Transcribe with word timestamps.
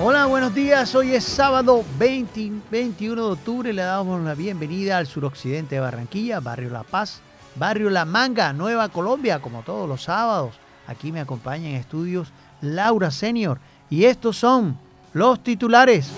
Hola, 0.00 0.26
buenos 0.26 0.52
días. 0.52 0.92
Hoy 0.96 1.12
es 1.14 1.22
sábado 1.22 1.84
20, 2.00 2.50
21 2.68 3.26
de 3.26 3.32
octubre. 3.32 3.72
Le 3.72 3.82
damos 3.82 4.20
la 4.24 4.34
bienvenida 4.34 4.98
al 4.98 5.06
suroccidente 5.06 5.76
de 5.76 5.80
Barranquilla, 5.80 6.40
barrio 6.40 6.68
La 6.70 6.82
Paz, 6.82 7.20
barrio 7.54 7.90
La 7.90 8.04
Manga, 8.04 8.52
Nueva 8.52 8.88
Colombia, 8.88 9.38
como 9.38 9.62
todos 9.62 9.88
los 9.88 10.02
sábados. 10.02 10.56
Aquí 10.88 11.12
me 11.12 11.20
acompaña 11.20 11.68
en 11.68 11.76
estudios 11.76 12.32
Laura 12.60 13.12
Senior. 13.12 13.60
Y 13.88 14.06
estos 14.06 14.36
son 14.36 14.76
los 15.12 15.44
titulares. 15.44 16.10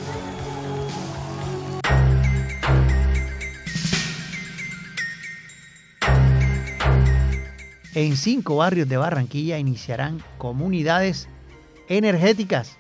En 7.95 8.17
cinco 8.17 8.57
barrios 8.57 8.89
de 8.89 8.97
Barranquilla 8.97 9.59
iniciarán 9.59 10.23
comunidades 10.39 11.29
energéticas. 11.89 12.79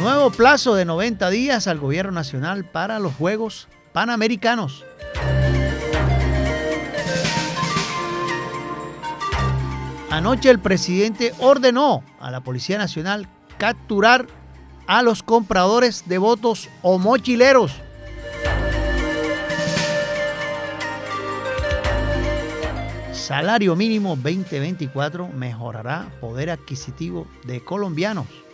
Nuevo 0.00 0.30
plazo 0.30 0.74
de 0.74 0.86
90 0.86 1.28
días 1.28 1.66
al 1.66 1.78
gobierno 1.78 2.12
nacional 2.12 2.64
para 2.64 2.98
los 2.98 3.14
Juegos 3.16 3.68
Panamericanos. 3.92 4.86
Anoche 10.08 10.48
el 10.48 10.58
presidente 10.58 11.34
ordenó 11.38 12.02
a 12.18 12.30
la 12.30 12.40
Policía 12.40 12.78
Nacional 12.78 13.28
capturar 13.58 14.26
a 14.86 15.02
los 15.02 15.22
compradores 15.22 16.08
de 16.08 16.16
votos 16.16 16.70
o 16.80 16.98
mochileros. 16.98 17.74
Salario 23.12 23.76
mínimo 23.76 24.16
2024 24.16 25.28
mejorará 25.28 26.08
poder 26.22 26.48
adquisitivo 26.48 27.26
de 27.44 27.62
colombianos. 27.62 28.49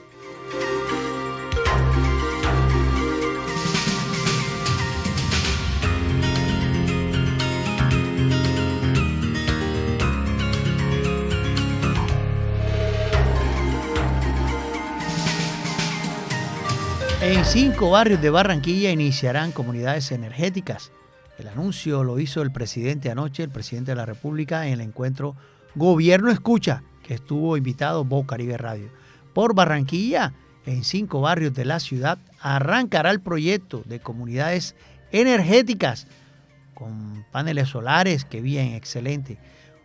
En 17.29 17.45
cinco 17.45 17.91
barrios 17.91 18.23
de 18.23 18.31
Barranquilla 18.31 18.93
iniciarán 18.93 19.51
comunidades 19.51 20.13
energéticas. 20.13 20.93
El 21.39 21.49
anuncio 21.49 22.05
lo 22.05 22.21
hizo 22.21 22.41
el 22.41 22.53
presidente 22.53 23.11
anoche, 23.11 23.43
el 23.43 23.51
presidente 23.51 23.91
de 23.91 23.97
la 23.97 24.07
República, 24.07 24.69
en 24.69 24.75
el 24.75 24.81
encuentro 24.81 25.35
Gobierno 25.75 26.31
Escucha, 26.31 26.85
que 27.03 27.15
estuvo 27.15 27.57
invitado 27.57 28.05
Voz 28.05 28.27
Caribe 28.27 28.57
Radio. 28.57 28.91
Por 29.35 29.57
Barranquilla, 29.57 30.35
en 30.67 30.85
cinco 30.85 31.21
barrios 31.21 31.53
de 31.53 31.65
la 31.65 31.81
ciudad, 31.81 32.19
arrancará 32.39 33.11
el 33.11 33.21
proyecto 33.21 33.83
de 33.87 33.99
comunidades 33.99 34.77
energéticas 35.11 36.07
con 36.75 37.27
paneles 37.33 37.71
solares, 37.71 38.25
que 38.25 38.41
bien, 38.41 38.75
excelente, 38.75 39.37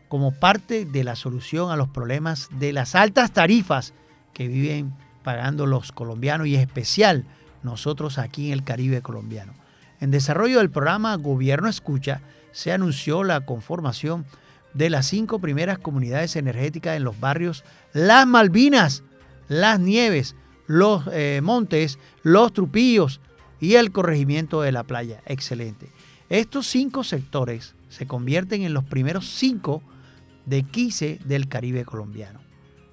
como 0.09 0.31
parte 0.31 0.86
de 0.86 1.03
la 1.03 1.16
solución 1.16 1.72
a 1.72 1.75
los 1.75 1.89
problemas 1.89 2.50
de 2.59 2.72
las 2.72 2.94
altas 2.94 3.31
tarifas 3.31 3.95
que 4.31 4.47
viven 4.47 4.94
pagando 5.24 5.66
los 5.66 5.92
colombianos 5.92 6.48
y 6.48 6.56
en 6.56 6.62
especial 6.62 7.26
nosotros 7.64 8.18
aquí 8.18 8.48
en 8.48 8.54
el 8.54 8.64
Caribe 8.64 9.02
colombiano. 9.02 9.54
En 10.00 10.12
desarrollo 10.12 10.58
del 10.58 10.72
programa 10.72 11.16
Gobierno 11.16 11.70
Escucha 11.70 12.22
se 12.52 12.72
anunció 12.72 13.24
la 13.24 13.46
conformación 13.46 14.26
de 14.74 14.90
las 14.90 15.06
cinco 15.06 15.40
primeras 15.40 15.78
comunidades 15.78 16.36
energéticas 16.36 16.98
en 16.98 17.04
los 17.04 17.20
barrios 17.20 17.64
Las 17.94 18.26
Malvinas, 18.26 19.04
Las 19.48 19.80
Nieves, 19.80 20.36
Los 20.68 21.04
eh, 21.12 21.42
Montes, 21.44 22.00
Los 22.24 22.54
Trupillos 22.54 23.22
y 23.60 23.76
el 23.76 23.92
corregimiento 23.92 24.62
de 24.62 24.72
la 24.72 24.84
playa. 24.84 25.22
Excelente. 25.26 25.92
Estos 26.30 26.68
cinco 26.68 27.04
sectores 27.04 27.76
se 27.90 28.08
convierten 28.08 28.64
en 28.64 28.74
los 28.74 28.86
primeros 28.86 29.30
cinco 29.30 29.84
de 30.46 30.64
15 30.64 31.20
del 31.26 31.48
Caribe 31.48 31.86
colombiano. 31.86 32.40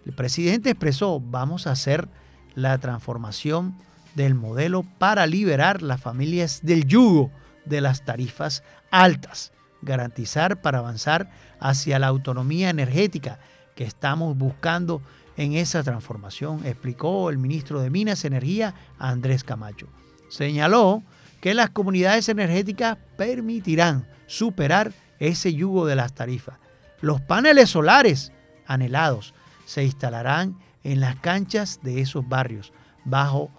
El 0.09 0.15
presidente 0.15 0.71
expresó, 0.71 1.21
vamos 1.21 1.67
a 1.67 1.73
hacer 1.73 2.09
la 2.55 2.79
transformación 2.79 3.75
del 4.15 4.35
modelo 4.35 4.83
para 4.83 5.27
liberar 5.27 5.83
las 5.83 6.01
familias 6.01 6.61
del 6.63 6.87
yugo 6.87 7.31
de 7.67 7.83
las 7.83 8.07
tarifas 8.07 8.63
altas, 8.91 9.53
garantizar 9.83 10.63
para 10.63 10.79
avanzar 10.79 11.31
hacia 11.61 11.99
la 11.99 12.07
autonomía 12.07 12.71
energética 12.71 13.39
que 13.77 13.85
estamos 13.85 14.35
buscando 14.39 15.03
en 15.37 15.53
esa 15.53 15.83
transformación, 15.83 16.65
explicó 16.65 17.29
el 17.29 17.37
ministro 17.37 17.83
de 17.83 17.91
Minas 17.91 18.25
Energía, 18.25 18.75
Andrés 18.99 19.45
Camacho. 19.45 19.89
Señaló 20.31 21.03
que 21.43 21.53
las 21.53 21.69
comunidades 21.69 22.31
energéticas 22.31 22.97
permitirán 23.19 24.09
superar 24.27 24.95
ese 25.19 25.53
yugo 25.53 25.85
de 25.85 25.97
las 25.97 26.15
tarifas. 26.15 26.57
Los 27.03 27.21
paneles 27.21 27.69
solares 27.69 28.33
anhelados 28.67 29.35
se 29.69 29.85
instalarán 29.85 30.57
en 30.83 30.99
las 31.01 31.17
canchas 31.17 31.81
de 31.83 32.01
esos 32.01 32.27
barrios. 32.27 32.73
Bajo, 33.05 33.51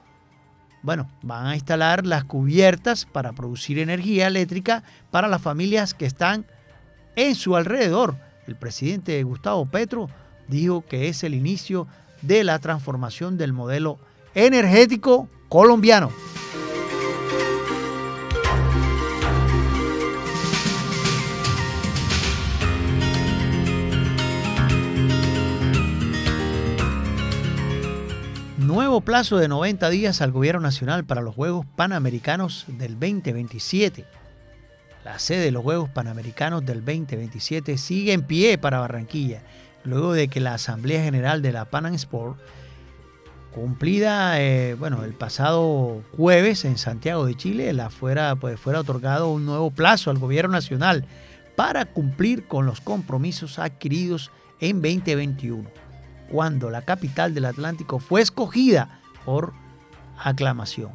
bueno, 0.81 1.07
van 1.21 1.45
a 1.45 1.53
instalar 1.53 2.03
las 2.03 2.23
cubiertas 2.23 3.05
para 3.05 3.33
producir 3.33 3.77
energía 3.77 4.25
eléctrica 4.25 4.81
para 5.11 5.27
las 5.27 5.39
familias 5.39 5.93
que 5.93 6.07
están 6.07 6.47
en 7.15 7.35
su 7.35 7.55
alrededor. 7.55 8.17
El 8.47 8.55
presidente 8.55 9.21
Gustavo 9.21 9.67
Petro 9.67 10.09
dijo 10.47 10.83
que 10.83 11.09
es 11.09 11.23
el 11.23 11.35
inicio 11.35 11.85
de 12.23 12.43
la 12.43 12.57
transformación 12.57 13.37
del 13.37 13.53
modelo 13.53 13.99
energético 14.33 15.29
colombiano. 15.47 16.09
Nuevo 28.69 29.01
plazo 29.01 29.37
de 29.37 29.47
90 29.47 29.89
días 29.89 30.21
al 30.21 30.31
Gobierno 30.31 30.61
Nacional 30.61 31.03
para 31.03 31.21
los 31.21 31.33
Juegos 31.33 31.65
Panamericanos 31.75 32.65
del 32.67 32.99
2027. 32.99 34.05
La 35.03 35.17
sede 35.17 35.45
de 35.45 35.51
los 35.51 35.63
Juegos 35.63 35.89
Panamericanos 35.89 36.63
del 36.63 36.85
2027 36.85 37.79
sigue 37.79 38.13
en 38.13 38.21
pie 38.21 38.59
para 38.59 38.79
Barranquilla, 38.79 39.41
luego 39.83 40.13
de 40.13 40.27
que 40.27 40.39
la 40.39 40.53
Asamblea 40.53 41.03
General 41.03 41.41
de 41.41 41.51
la 41.51 41.65
Panam 41.65 41.95
Sport, 41.95 42.37
cumplida 43.55 44.39
eh, 44.39 44.75
bueno, 44.75 45.03
el 45.03 45.13
pasado 45.13 46.03
jueves 46.15 46.63
en 46.63 46.77
Santiago 46.77 47.25
de 47.25 47.33
Chile, 47.33 47.73
la 47.73 47.89
fuera, 47.89 48.35
pues, 48.35 48.59
fuera 48.59 48.81
otorgado 48.81 49.31
un 49.31 49.47
nuevo 49.47 49.71
plazo 49.71 50.11
al 50.11 50.19
Gobierno 50.19 50.51
Nacional 50.51 51.07
para 51.55 51.85
cumplir 51.85 52.47
con 52.47 52.67
los 52.67 52.81
compromisos 52.81 53.57
adquiridos 53.57 54.29
en 54.59 54.79
2021 54.79 55.88
cuando 56.31 56.69
la 56.69 56.81
capital 56.83 57.33
del 57.33 57.45
Atlántico 57.45 57.99
fue 57.99 58.21
escogida 58.21 58.99
por 59.25 59.53
aclamación. 60.17 60.91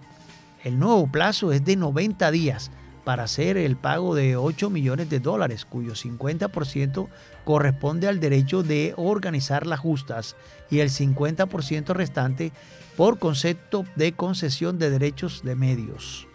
El 0.62 0.78
nuevo 0.78 1.06
plazo 1.06 1.53
es 1.53 1.65
de 1.65 1.77
90 1.77 2.31
días 2.31 2.71
para 3.05 3.25
hacer 3.25 3.59
el 3.59 3.77
pago 3.77 4.15
de 4.15 4.37
8 4.37 4.71
millones 4.71 5.11
de 5.11 5.21
dólares, 5.21 5.67
cuyo 5.67 5.93
50% 5.93 7.09
corresponde 7.45 8.09
al 8.09 8.19
derecho 8.19 8.62
de 8.62 8.95
organizar 8.97 9.67
las 9.67 9.81
justas 9.81 10.37
y 10.71 10.78
el 10.78 10.89
50% 10.89 11.93
restante 11.93 12.53
por 12.97 13.19
concepto 13.19 13.84
de 13.97 14.12
concesión 14.12 14.78
de 14.78 14.89
derechos 14.89 15.43
de 15.45 15.55
medios. 15.55 16.27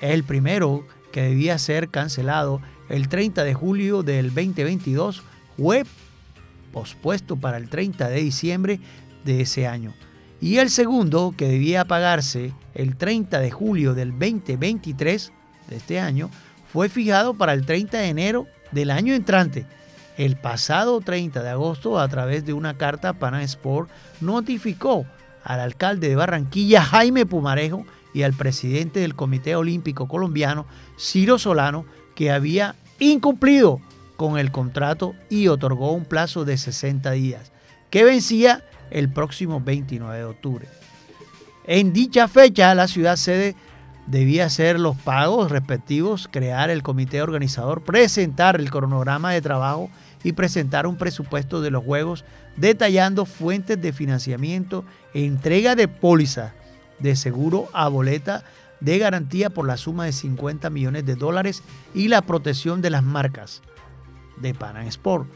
El 0.00 0.24
primero, 0.24 0.86
que 1.12 1.22
debía 1.22 1.58
ser 1.58 1.90
cancelado 1.90 2.60
el 2.88 3.08
30 3.08 3.44
de 3.44 3.54
julio 3.54 4.02
del 4.02 4.28
2022, 4.28 5.22
fue 5.58 5.84
pospuesto 6.76 7.36
para 7.36 7.56
el 7.56 7.70
30 7.70 8.06
de 8.10 8.20
diciembre 8.20 8.80
de 9.24 9.40
ese 9.40 9.66
año. 9.66 9.94
Y 10.42 10.58
el 10.58 10.68
segundo, 10.68 11.32
que 11.34 11.48
debía 11.48 11.86
pagarse 11.86 12.52
el 12.74 12.96
30 12.96 13.40
de 13.40 13.50
julio 13.50 13.94
del 13.94 14.10
2023 14.10 15.32
de 15.70 15.76
este 15.76 15.98
año, 16.00 16.28
fue 16.70 16.90
fijado 16.90 17.32
para 17.32 17.54
el 17.54 17.64
30 17.64 17.96
de 17.96 18.08
enero 18.08 18.46
del 18.72 18.90
año 18.90 19.14
entrante. 19.14 19.64
El 20.18 20.36
pasado 20.36 21.00
30 21.00 21.42
de 21.42 21.48
agosto, 21.48 21.98
a 21.98 22.06
través 22.08 22.44
de 22.44 22.52
una 22.52 22.76
carta, 22.76 23.14
Panam 23.14 23.40
Sport 23.40 23.88
notificó 24.20 25.06
al 25.44 25.60
alcalde 25.60 26.10
de 26.10 26.16
Barranquilla, 26.16 26.82
Jaime 26.82 27.24
Pumarejo, 27.24 27.86
y 28.12 28.22
al 28.22 28.34
presidente 28.34 29.00
del 29.00 29.14
Comité 29.14 29.56
Olímpico 29.56 30.08
Colombiano, 30.08 30.66
Ciro 30.98 31.38
Solano, 31.38 31.86
que 32.14 32.30
había 32.30 32.76
incumplido 32.98 33.80
con 34.16 34.38
el 34.38 34.50
contrato 34.50 35.14
y 35.28 35.48
otorgó 35.48 35.92
un 35.92 36.04
plazo 36.04 36.44
de 36.44 36.56
60 36.56 37.10
días, 37.12 37.52
que 37.90 38.04
vencía 38.04 38.64
el 38.90 39.10
próximo 39.10 39.60
29 39.60 40.18
de 40.18 40.24
octubre. 40.24 40.68
En 41.64 41.92
dicha 41.92 42.28
fecha, 42.28 42.74
la 42.74 42.88
ciudad 42.88 43.16
sede 43.16 43.56
debía 44.06 44.46
hacer 44.46 44.78
los 44.78 44.96
pagos 44.96 45.50
respectivos, 45.50 46.28
crear 46.30 46.70
el 46.70 46.82
comité 46.82 47.22
organizador, 47.22 47.82
presentar 47.82 48.56
el 48.60 48.70
cronograma 48.70 49.32
de 49.32 49.42
trabajo 49.42 49.90
y 50.22 50.32
presentar 50.32 50.86
un 50.86 50.96
presupuesto 50.96 51.60
de 51.60 51.70
los 51.70 51.84
Juegos 51.84 52.24
detallando 52.56 53.26
fuentes 53.26 53.80
de 53.80 53.92
financiamiento, 53.92 54.84
entrega 55.12 55.74
de 55.74 55.88
póliza 55.88 56.54
de 57.00 57.16
seguro 57.16 57.68
a 57.72 57.88
boleta 57.88 58.44
de 58.80 58.98
garantía 58.98 59.50
por 59.50 59.66
la 59.66 59.76
suma 59.76 60.04
de 60.04 60.12
50 60.12 60.70
millones 60.70 61.04
de 61.04 61.16
dólares 61.16 61.62
y 61.94 62.08
la 62.08 62.22
protección 62.22 62.82
de 62.82 62.90
las 62.90 63.02
marcas 63.02 63.62
de 64.38 64.54
Panam 64.54 64.86
Sport. 64.86 65.28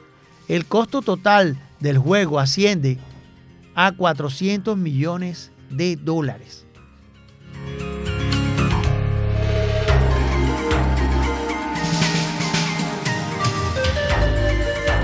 El 0.49 0.67
costo 0.67 1.02
total 1.02 1.56
del 1.79 1.99
juego 1.99 2.38
asciende 2.38 2.99
a 3.75 3.93
400 3.93 4.76
millones 4.76 5.52
de 5.70 5.97
dólares. 5.97 6.67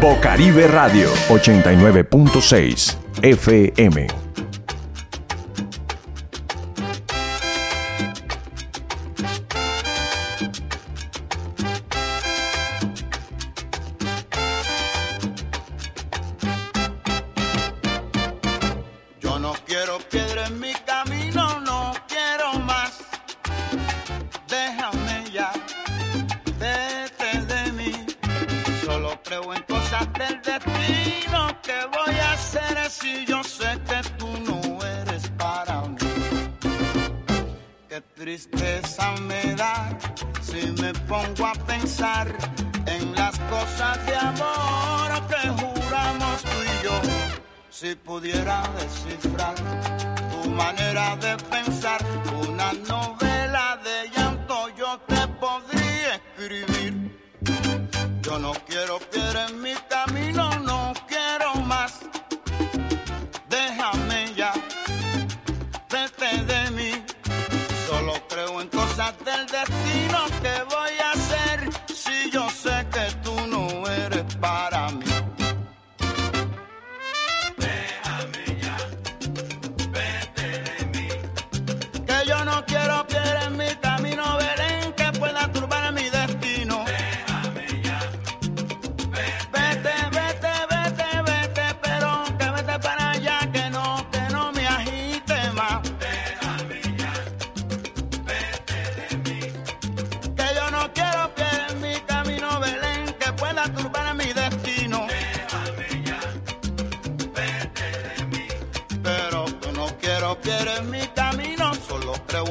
Bocaribe 0.01 0.69
Radio 0.69 1.11
89.6 1.29 2.97
FM 3.23 4.26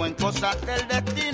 en 0.06 0.14
cosas 0.14 0.56
del 0.66 0.88
destino. 0.88 1.25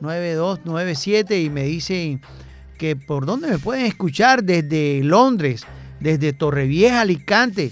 9297 0.00 1.38
y 1.38 1.50
me 1.50 1.64
dicen 1.64 2.22
que 2.78 2.96
por 2.96 3.26
dónde 3.26 3.48
me 3.48 3.58
pueden 3.58 3.84
escuchar 3.84 4.42
desde 4.42 5.04
Londres. 5.04 5.66
desde 6.00 6.32
Torrevieja, 6.32 7.02
Alicante. 7.02 7.70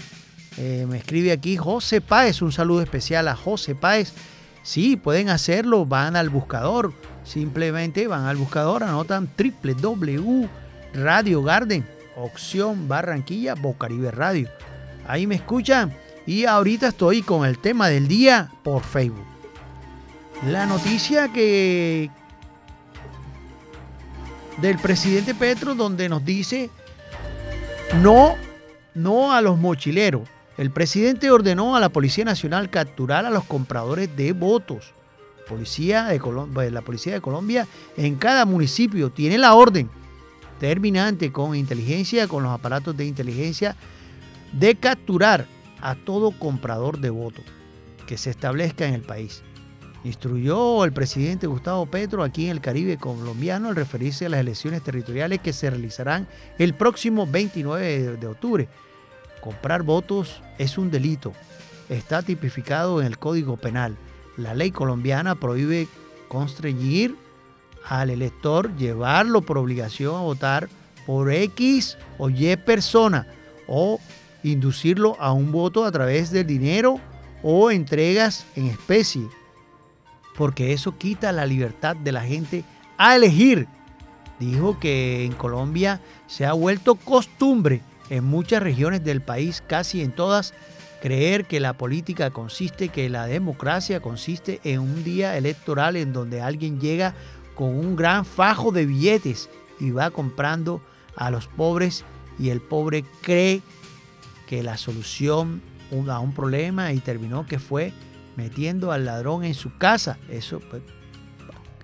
Eh, 0.57 0.85
me 0.87 0.99
escribe 0.99 1.31
aquí 1.31 1.57
José 1.57 1.99
Páez, 1.99 2.43
un 2.43 2.51
saludo 2.51 2.83
especial 2.83 3.27
a 3.27 3.35
José 3.35 3.73
Páez. 3.73 4.13
Sí, 4.61 4.97
pueden 4.97 5.29
hacerlo, 5.29 5.87
van 5.87 6.15
al 6.15 6.29
buscador, 6.29 6.93
simplemente 7.23 8.07
van 8.07 8.25
al 8.25 8.37
buscador, 8.37 8.83
anotan 8.83 9.29
www 9.37 10.49
Radio 10.93 11.41
Garden, 11.41 11.87
opción 12.15 12.87
Barranquilla, 12.87 13.55
Bocaribe 13.55 14.11
Radio. 14.11 14.49
Ahí 15.07 15.25
me 15.25 15.35
escuchan 15.35 15.95
y 16.25 16.45
ahorita 16.45 16.89
estoy 16.89 17.21
con 17.21 17.45
el 17.45 17.57
tema 17.59 17.87
del 17.87 18.07
día 18.07 18.51
por 18.63 18.83
Facebook. 18.83 19.25
La 20.47 20.65
noticia 20.65 21.31
que 21.31 22.09
del 24.57 24.77
presidente 24.79 25.33
Petro 25.33 25.75
donde 25.75 26.09
nos 26.09 26.25
dice 26.25 26.69
no, 28.01 28.35
no 28.93 29.33
a 29.33 29.41
los 29.41 29.57
mochileros. 29.57 30.27
El 30.57 30.71
presidente 30.71 31.31
ordenó 31.31 31.75
a 31.75 31.79
la 31.79 31.89
Policía 31.89 32.25
Nacional 32.25 32.69
capturar 32.69 33.25
a 33.25 33.29
los 33.29 33.45
compradores 33.45 34.15
de 34.15 34.33
votos. 34.33 34.93
Policía 35.41 36.05
de 36.05 36.19
pues, 36.19 36.71
la 36.71 36.81
Policía 36.81 37.13
de 37.13 37.21
Colombia 37.21 37.67
en 37.97 38.15
cada 38.15 38.45
municipio 38.45 39.11
tiene 39.11 39.37
la 39.37 39.55
orden 39.55 39.89
terminante 40.59 41.31
con 41.31 41.55
inteligencia, 41.55 42.27
con 42.27 42.43
los 42.43 42.51
aparatos 42.51 42.95
de 42.95 43.05
inteligencia, 43.05 43.75
de 44.53 44.75
capturar 44.75 45.47
a 45.81 45.95
todo 45.95 46.31
comprador 46.37 46.99
de 46.99 47.09
votos 47.09 47.43
que 48.05 48.17
se 48.17 48.29
establezca 48.29 48.85
en 48.85 48.93
el 48.93 49.01
país. 49.01 49.41
Instruyó 50.03 50.83
el 50.83 50.93
presidente 50.93 51.47
Gustavo 51.47 51.85
Petro 51.85 52.23
aquí 52.23 52.45
en 52.45 52.51
el 52.51 52.61
Caribe 52.61 52.97
colombiano 52.97 53.69
al 53.69 53.75
referirse 53.75 54.25
a 54.25 54.29
las 54.29 54.39
elecciones 54.39 54.83
territoriales 54.83 55.41
que 55.41 55.53
se 55.53 55.69
realizarán 55.69 56.27
el 56.57 56.73
próximo 56.73 57.27
29 57.27 58.17
de 58.17 58.27
octubre. 58.27 58.67
Comprar 59.41 59.83
votos 59.83 60.41
es 60.57 60.77
un 60.77 60.91
delito. 60.91 61.33
Está 61.89 62.21
tipificado 62.21 63.01
en 63.01 63.07
el 63.07 63.17
Código 63.17 63.57
Penal. 63.57 63.95
La 64.37 64.53
ley 64.53 64.71
colombiana 64.71 65.35
prohíbe 65.35 65.87
constreñir 66.27 67.15
al 67.87 68.09
elector 68.09 68.75
llevarlo 68.77 69.41
por 69.41 69.57
obligación 69.57 70.15
a 70.15 70.21
votar 70.21 70.69
por 71.05 71.31
X 71.31 71.97
o 72.17 72.29
Y 72.29 72.55
persona 72.57 73.27
o 73.67 73.99
inducirlo 74.43 75.17
a 75.19 75.33
un 75.33 75.51
voto 75.51 75.85
a 75.85 75.91
través 75.91 76.31
del 76.31 76.47
dinero 76.47 76.99
o 77.43 77.71
entregas 77.71 78.45
en 78.55 78.67
especie, 78.67 79.23
porque 80.37 80.73
eso 80.73 80.97
quita 80.97 81.31
la 81.31 81.45
libertad 81.45 81.95
de 81.95 82.11
la 82.11 82.21
gente 82.21 82.63
a 82.97 83.15
elegir. 83.15 83.67
Dijo 84.39 84.79
que 84.79 85.25
en 85.25 85.33
Colombia 85.33 86.01
se 86.27 86.45
ha 86.45 86.53
vuelto 86.53 86.95
costumbre 86.95 87.81
en 88.09 88.23
muchas 88.23 88.61
regiones 88.61 89.03
del 89.03 89.21
país, 89.21 89.63
casi 89.65 90.01
en 90.01 90.11
todas, 90.11 90.53
creer 91.01 91.45
que 91.45 91.59
la 91.59 91.73
política 91.73 92.29
consiste, 92.29 92.89
que 92.89 93.09
la 93.09 93.25
democracia 93.25 93.99
consiste 93.99 94.61
en 94.63 94.79
un 94.79 95.03
día 95.03 95.35
electoral 95.35 95.95
en 95.95 96.13
donde 96.13 96.41
alguien 96.41 96.79
llega 96.79 97.15
con 97.55 97.69
un 97.69 97.95
gran 97.95 98.23
fajo 98.23 98.71
de 98.71 98.85
billetes 98.85 99.49
y 99.79 99.91
va 99.91 100.11
comprando 100.11 100.81
a 101.15 101.31
los 101.31 101.47
pobres 101.47 102.05
y 102.39 102.49
el 102.49 102.61
pobre 102.61 103.03
cree 103.21 103.61
que 104.47 104.63
la 104.63 104.77
solución 104.77 105.61
a 106.09 106.19
un 106.19 106.33
problema 106.33 106.93
y 106.93 106.99
terminó 106.99 107.45
que 107.45 107.59
fue 107.59 107.91
metiendo 108.37 108.91
al 108.91 109.05
ladrón 109.05 109.43
en 109.43 109.53
su 109.53 109.77
casa. 109.77 110.17
Eso 110.29 110.61
pues, 110.69 110.81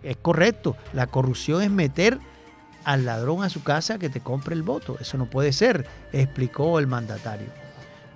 es 0.04 0.16
correcto. 0.18 0.78
La 0.94 1.08
corrupción 1.08 1.62
es 1.62 1.70
meter 1.70 2.20
al 2.86 3.04
ladrón 3.04 3.44
a 3.44 3.50
su 3.50 3.64
casa 3.64 4.00
que 4.00 4.10
te 4.10 4.22
compre 4.22 4.56
el 4.56 4.64
voto. 4.64 4.98
Eso 5.00 5.18
no 5.18 5.30
puede 5.30 5.52
ser, 5.52 5.86
explicó 6.14 6.80
el 6.80 6.88
mandatario. 6.88 7.67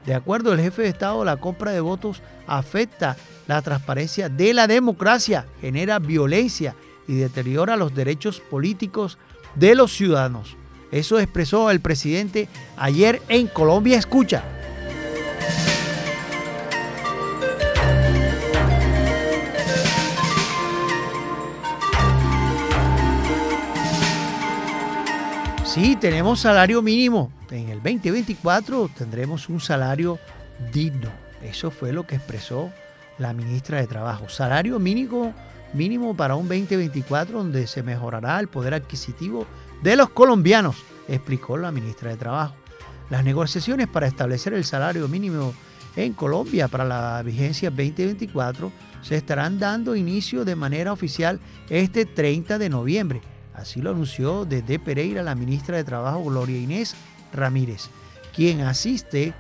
De 0.05 0.13
acuerdo 0.15 0.51
al 0.51 0.59
jefe 0.59 0.83
de 0.83 0.89
Estado, 0.89 1.23
la 1.23 1.37
compra 1.37 1.71
de 1.71 1.79
votos 1.79 2.21
afecta 2.47 3.17
la 3.47 3.61
transparencia 3.61 4.29
de 4.29 4.53
la 4.53 4.67
democracia, 4.67 5.45
genera 5.59 5.99
violencia 5.99 6.75
y 7.07 7.15
deteriora 7.15 7.75
los 7.75 7.93
derechos 7.93 8.39
políticos 8.39 9.17
de 9.55 9.75
los 9.75 9.91
ciudadanos. 9.91 10.55
Eso 10.91 11.19
expresó 11.19 11.71
el 11.71 11.79
presidente 11.79 12.49
ayer 12.77 13.21
en 13.29 13.47
Colombia 13.47 13.97
Escucha. 13.97 14.43
Sí, 25.73 25.95
tenemos 25.95 26.41
salario 26.41 26.81
mínimo. 26.81 27.31
En 27.49 27.69
el 27.69 27.77
2024 27.77 28.89
tendremos 28.93 29.47
un 29.47 29.61
salario 29.61 30.19
digno. 30.73 31.09
Eso 31.41 31.71
fue 31.71 31.93
lo 31.93 32.05
que 32.05 32.15
expresó 32.15 32.69
la 33.17 33.31
ministra 33.31 33.77
de 33.77 33.87
Trabajo. 33.87 34.27
Salario 34.27 34.79
mínimo 34.79 35.33
mínimo 35.71 36.13
para 36.13 36.35
un 36.35 36.49
2024 36.49 37.37
donde 37.37 37.67
se 37.67 37.83
mejorará 37.83 38.37
el 38.41 38.49
poder 38.49 38.73
adquisitivo 38.73 39.47
de 39.81 39.95
los 39.95 40.09
colombianos, 40.09 40.75
explicó 41.07 41.55
la 41.55 41.71
ministra 41.71 42.09
de 42.09 42.17
Trabajo. 42.17 42.53
Las 43.09 43.23
negociaciones 43.23 43.87
para 43.87 44.07
establecer 44.07 44.53
el 44.53 44.65
salario 44.65 45.07
mínimo 45.07 45.53
en 45.95 46.11
Colombia 46.11 46.67
para 46.67 46.83
la 46.83 47.23
vigencia 47.23 47.69
2024 47.69 48.73
se 49.03 49.15
estarán 49.15 49.57
dando 49.57 49.95
inicio 49.95 50.43
de 50.43 50.57
manera 50.57 50.91
oficial 50.91 51.39
este 51.69 52.05
30 52.05 52.57
de 52.57 52.67
noviembre. 52.67 53.21
Así 53.53 53.81
lo 53.81 53.91
anunció 53.91 54.45
desde 54.45 54.79
Pereira 54.79 55.23
la 55.23 55.35
ministra 55.35 55.77
de 55.77 55.83
Trabajo 55.83 56.23
Gloria 56.23 56.57
Inés 56.57 56.95
Ramírez, 57.33 57.89
quien 58.35 58.61
asiste 58.61 59.33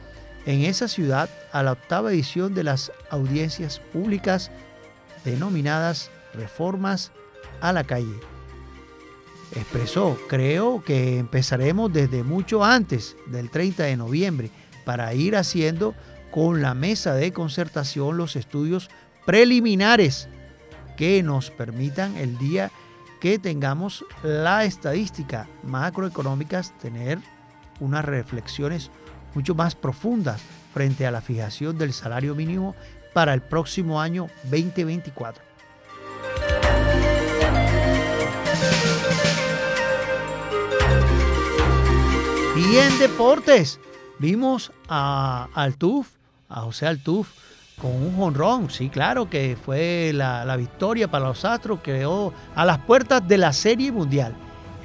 en 0.45 0.61
esa 0.61 0.87
ciudad 0.87 1.29
a 1.51 1.63
la 1.63 1.73
octava 1.73 2.11
edición 2.11 2.53
de 2.53 2.63
las 2.63 2.91
audiencias 3.09 3.79
públicas 3.79 4.51
denominadas 5.23 6.09
reformas 6.33 7.11
a 7.61 7.73
la 7.73 7.83
calle. 7.83 8.19
Expresó, 9.55 10.17
creo 10.27 10.83
que 10.83 11.19
empezaremos 11.19 11.91
desde 11.91 12.23
mucho 12.23 12.63
antes 12.63 13.17
del 13.27 13.49
30 13.49 13.83
de 13.83 13.97
noviembre 13.97 14.49
para 14.85 15.13
ir 15.13 15.35
haciendo 15.35 15.93
con 16.31 16.61
la 16.61 16.73
mesa 16.73 17.13
de 17.13 17.33
concertación 17.33 18.17
los 18.17 18.35
estudios 18.35 18.89
preliminares 19.25 20.29
que 20.95 21.21
nos 21.21 21.51
permitan 21.51 22.15
el 22.15 22.37
día 22.37 22.71
que 23.21 23.37
tengamos 23.37 24.03
la 24.23 24.65
estadística 24.65 25.47
macroeconómicas 25.63 26.75
tener 26.79 27.19
unas 27.79 28.03
reflexiones 28.03 28.89
mucho 29.35 29.53
más 29.53 29.75
profundas 29.75 30.41
frente 30.73 31.05
a 31.05 31.11
la 31.11 31.21
fijación 31.21 31.77
del 31.77 31.93
salario 31.93 32.33
mínimo 32.33 32.75
para 33.13 33.33
el 33.35 33.41
próximo 33.41 34.01
año 34.01 34.27
2024. 34.45 35.43
Y 42.57 42.77
en 42.77 42.99
deportes, 42.99 43.79
vimos 44.17 44.71
a 44.89 45.47
Altuf, 45.53 46.07
a 46.49 46.61
José 46.61 46.87
Altuf, 46.87 47.29
con 47.81 47.91
un 47.91 48.15
jonrón. 48.15 48.69
Sí, 48.69 48.89
claro 48.89 49.29
que 49.29 49.57
fue 49.61 50.11
la, 50.13 50.55
victoria 50.55 51.09
para 51.09 51.25
los 51.25 51.43
Astros, 51.43 51.81
quedó 51.81 52.31
a 52.55 52.63
las 52.63 52.77
puertas 52.79 53.27
de 53.27 53.37
la 53.37 53.51
Serie 53.51 53.91
Mundial. 53.91 54.33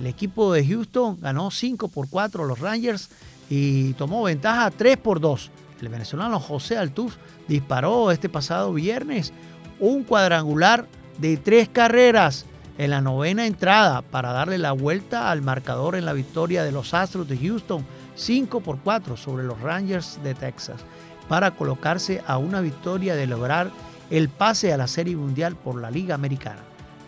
El 0.01 0.07
equipo 0.07 0.53
de 0.53 0.67
Houston 0.67 1.19
ganó 1.21 1.51
5 1.51 1.89
por 1.89 2.09
4 2.09 2.45
a 2.45 2.47
los 2.47 2.59
Rangers 2.59 3.11
y 3.51 3.93
tomó 3.95 4.23
ventaja 4.23 4.71
3 4.71 4.97
por 4.97 5.21
2. 5.21 5.51
El 5.81 5.89
venezolano 5.91 6.41
José 6.41 6.79
Altuf 6.79 7.17
disparó 7.47 8.11
este 8.11 8.31
pasado 8.31 8.73
viernes 8.73 9.33
un 9.79 10.05
cuadrangular 10.05 10.87
de 11.19 11.37
tres 11.37 11.69
carreras 11.69 12.47
en 12.79 12.91
la 12.91 13.03
novena 13.03 13.47
entrada 13.47 14.01
para 14.03 14.33
darle 14.33 14.57
la 14.57 14.73
vuelta 14.73 15.31
al 15.31 15.43
marcador 15.43 15.97
en 15.97 16.07
la 16.07 16.15
victoria 16.15 16.65
de 16.65 16.73
los 16.73 16.95
Astros 16.95 17.29
de 17.29 17.37
Houston 17.37 17.85
5 18.15 18.61
por 18.61 18.79
4 18.81 19.19
sobre 19.19 19.45
los 19.45 19.61
Rangers 19.61 20.19
de 20.23 20.35
Texas 20.35 20.85
para 21.29 21.53
colocarse 21.53 22.23
a 22.27 22.39
una 22.39 22.61
victoria 22.61 23.15
de 23.15 23.27
lograr 23.27 23.71
el 24.11 24.29
pase 24.29 24.73
a 24.73 24.77
la 24.77 24.87
Serie 24.87 25.17
Mundial 25.17 25.57
por 25.57 25.81
la 25.81 25.91
Liga 25.91 26.15
Americana. 26.15 26.61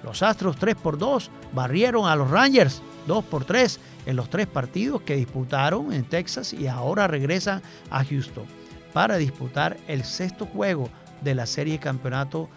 Los 0.03 0.23
Astros 0.23 0.57
3 0.57 0.77
por 0.77 0.99
2 0.99 1.31
barrieron 1.53 2.09
a 2.09 2.17
los 2.17 2.31
Rangers 2.31 2.83
2 3.07 3.25
por 3.25 3.45
3 3.45 3.81
en 4.07 4.17
los 4.17 4.31
tres 4.31 4.47
partidos 4.47 5.03
que 5.03 5.17
disputaron 5.17 5.93
en 5.93 6.05
Texas 6.05 6.53
y 6.53 6.67
ahora 6.67 7.07
regresan 7.07 7.63
a 7.91 8.05
Houston 8.05 8.45
para 8.93 9.17
disputar 9.17 9.77
el 9.87 10.05
sexto 10.05 10.47
juego 10.47 10.89
de 11.23 11.35
la 11.35 11.47
serie 11.47 11.79
campeonato 11.79 12.49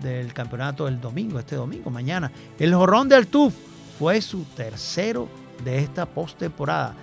del 0.00 0.32
campeonato 0.32 0.86
del 0.86 1.00
domingo, 1.00 1.38
este 1.38 1.56
domingo, 1.56 1.90
mañana. 1.90 2.30
El 2.58 2.74
jorrón 2.74 3.08
del 3.08 3.26
TUF 3.26 3.54
fue 3.98 4.22
su 4.22 4.44
tercero 4.44 5.28
de 5.64 5.78
esta 5.78 6.06
postemporada. 6.06 6.94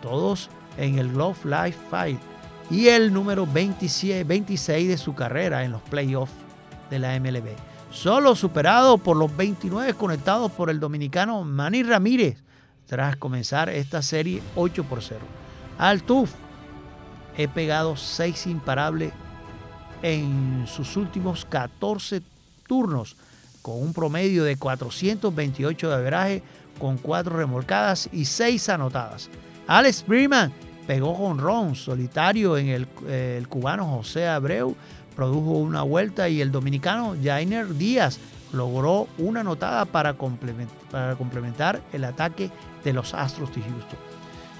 Todos 0.00 0.48
en 0.78 0.98
el 0.98 1.12
Glove 1.12 1.44
Life 1.44 1.78
Fight 1.90 2.20
y 2.70 2.88
el 2.88 3.12
número 3.12 3.46
27, 3.46 4.24
26 4.24 4.88
de 4.88 4.96
su 4.96 5.14
carrera 5.14 5.64
en 5.64 5.72
los 5.72 5.82
playoffs 5.82 6.32
de 6.90 6.98
la 6.98 7.18
MLB. 7.18 7.50
Solo 7.90 8.34
superado 8.34 8.98
por 8.98 9.16
los 9.16 9.34
29 9.36 9.94
conectados 9.94 10.50
por 10.52 10.70
el 10.70 10.80
dominicano 10.80 11.44
Manny 11.44 11.82
Ramírez 11.82 12.42
tras 12.86 13.16
comenzar 13.16 13.68
esta 13.68 14.02
serie 14.02 14.42
8 14.54 14.84
por 14.84 15.02
0. 15.02 15.20
Al 15.78 16.02
TUF 16.02 16.32
he 17.36 17.48
pegado 17.48 17.96
6 17.96 18.46
imparables 18.46 19.12
en 20.02 20.66
sus 20.66 20.96
últimos 20.96 21.44
14 21.44 22.22
turnos, 22.66 23.16
con 23.62 23.82
un 23.82 23.92
promedio 23.92 24.44
de 24.44 24.56
428 24.56 25.88
de 25.88 25.94
averaje, 25.94 26.42
con 26.78 26.98
4 26.98 27.36
remolcadas 27.36 28.08
y 28.12 28.24
6 28.24 28.68
anotadas. 28.68 29.30
Alex 29.66 30.04
Freeman 30.04 30.52
pegó 30.86 31.16
con 31.16 31.38
ron 31.38 31.74
solitario 31.74 32.56
en 32.56 32.68
el, 32.68 32.88
el, 33.08 33.48
cubano 33.48 33.86
José 33.86 34.28
Abreu, 34.28 34.76
produjo 35.14 35.52
una 35.52 35.82
vuelta 35.82 36.28
y 36.28 36.40
el 36.40 36.52
dominicano 36.52 37.16
Jainer 37.22 37.74
Díaz 37.74 38.18
logró 38.52 39.08
una 39.18 39.40
anotada 39.40 39.84
para 39.84 40.14
complementar, 40.14 40.76
para 40.90 41.16
complementar 41.16 41.80
el 41.92 42.04
ataque 42.04 42.50
de 42.84 42.92
los 42.92 43.14
Astros 43.14 43.54
de 43.54 43.62
Houston. 43.62 43.98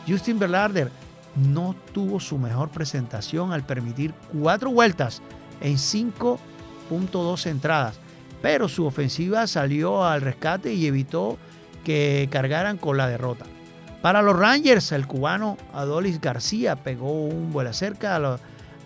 Justin 0.07 0.39
Verlander 0.39 0.91
no 1.37 1.75
tuvo 1.93 2.21
su 2.21 2.39
mejor 2.39 2.71
presentación 2.71 3.53
al 3.53 3.65
permitir 3.65 4.15
cuatro 4.33 4.71
vueltas 4.71 5.23
en 5.61 5.75
5.2 5.75 7.47
entradas, 7.47 7.99
pero 8.43 8.69
su 8.69 8.87
ofensiva 8.87 9.47
salió 9.47 10.05
al 10.05 10.23
rescate 10.23 10.73
y 10.73 10.87
evitó 10.87 11.37
que 11.85 12.29
cargaran 12.31 12.79
con 12.79 12.97
la 12.97 13.09
derrota. 13.09 13.47
Para 14.03 14.23
los 14.23 14.37
Rangers, 14.37 14.93
el 14.93 15.07
cubano 15.07 15.57
Adolis 15.73 16.21
García 16.21 16.77
pegó 16.77 17.25
un 17.25 17.53
vuelo 17.53 17.73
cerca 17.73 18.39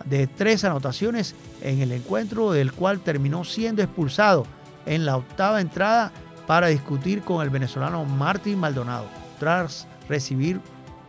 de 0.04 0.26
tres 0.26 0.64
anotaciones 0.64 1.34
en 1.62 1.80
el 1.80 1.92
encuentro, 1.92 2.52
del 2.52 2.72
cual 2.72 3.00
terminó 3.00 3.44
siendo 3.44 3.82
expulsado 3.82 4.46
en 4.86 5.04
la 5.04 5.16
octava 5.16 5.60
entrada 5.60 6.10
para 6.46 6.68
discutir 6.68 7.22
con 7.22 7.42
el 7.42 7.50
venezolano 7.50 8.04
Martín 8.04 8.58
Maldonado, 8.58 9.06
tras 9.38 9.86
recibir 10.08 10.60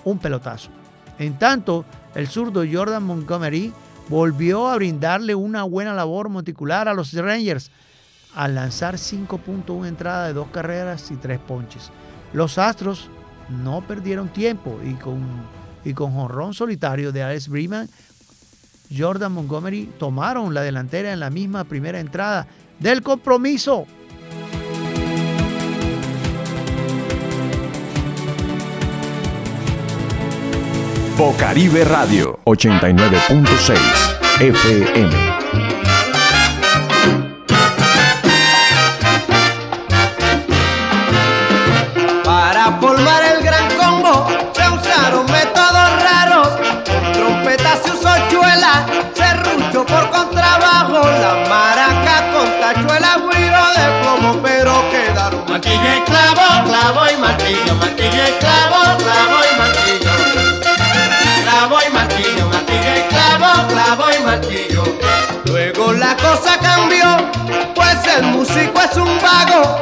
un 0.03 0.20
pelotazo. 0.20 0.70
En 1.20 1.38
tanto, 1.38 1.86
el 2.15 2.27
zurdo 2.27 2.63
Jordan 2.70 3.03
Montgomery 3.03 3.72
volvió 4.10 4.67
a 4.67 4.75
brindarle 4.75 5.36
una 5.36 5.63
buena 5.63 5.93
labor 5.93 6.29
monticular 6.29 6.88
a 6.89 6.93
los 6.93 7.13
Rangers 7.13 7.72
al 8.36 8.55
lanzar 8.55 8.96
5.1 8.96 9.88
entradas 9.88 10.27
de 10.27 10.34
dos 10.34 10.48
carreras 10.51 11.12
y 11.12 11.15
tres 11.15 11.39
ponches. 11.39 11.91
Los 12.34 12.58
Astros 12.58 13.10
no 13.51 13.81
perdieron 13.81 14.29
tiempo 14.29 14.79
y 14.84 14.93
con, 14.93 15.22
y 15.84 15.93
con 15.93 16.13
jonrón 16.13 16.53
solitario 16.53 17.12
de 17.12 17.24
Alex 17.24 17.48
Freeman, 17.48 17.89
Jordan 18.96 19.31
Montgomery 19.31 19.89
tomaron 19.98 20.53
la 20.53 20.62
delantera 20.62 21.13
en 21.13 21.20
la 21.20 21.29
misma 21.29 21.63
primera 21.63 22.00
entrada 22.00 22.48
del 22.79 23.01
compromiso. 23.01 23.86
Bocaribe 31.17 31.86
Radio 31.86 32.39
89.6 32.46 33.77
FM. 34.39 35.40
Martillo 55.82 55.98
y 55.98 56.06
clavo, 56.06 56.64
clavo 56.66 57.12
y 57.12 57.18
martillo, 57.18 57.76
martillo 57.76 58.28
y 58.28 58.40
clavo, 58.40 58.98
clavo 58.98 59.38
y 59.52 59.58
martillo. 59.58 60.12
Clavo 61.44 61.78
y 61.88 61.92
martillo, 61.92 62.48
martillo 62.48 62.96
y 62.98 63.02
clavo, 63.10 63.68
clavo 63.68 64.06
y 64.12 64.24
martillo. 64.24 64.84
Luego 65.46 65.94
la 65.94 66.16
cosa 66.18 66.58
cambió, 66.60 67.06
pues 67.76 67.98
el 68.16 68.24
músico 68.24 68.80
es 68.82 68.96
un 68.98 69.20
vago. 69.22 69.80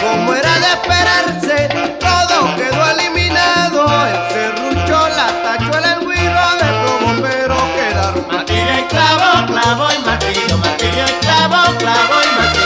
Como 0.00 0.34
era 0.34 0.58
de 0.58 0.66
esperarse, 0.66 1.68
todo 2.00 2.56
quedó 2.56 2.90
eliminado. 2.90 3.86
El 4.06 4.32
serrucho, 4.32 5.08
la 5.08 5.26
tachuela, 5.42 5.94
el 5.94 6.00
guiro 6.00 6.46
de 6.60 6.68
plomo, 6.82 7.22
pero 7.22 7.56
quedaron 7.76 8.26
martillo 8.30 8.78
y 8.78 8.84
clavo, 8.88 9.46
clavo 9.46 9.88
y 9.96 10.04
martillo, 10.04 10.58
martillo 10.58 11.04
y 11.06 11.24
clavo, 11.24 11.76
clavo 11.78 12.14
y 12.22 12.40
martillo. 12.40 12.65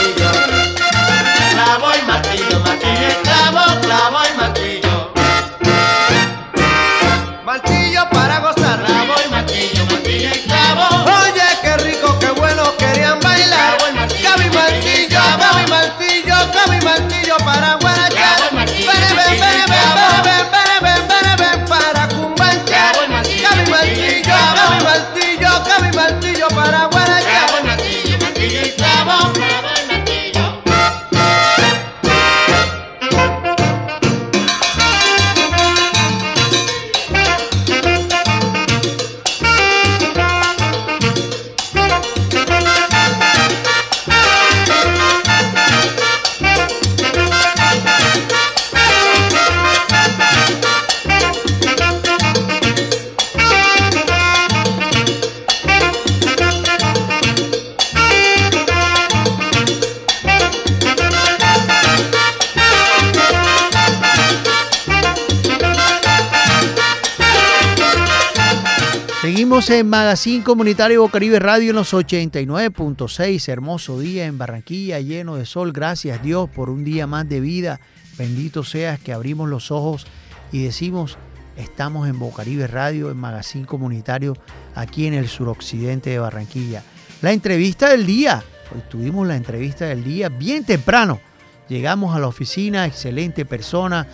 En 69.71 69.89
Magazine 69.89 70.43
Comunitario 70.43 71.01
Bocaribe 71.01 71.39
Radio 71.39 71.69
en 71.69 71.75
los 71.77 71.93
89.6. 71.93 73.47
Hermoso 73.47 73.99
día 73.99 74.25
en 74.25 74.37
Barranquilla, 74.37 74.99
lleno 74.99 75.35
de 75.35 75.45
sol. 75.45 75.71
Gracias 75.71 76.21
Dios 76.21 76.49
por 76.49 76.69
un 76.69 76.83
día 76.83 77.07
más 77.07 77.29
de 77.29 77.39
vida. 77.39 77.79
Bendito 78.17 78.63
seas 78.63 78.99
que 78.99 79.13
abrimos 79.13 79.49
los 79.49 79.71
ojos 79.71 80.05
y 80.51 80.63
decimos, 80.63 81.17
estamos 81.55 82.09
en 82.09 82.19
Bocaribe 82.19 82.67
Radio, 82.67 83.11
en 83.11 83.17
Magazine 83.17 83.65
Comunitario, 83.65 84.35
aquí 84.75 85.05
en 85.05 85.13
el 85.13 85.29
suroccidente 85.29 86.09
de 86.09 86.19
Barranquilla. 86.19 86.83
La 87.21 87.31
entrevista 87.31 87.89
del 87.89 88.05
día. 88.05 88.43
Hoy 88.73 88.81
tuvimos 88.89 89.25
la 89.27 89.37
entrevista 89.37 89.85
del 89.85 90.03
día 90.03 90.29
bien 90.29 90.65
temprano. 90.65 91.21
Llegamos 91.69 92.15
a 92.15 92.19
la 92.19 92.27
oficina, 92.27 92.85
excelente 92.85 93.45
persona. 93.45 94.07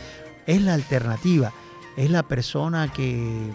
Es 0.46 0.62
la 0.62 0.76
alternativa. 0.76 1.52
Es 1.96 2.12
la 2.12 2.24
persona 2.24 2.92
que 2.94 3.52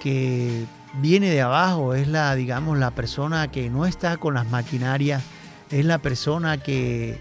que 0.00 0.64
viene 0.94 1.30
de 1.30 1.40
abajo, 1.40 1.94
es 1.94 2.08
la, 2.08 2.34
digamos, 2.34 2.78
la 2.78 2.90
persona 2.90 3.50
que 3.50 3.70
no 3.70 3.86
está 3.86 4.16
con 4.16 4.34
las 4.34 4.48
maquinarias, 4.48 5.22
es 5.70 5.84
la 5.84 5.98
persona 5.98 6.58
que, 6.58 7.18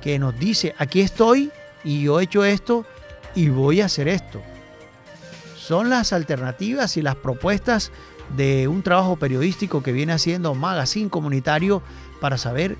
que 0.00 0.18
nos 0.18 0.38
dice, 0.38 0.74
aquí 0.78 1.00
estoy 1.00 1.50
y 1.84 2.02
yo 2.02 2.20
he 2.20 2.24
hecho 2.24 2.44
esto 2.44 2.84
y 3.34 3.48
voy 3.48 3.80
a 3.80 3.86
hacer 3.86 4.08
esto. 4.08 4.42
Son 5.56 5.88
las 5.88 6.12
alternativas 6.12 6.96
y 6.96 7.02
las 7.02 7.14
propuestas 7.14 7.92
de 8.36 8.66
un 8.66 8.82
trabajo 8.82 9.16
periodístico 9.16 9.82
que 9.82 9.92
viene 9.92 10.12
haciendo 10.12 10.54
Magazine 10.54 11.10
Comunitario 11.10 11.82
para 12.20 12.38
saber 12.38 12.76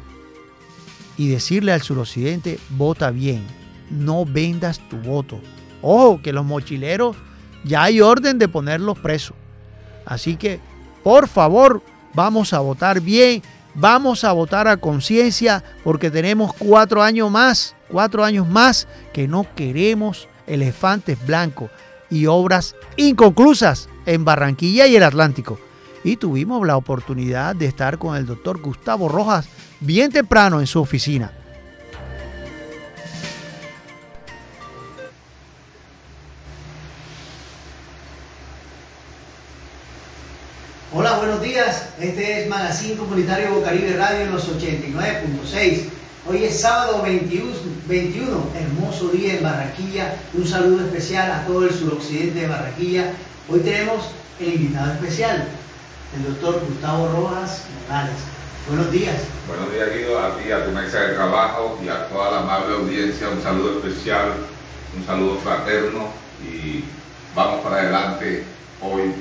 y 1.17 1.29
decirle 1.29 1.73
al 1.73 1.83
suroccidente, 1.83 2.59
vota 2.71 3.11
bien, 3.11 3.45
no 3.91 4.25
vendas 4.25 4.81
tu 4.89 4.97
voto. 4.97 5.41
Ojo, 5.83 6.21
que 6.23 6.33
los 6.33 6.45
mochileros 6.45 7.17
ya 7.65 7.85
hay 7.85 8.01
orden 8.01 8.39
de 8.39 8.49
ponerlos 8.49 8.99
presos. 8.99 9.37
Así 10.05 10.37
que, 10.37 10.61
por 11.03 11.29
favor, 11.29 11.83
vamos 12.15 12.53
a 12.53 12.61
votar 12.61 13.01
bien, 13.01 13.43
vamos 13.75 14.25
a 14.25 14.33
votar 14.33 14.69
a 14.69 14.77
conciencia, 14.77 15.63
porque 15.85 16.11
tenemos 16.11 16.53
cuatro 16.55 17.03
años 17.03 17.31
más, 17.31 17.75
cuatro 17.89 18.25
años 18.25 18.49
más 18.49 18.89
que 19.13 19.29
no 19.29 19.47
queremos 19.55 20.29
elefantes 20.47 21.19
blancos 21.27 21.71
y 22.11 22.27
obras 22.27 22.77
inconclusas 22.97 23.89
en 24.07 24.25
Barranquilla 24.25 24.87
y 24.87 24.97
el 24.97 25.03
Atlántico. 25.03 25.59
Y 26.05 26.17
tuvimos 26.17 26.67
la 26.67 26.77
oportunidad 26.77 27.55
de 27.55 27.67
estar 27.67 27.99
con 27.99 28.17
el 28.17 28.27
doctor 28.27 28.61
Gustavo 28.61 29.09
Rojas 29.09 29.49
bien 29.81 30.11
temprano 30.11 30.61
en 30.61 30.67
su 30.67 30.81
oficina. 30.81 31.33
Este 41.45 42.43
es 42.43 42.49
Magazine 42.49 42.95
Comunitario 42.95 43.55
Bocaribe 43.55 43.97
Radio 43.97 44.27
en 44.27 44.33
los 44.33 44.49
89.6. 44.49 45.87
Hoy 46.29 46.45
es 46.45 46.61
sábado 46.61 47.03
21, 47.03 47.51
21, 47.89 48.47
hermoso 48.55 49.09
día 49.09 49.35
en 49.35 49.43
Barranquilla. 49.43 50.15
Un 50.35 50.47
saludo 50.47 50.87
especial 50.87 51.33
a 51.33 51.45
todo 51.45 51.65
el 51.65 51.75
suroccidente 51.75 52.43
de 52.43 52.47
Barranquilla. 52.47 53.11
Hoy 53.49 53.59
tenemos 53.59 54.05
el 54.39 54.55
invitado 54.55 54.93
especial, 54.93 55.49
el 56.17 56.33
doctor 56.33 56.63
Gustavo 56.65 57.09
Rojas 57.09 57.63
Morales. 57.89 58.15
Buenos 58.69 58.93
días. 58.93 59.17
Buenos 59.49 59.73
días, 59.73 59.89
Guido, 59.93 60.21
a 60.21 60.37
ti, 60.37 60.53
a 60.53 60.65
tu 60.65 60.71
mesa 60.71 61.01
de 61.01 61.15
trabajo 61.15 61.77
y 61.85 61.89
a 61.89 62.07
toda 62.07 62.31
la 62.31 62.39
amable 62.39 62.77
audiencia. 62.77 63.29
Un 63.29 63.43
saludo 63.43 63.81
especial, 63.81 64.29
un 64.97 65.05
saludo 65.05 65.39
fraterno 65.39 66.07
y 66.49 66.85
vamos 67.35 67.63
para 67.63 67.81
adelante 67.81 68.45
hoy, 68.81 69.13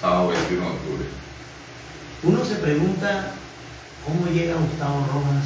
sábado 0.00 0.26
21 0.26 0.60
de 0.60 0.66
octubre. 0.66 1.22
Uno 2.24 2.44
se 2.44 2.54
pregunta 2.56 3.32
cómo 4.06 4.30
llega 4.30 4.54
Gustavo 4.54 5.06
Rojas, 5.12 5.44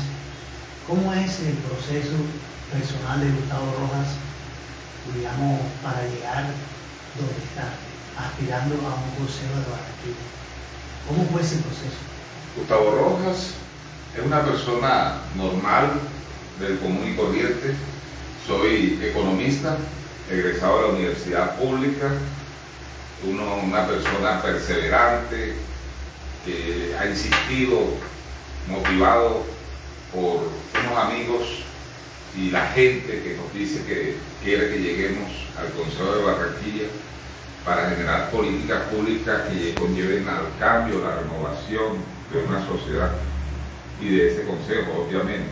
cómo 0.86 1.12
es 1.14 1.40
el 1.40 1.54
proceso 1.64 2.16
personal 2.70 3.20
de 3.20 3.30
Gustavo 3.30 3.64
Rojas, 3.80 4.08
digamos, 5.14 5.60
para 5.82 6.02
llegar 6.02 6.52
donde 7.16 7.40
está, 7.48 7.72
aspirando 8.20 8.74
a 8.86 8.92
un 8.92 9.10
consejo 9.16 9.56
de 9.56 9.72
Barranquilla. 9.72 10.26
¿Cómo 11.08 11.24
fue 11.32 11.40
ese 11.40 11.56
proceso? 11.64 11.96
Gustavo 12.56 12.90
Rojas 12.90 13.52
es 14.14 14.24
una 14.24 14.44
persona 14.44 15.20
normal, 15.34 15.92
del 16.60 16.78
común 16.78 17.08
y 17.10 17.16
corriente. 17.16 17.74
Soy 18.46 19.00
economista, 19.02 19.76
egresado 20.30 20.76
de 20.76 20.82
la 20.82 20.94
universidad 20.94 21.56
pública, 21.56 22.12
uno, 23.24 23.56
una 23.56 23.86
persona 23.86 24.42
perseverante, 24.42 25.54
ha 26.98 27.06
insistido, 27.06 27.80
motivado 28.68 29.44
por 30.12 30.50
unos 30.80 30.98
amigos 30.98 31.42
y 32.36 32.50
la 32.50 32.66
gente 32.68 33.22
que 33.22 33.36
nos 33.36 33.52
dice 33.54 33.84
que 33.84 34.16
quiere 34.44 34.70
que 34.70 34.78
lleguemos 34.78 35.30
al 35.58 35.72
Consejo 35.72 36.14
de 36.14 36.22
Barranquilla 36.22 36.88
para 37.64 37.90
generar 37.90 38.30
políticas 38.30 38.82
públicas 38.92 39.42
que 39.48 39.74
conlleven 39.74 40.28
al 40.28 40.46
cambio, 40.60 41.02
la 41.02 41.16
renovación 41.16 41.98
de 42.32 42.44
una 42.44 42.64
sociedad 42.66 43.12
y 44.00 44.08
de 44.10 44.32
ese 44.32 44.42
Consejo, 44.44 45.06
obviamente. 45.06 45.48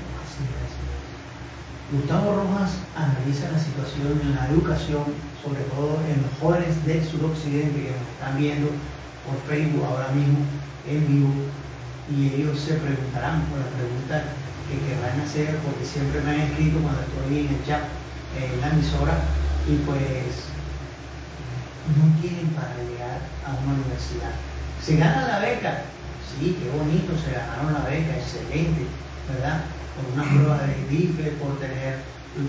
Gustavo 1.93 2.37
Rojas 2.37 2.79
analiza 2.97 3.51
la 3.51 3.59
situación 3.59 4.21
en 4.23 4.35
la 4.35 4.49
educación, 4.49 5.05
sobre 5.43 5.63
todo 5.75 5.99
en 6.09 6.23
los 6.23 6.33
jóvenes 6.41 6.85
del 6.87 7.05
suroccidente 7.05 7.83
que 7.83 7.91
nos 7.91 8.09
están 8.15 8.39
viendo 8.39 8.69
por 9.27 9.37
Facebook 9.49 9.85
ahora 9.85 10.09
mismo 10.13 10.39
en 10.89 11.09
vivo 11.09 11.33
y 12.11 12.35
ellos 12.35 12.59
se 12.61 12.75
preguntarán 12.75 13.43
por 13.49 13.59
la 13.59 13.71
pregunta 13.73 14.25
que 14.69 14.77
querrán 14.85 15.21
hacer 15.21 15.57
porque 15.65 15.85
siempre 15.85 16.21
me 16.21 16.31
han 16.31 16.41
escrito 16.53 16.81
cuando 16.81 17.01
estoy 17.01 17.47
en 17.47 17.55
el 17.55 17.65
chat 17.65 17.85
en 18.37 18.61
la 18.61 18.69
emisora 18.69 19.17
y 19.69 19.77
pues 19.87 20.53
no 21.97 22.05
tienen 22.21 22.49
para 22.53 22.77
llegar 22.85 23.21
a 23.45 23.57
una 23.65 23.77
universidad. 23.81 24.33
Se 24.83 24.97
gana 24.97 25.29
la 25.29 25.39
beca, 25.39 25.85
sí, 26.25 26.57
qué 26.61 26.69
bonito, 26.77 27.13
se 27.17 27.33
ganaron 27.33 27.73
la 27.73 27.89
beca, 27.89 28.17
excelente, 28.17 28.85
¿verdad? 29.29 29.65
Por 29.97 30.13
una 30.13 30.29
prueba 30.29 30.59
de 30.67 30.77
DIFE, 30.89 31.37
por 31.41 31.59
tener, 31.61 32.01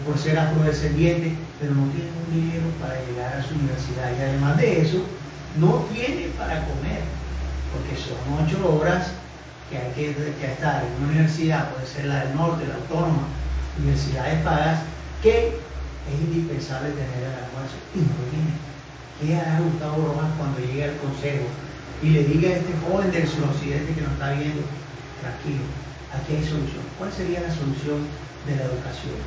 por 0.05 0.17
ser 0.17 0.39
afrodescendiente, 0.39 1.35
pero 1.59 1.75
no 1.75 1.87
tienen 1.91 2.11
un 2.15 2.33
dinero 2.33 2.67
para 2.81 2.99
llegar 3.05 3.39
a 3.39 3.43
su 3.43 3.55
universidad 3.55 4.11
y 4.17 4.21
además 4.21 4.57
de 4.57 4.81
eso, 4.81 5.05
no 5.59 5.85
tienen 5.93 6.31
para 6.31 6.65
comer 6.65 7.03
porque 7.75 7.99
son 7.99 8.15
ocho 8.39 8.79
horas 8.79 9.11
que 9.69 9.77
hay 9.77 9.91
que, 9.91 10.11
estar 10.45 10.85
en 10.85 11.03
una 11.03 11.11
universidad, 11.11 11.71
puede 11.71 11.87
ser 11.87 12.05
la 12.05 12.23
del 12.23 12.35
norte, 12.35 12.67
la 12.67 12.75
autónoma, 12.75 13.27
universidades 13.79 14.41
pagas, 14.43 14.79
que 15.21 15.47
es 16.07 16.21
indispensable 16.21 16.89
tener 16.91 17.19
el 17.19 17.35
almuerzo 17.35 17.75
y 17.95 17.99
no 17.99 18.13
lo 18.15 18.25
tiene. 18.31 18.53
¿Qué 19.19 19.35
hará 19.35 19.59
Gustavo 19.59 20.13
Rojas 20.13 20.31
cuando 20.37 20.59
llegue 20.59 20.83
al 20.83 20.97
consejo 20.97 21.45
y 22.03 22.09
le 22.09 22.23
diga 22.25 22.49
a 22.49 22.57
este 22.57 22.73
joven 22.85 23.11
del 23.11 23.27
suroccidente 23.27 23.93
que 23.95 24.01
nos 24.01 24.11
está 24.11 24.31
viendo, 24.31 24.61
tranquilo, 25.19 25.65
aquí 26.13 26.35
hay 26.35 26.45
solución? 26.45 26.83
¿Cuál 26.99 27.11
sería 27.11 27.41
la 27.41 27.51
solución 27.51 28.05
de 28.45 28.55
la 28.55 28.63
educación? 28.69 29.17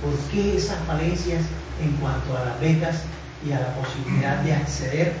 ¿Por 0.00 0.16
qué 0.32 0.56
esas 0.56 0.78
falencias 0.86 1.42
en 1.82 1.92
cuanto 2.00 2.36
a 2.36 2.44
las 2.46 2.60
becas 2.60 3.02
y 3.44 3.52
a 3.52 3.60
la 3.60 3.74
posibilidad 3.76 4.40
de 4.40 4.54
acceder 4.54 5.12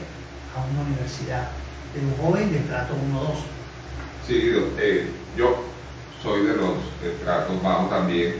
a 0.56 0.64
una 0.64 0.88
universidad? 0.88 1.50
De 1.94 2.00
un 2.00 2.16
joven 2.16 2.52
de 2.52 2.58
trato 2.60 2.94
1-2. 2.94 2.98
Sí, 4.26 4.52
eh, 4.78 5.10
yo 5.36 5.62
soy 6.22 6.46
de 6.46 6.54
los 6.54 6.74
tratos 7.24 7.62
bajos 7.62 7.90
también, 7.90 8.36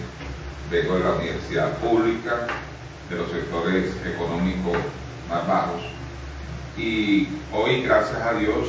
vengo 0.70 0.94
de 0.96 1.04
la 1.04 1.12
universidad 1.12 1.72
pública, 1.78 2.46
de 3.10 3.16
los 3.16 3.30
sectores 3.30 3.92
económicos 4.06 4.76
más 5.28 5.46
bajos. 5.46 5.82
Y 6.76 7.28
hoy, 7.52 7.82
gracias 7.82 8.20
a 8.22 8.34
Dios, 8.34 8.68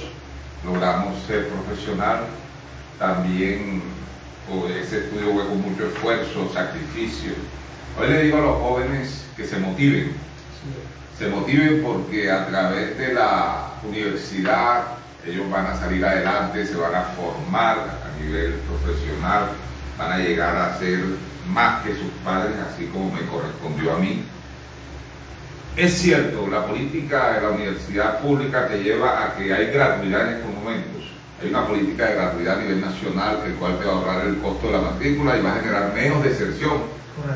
logramos 0.65 1.21
ser 1.25 1.47
profesional. 1.47 2.25
También 2.99 3.81
ese 4.81 4.99
estudio 4.99 5.33
fue 5.33 5.47
con 5.47 5.61
mucho 5.61 5.87
esfuerzo, 5.87 6.51
sacrificio. 6.53 7.31
Hoy 7.99 8.09
le 8.09 8.23
digo 8.23 8.37
a 8.37 8.41
los 8.41 8.57
jóvenes 8.57 9.25
que 9.37 9.45
se 9.45 9.57
motiven, 9.57 10.13
se 11.17 11.27
motiven 11.27 11.83
porque 11.83 12.31
a 12.31 12.47
través 12.47 12.97
de 12.97 13.13
la 13.13 13.71
universidad 13.87 14.83
ellos 15.25 15.49
van 15.49 15.67
a 15.67 15.79
salir 15.79 16.03
adelante, 16.03 16.65
se 16.65 16.75
van 16.75 16.95
a 16.95 17.03
formar 17.15 17.77
a 17.77 18.21
nivel 18.21 18.53
profesional, 18.67 19.49
van 19.97 20.11
a 20.11 20.17
llegar 20.17 20.55
a 20.55 20.77
ser 20.79 20.99
más 21.47 21.83
que 21.83 21.91
sus 21.91 22.11
padres, 22.25 22.55
así 22.67 22.87
como 22.87 23.11
me 23.11 23.21
correspondió 23.27 23.93
a 23.93 23.99
mí. 23.99 24.23
Es 25.77 25.93
cierto, 25.93 26.47
la 26.47 26.65
política 26.65 27.33
de 27.33 27.41
la 27.41 27.49
universidad 27.51 28.19
pública 28.19 28.67
te 28.67 28.83
lleva 28.83 29.23
a 29.23 29.35
que 29.35 29.53
hay 29.53 29.67
gratuidad 29.67 30.27
en 30.27 30.35
estos 30.35 30.53
momentos. 30.53 31.03
Hay 31.41 31.49
una 31.49 31.67
política 31.67 32.05
de 32.05 32.15
gratuidad 32.15 32.59
a 32.59 32.61
nivel 32.61 32.81
nacional, 32.81 33.39
el 33.45 33.53
cual 33.53 33.79
te 33.79 33.85
va 33.85 33.91
a 33.91 33.95
ahorrar 33.95 34.27
el 34.27 34.37
costo 34.37 34.67
de 34.67 34.73
la 34.73 34.81
matrícula 34.81 35.37
y 35.37 35.41
va 35.41 35.53
a 35.53 35.59
generar 35.59 35.93
menos 35.93 36.23
deserción 36.23 36.73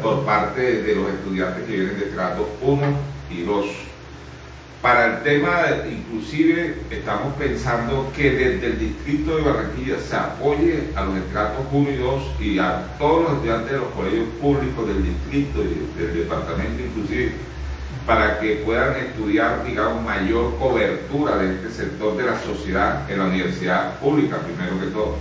por 0.01 0.25
parte 0.25 0.81
de 0.83 0.95
los 0.95 1.09
estudiantes 1.09 1.63
que 1.65 1.75
vienen 1.75 1.99
de 1.99 2.05
estrato 2.05 2.49
1 2.61 3.16
y 3.29 3.43
2. 3.43 3.65
Para 4.81 5.05
el 5.05 5.23
tema, 5.23 5.65
inclusive, 5.89 6.75
estamos 6.91 7.33
pensando 7.33 8.11
que 8.15 8.29
desde 8.29 8.67
el 8.67 8.79
distrito 8.79 9.35
de 9.35 9.41
Barranquilla 9.41 9.99
se 9.99 10.15
apoye 10.15 10.89
a 10.95 11.03
los 11.03 11.17
estratos 11.17 11.65
1 11.71 11.89
y 11.89 11.95
2 11.95 12.23
y 12.39 12.59
a 12.59 12.83
todos 12.99 13.23
los 13.23 13.33
estudiantes 13.33 13.71
de 13.71 13.77
los 13.79 13.89
colegios 13.89 14.27
públicos 14.39 14.87
del 14.87 15.03
distrito 15.03 15.63
y 15.63 15.99
del 15.99 16.13
departamento 16.13 16.83
inclusive, 16.83 17.31
para 18.05 18.39
que 18.39 18.61
puedan 18.65 18.95
estudiar, 18.97 19.65
digamos, 19.65 20.03
mayor 20.03 20.55
cobertura 20.59 21.37
de 21.37 21.55
este 21.55 21.71
sector 21.71 22.15
de 22.15 22.25
la 22.25 22.39
sociedad 22.39 23.09
en 23.09 23.17
la 23.17 23.25
universidad 23.25 23.99
pública, 23.99 24.37
primero 24.37 24.79
que 24.79 24.87
todo, 24.91 25.15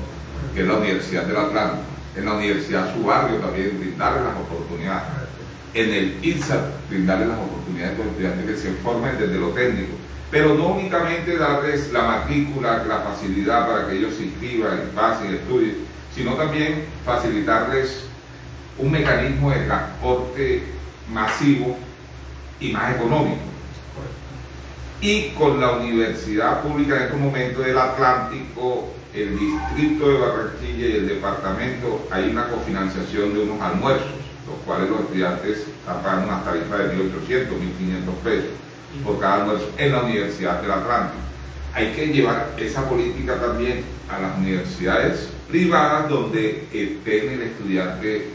que 0.54 0.60
es 0.60 0.66
la 0.66 0.74
Universidad 0.74 1.24
del 1.24 1.36
Atlántico, 1.38 1.82
en 2.14 2.24
la 2.26 2.34
Universidad 2.34 2.94
su 2.94 3.04
barrio 3.04 3.38
también, 3.38 3.80
brindarles 3.80 4.22
las 4.22 4.36
oportunidades 4.36 5.26
en 5.76 5.92
el 5.92 6.18
INSA, 6.22 6.70
brindarles 6.88 7.28
las 7.28 7.38
oportunidades 7.38 7.94
a 7.94 7.98
los 7.98 8.06
estudiantes 8.08 8.46
que 8.46 8.56
se 8.56 8.72
formen 8.82 9.18
desde 9.18 9.38
lo 9.38 9.50
técnico. 9.50 9.92
Pero 10.30 10.54
no 10.54 10.68
únicamente 10.68 11.36
darles 11.36 11.92
la 11.92 12.02
matrícula, 12.02 12.82
la 12.84 13.00
facilidad 13.00 13.68
para 13.68 13.86
que 13.86 13.98
ellos 13.98 14.14
se 14.14 14.24
inscriban, 14.24 14.80
pasen, 14.94 15.34
estudien, 15.34 15.76
sino 16.14 16.32
también 16.32 16.84
facilitarles 17.04 18.06
un 18.78 18.90
mecanismo 18.90 19.50
de 19.50 19.66
transporte 19.66 20.62
masivo 21.12 21.76
y 22.58 22.72
más 22.72 22.96
económico. 22.96 23.42
Y 25.02 25.28
con 25.30 25.60
la 25.60 25.72
Universidad 25.72 26.62
Pública 26.62 26.96
en 26.96 27.02
este 27.02 27.16
momento 27.16 27.60
del 27.60 27.76
Atlántico, 27.76 28.94
el 29.12 29.38
distrito 29.38 30.08
de 30.08 30.18
Barranquilla 30.18 30.86
y 30.86 30.92
el 30.92 31.08
departamento, 31.08 32.08
hay 32.10 32.30
una 32.30 32.48
cofinanciación 32.48 33.34
de 33.34 33.40
unos 33.40 33.60
almuerzos 33.60 34.25
los 34.46 34.56
cuales 34.64 34.90
los 34.90 35.00
estudiantes 35.00 35.66
pagando 35.84 36.28
una 36.28 36.44
tarifa 36.44 36.78
de 36.78 36.96
1.800, 36.96 37.48
1.500 37.48 38.14
pesos 38.22 38.50
por 39.04 39.20
cada 39.20 39.42
almuerzo 39.42 39.70
en 39.76 39.92
la 39.92 40.02
Universidad 40.02 40.62
del 40.62 40.70
Atlántico. 40.70 41.22
Hay 41.74 41.92
que 41.92 42.06
llevar 42.06 42.54
esa 42.56 42.88
política 42.88 43.38
también 43.38 43.84
a 44.08 44.20
las 44.20 44.38
universidades 44.38 45.28
privadas 45.48 46.08
donde 46.08 46.66
estén 46.72 47.32
el 47.32 47.42
estudiante 47.42 48.30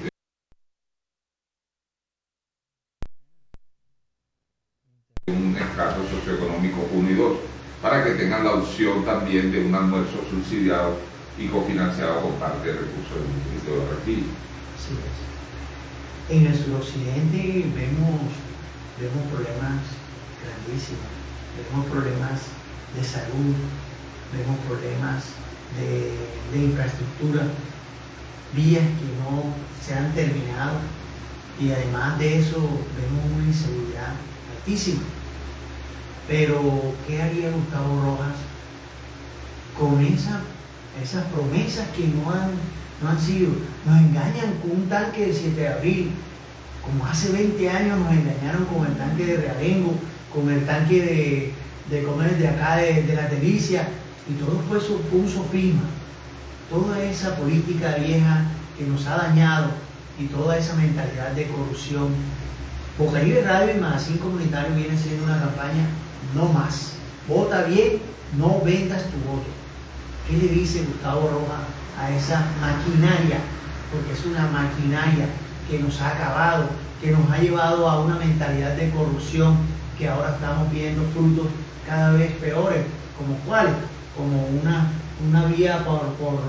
de 5.25 5.33
un 5.33 5.57
estrato 5.57 6.01
socioeconómico 6.09 6.87
1 6.93 7.09
y 7.09 7.13
2, 7.15 7.37
para 7.81 8.03
que 8.03 8.11
tengan 8.11 8.43
la 8.43 8.53
opción 8.53 9.03
también 9.05 9.51
de 9.51 9.65
un 9.65 9.73
almuerzo 9.73 10.23
subsidiado 10.29 10.97
y 11.37 11.47
cofinanciado 11.47 12.21
con 12.21 12.33
parte 12.33 12.67
de 12.67 12.73
recursos 12.73 13.15
del 13.15 13.53
Distrito 13.53 13.71
de 13.71 13.85
Barranquilla. 13.85 15.40
En 16.29 16.47
el 16.47 16.55
suroccidente 16.55 17.65
vemos, 17.75 18.31
vemos 18.99 19.23
problemas 19.31 19.81
grandísimos, 20.41 21.11
vemos 21.57 21.85
problemas 21.87 22.39
de 22.95 23.03
salud, 23.03 23.55
vemos 24.31 24.57
problemas 24.67 25.23
de, 25.77 26.15
de 26.51 26.65
infraestructura, 26.65 27.47
vías 28.55 28.83
que 28.83 29.09
no 29.23 29.43
se 29.85 29.93
han 29.93 30.13
terminado 30.13 30.77
y 31.59 31.71
además 31.71 32.17
de 32.19 32.39
eso 32.39 32.57
vemos 32.57 33.25
una 33.35 33.45
inseguridad 33.45 34.13
altísima. 34.57 35.01
Pero, 36.27 36.93
¿qué 37.07 37.21
haría 37.21 37.51
Gustavo 37.51 38.01
Rojas 38.03 38.35
con 39.77 40.03
esa, 40.05 40.41
esas 41.01 41.25
promesas 41.25 41.87
que 41.89 42.07
no 42.07 42.31
han, 42.31 42.51
no 43.01 43.09
han 43.09 43.19
sido? 43.19 43.49
Nos 43.85 43.99
engañan 43.99 44.53
con 44.61 44.71
un 44.71 44.89
tanque 44.89 45.27
del 45.27 45.35
7 45.35 45.59
de 45.59 45.67
abril, 45.67 46.11
como 46.83 47.05
hace 47.05 47.31
20 47.31 47.69
años 47.69 47.99
nos 47.99 48.11
engañaron 48.11 48.65
con 48.65 48.85
el 48.85 48.95
tanque 48.95 49.25
de 49.25 49.37
Realengo, 49.37 49.93
con 50.33 50.49
el 50.49 50.65
tanque 50.65 51.53
de, 51.89 52.03
comer 52.03 52.37
de 52.37 52.47
acá 52.47 52.77
de, 52.77 53.13
la 53.13 53.27
Delicia, 53.27 53.87
y 54.29 54.33
todo 54.33 54.61
fue, 54.69 54.79
fue 54.79 55.19
un 55.19 55.29
sofisma. 55.29 55.81
Toda 56.69 57.03
esa 57.03 57.35
política 57.35 57.95
vieja 57.95 58.45
que 58.77 58.85
nos 58.85 59.05
ha 59.05 59.17
dañado 59.17 59.67
y 60.17 60.25
toda 60.27 60.57
esa 60.57 60.75
mentalidad 60.75 61.31
de 61.31 61.47
corrupción. 61.47 62.09
Bocaribe 62.97 63.41
Radio 63.41 63.75
y 63.75 63.79
Magazine 63.79 64.19
Comunitario 64.19 64.75
viene 64.75 64.97
siendo 64.97 65.25
una 65.25 65.39
campaña 65.39 65.87
no 66.35 66.45
más. 66.49 66.93
Vota 67.27 67.63
bien, 67.63 67.99
no 68.37 68.61
vendas 68.63 69.03
tu 69.03 69.17
voto. 69.29 69.47
¿Qué 70.27 70.37
le 70.37 70.53
dice 70.53 70.83
Gustavo 70.83 71.29
Rojas 71.29 71.80
a 72.01 72.15
esa 72.15 72.43
maquinaria? 72.59 73.37
Porque 73.91 74.13
es 74.13 74.25
una 74.25 74.47
maquinaria 74.47 75.25
que 75.69 75.79
nos 75.79 76.01
ha 76.01 76.09
acabado, 76.09 76.65
que 77.01 77.11
nos 77.11 77.29
ha 77.29 77.37
llevado 77.37 77.89
a 77.89 78.01
una 78.01 78.15
mentalidad 78.15 78.75
de 78.75 78.89
corrupción 78.89 79.57
que 79.97 80.09
ahora 80.09 80.31
estamos 80.31 80.71
viendo 80.71 81.03
frutos 81.13 81.47
cada 81.87 82.13
vez 82.13 82.31
peores, 82.33 82.81
como 83.17 83.35
cuáles, 83.45 83.73
como 84.17 84.47
una, 84.47 84.87
una 85.27 85.45
vía 85.45 85.83
por, 85.85 86.01
por, 86.15 86.39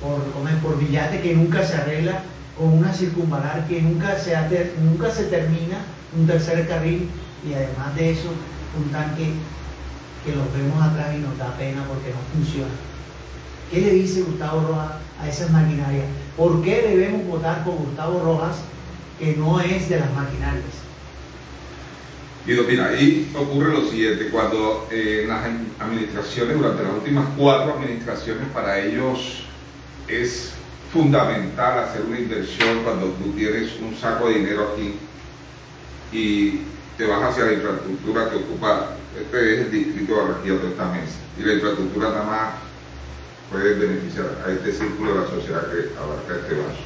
por, 0.00 0.22
por 0.62 0.78
que 0.78 1.34
nunca 1.34 1.64
se 1.64 1.76
arregla, 1.76 2.22
con 2.56 2.72
una 2.78 2.92
circunvalar 2.92 3.66
que 3.68 3.82
nunca 3.82 4.18
se, 4.18 4.34
nunca 4.82 5.10
se 5.10 5.24
termina, 5.24 5.78
un 6.16 6.26
tercer 6.26 6.66
carril 6.66 7.08
y 7.46 7.52
además 7.52 7.94
de 7.94 8.10
eso 8.10 8.28
un 8.76 8.90
tanque 8.90 9.32
que 10.24 10.34
los 10.34 10.52
vemos 10.52 10.82
atrás 10.82 11.14
y 11.14 11.18
nos 11.18 11.36
da 11.38 11.56
pena 11.56 11.84
porque 11.86 12.10
no 12.10 12.20
funciona. 12.32 12.87
¿Qué 13.70 13.80
le 13.80 13.90
dice 13.92 14.22
Gustavo 14.22 14.66
Rojas 14.68 14.92
a 15.20 15.28
esas 15.28 15.50
maquinarias? 15.50 16.06
¿Por 16.36 16.62
qué 16.62 16.82
debemos 16.82 17.26
votar 17.26 17.64
por 17.64 17.74
Gustavo 17.74 18.20
Rojas 18.20 18.56
que 19.18 19.36
no 19.36 19.60
es 19.60 19.88
de 19.88 20.00
las 20.00 20.12
maquinarias? 20.14 20.64
Guido, 22.46 22.64
mira, 22.64 22.88
ahí 22.88 23.30
ocurre 23.36 23.74
lo 23.74 23.90
siguiente, 23.90 24.30
cuando 24.30 24.88
eh, 24.90 25.26
las 25.28 25.44
administraciones, 25.80 26.56
durante 26.56 26.82
las 26.82 26.94
últimas 26.94 27.26
cuatro 27.36 27.74
administraciones, 27.74 28.48
para 28.54 28.80
ellos 28.80 29.44
es 30.06 30.52
fundamental 30.90 31.80
hacer 31.80 32.02
una 32.06 32.18
inversión 32.18 32.82
cuando 32.84 33.08
tú 33.08 33.32
tienes 33.32 33.72
un 33.82 33.94
saco 33.94 34.28
de 34.28 34.38
dinero 34.38 34.72
aquí 34.72 34.94
y 36.10 36.60
te 36.96 37.06
vas 37.06 37.22
hacia 37.22 37.44
la 37.44 37.52
infraestructura 37.52 38.30
que 38.30 38.36
ocupa, 38.36 38.96
este 39.20 39.54
es 39.54 39.60
el 39.66 39.70
distrito 39.70 40.14
de 40.42 40.50
de 40.50 40.68
esta 40.68 40.90
mesa, 40.90 41.18
y 41.38 41.42
la 41.42 41.52
infraestructura 41.52 42.08
nada 42.08 42.24
más 42.24 42.67
puede 43.50 43.74
beneficiar 43.74 44.26
a 44.46 44.50
este 44.52 44.72
círculo 44.72 45.14
de 45.14 45.20
la 45.20 45.26
sociedad 45.28 45.62
que 45.70 45.90
abarca 45.98 46.36
este 46.42 46.54
vaso. 46.54 46.84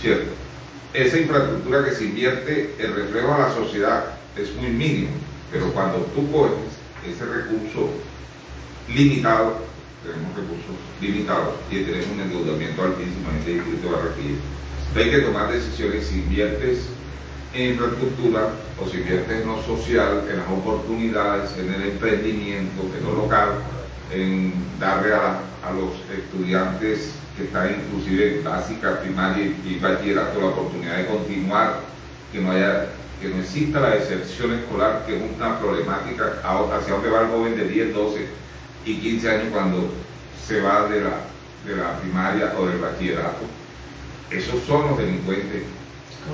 ¿Cierto? 0.00 0.32
Esa 0.92 1.18
infraestructura 1.18 1.84
que 1.84 1.92
se 1.92 2.04
invierte, 2.04 2.74
el 2.78 2.94
reflejo 2.94 3.32
a 3.34 3.38
la 3.38 3.54
sociedad 3.54 4.04
es 4.36 4.54
muy 4.56 4.70
mínimo, 4.70 5.12
pero 5.50 5.72
cuando 5.72 5.98
tú 6.14 6.30
coges 6.30 6.74
ese 7.08 7.24
recurso 7.24 7.90
limitado, 8.88 9.56
tenemos 10.04 10.34
recursos 10.36 10.76
limitados 11.00 11.54
y 11.70 11.84
tenemos 11.84 12.08
un 12.08 12.20
endeudamiento 12.20 12.82
altísimo 12.82 13.30
en 13.30 13.36
este 13.38 13.54
distrito 13.54 13.88
de 13.88 13.94
Barranquilla, 13.94 14.38
hay 14.94 15.10
que 15.10 15.18
tomar 15.20 15.50
decisiones 15.50 16.06
si 16.06 16.16
inviertes 16.16 16.80
en 17.54 17.70
infraestructura 17.70 18.50
o 18.82 18.88
si 18.88 18.98
inviertes 18.98 19.40
en 19.40 19.46
lo 19.46 19.62
social, 19.62 20.24
en 20.30 20.36
las 20.38 20.48
oportunidades, 20.50 21.56
en 21.56 21.72
el 21.72 21.82
emprendimiento, 21.92 22.82
en 22.98 23.04
lo 23.04 23.22
local, 23.22 23.48
en 24.14 24.52
darle 24.78 25.14
a, 25.14 25.40
a 25.62 25.72
los 25.72 25.92
estudiantes 26.16 27.14
que 27.36 27.44
están 27.44 27.70
inclusive 27.70 28.38
en 28.38 28.44
básica, 28.44 29.00
primaria 29.00 29.46
y 29.64 29.78
bachillerato 29.80 30.40
la 30.40 30.46
oportunidad 30.46 30.98
de 30.98 31.06
continuar, 31.06 31.80
que 32.32 32.40
no 32.40 32.52
haya 32.52 32.88
que 33.22 33.28
no 33.28 33.40
exista 33.40 33.78
la 33.78 33.90
deserción 33.90 34.52
escolar, 34.52 35.04
que 35.06 35.16
es 35.16 35.22
una 35.36 35.56
problemática 35.60 36.42
hacia 36.42 36.94
dónde 36.94 37.08
va 37.08 37.20
el 37.20 37.28
joven 37.28 37.56
de 37.56 37.68
10, 37.68 37.94
12 37.94 38.26
y 38.84 38.96
15 38.96 39.30
años 39.30 39.46
cuando 39.52 39.92
se 40.44 40.60
va 40.60 40.88
de 40.88 41.02
la, 41.02 41.20
de 41.64 41.76
la 41.76 42.00
primaria 42.00 42.52
o 42.58 42.66
del 42.66 42.78
bachillerato. 42.78 43.44
Esos 44.28 44.60
son 44.64 44.88
los 44.88 44.98
delincuentes 44.98 45.62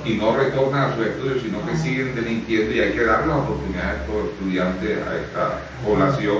y 0.03 0.15
no 0.15 0.35
retornan 0.35 0.91
a 0.91 0.95
sus 0.95 1.05
estudios, 1.05 1.43
sino 1.43 1.63
que 1.63 1.77
siguen 1.77 2.15
delinquiendo 2.15 2.73
y 2.73 2.79
hay 2.79 2.93
que 2.93 3.03
dar 3.03 3.27
las 3.27 3.37
oportunidades 3.37 3.99
a 3.99 4.01
estos 4.01 4.25
estudiantes, 4.31 5.07
a 5.07 5.15
esta 5.15 5.59
población, 5.85 6.37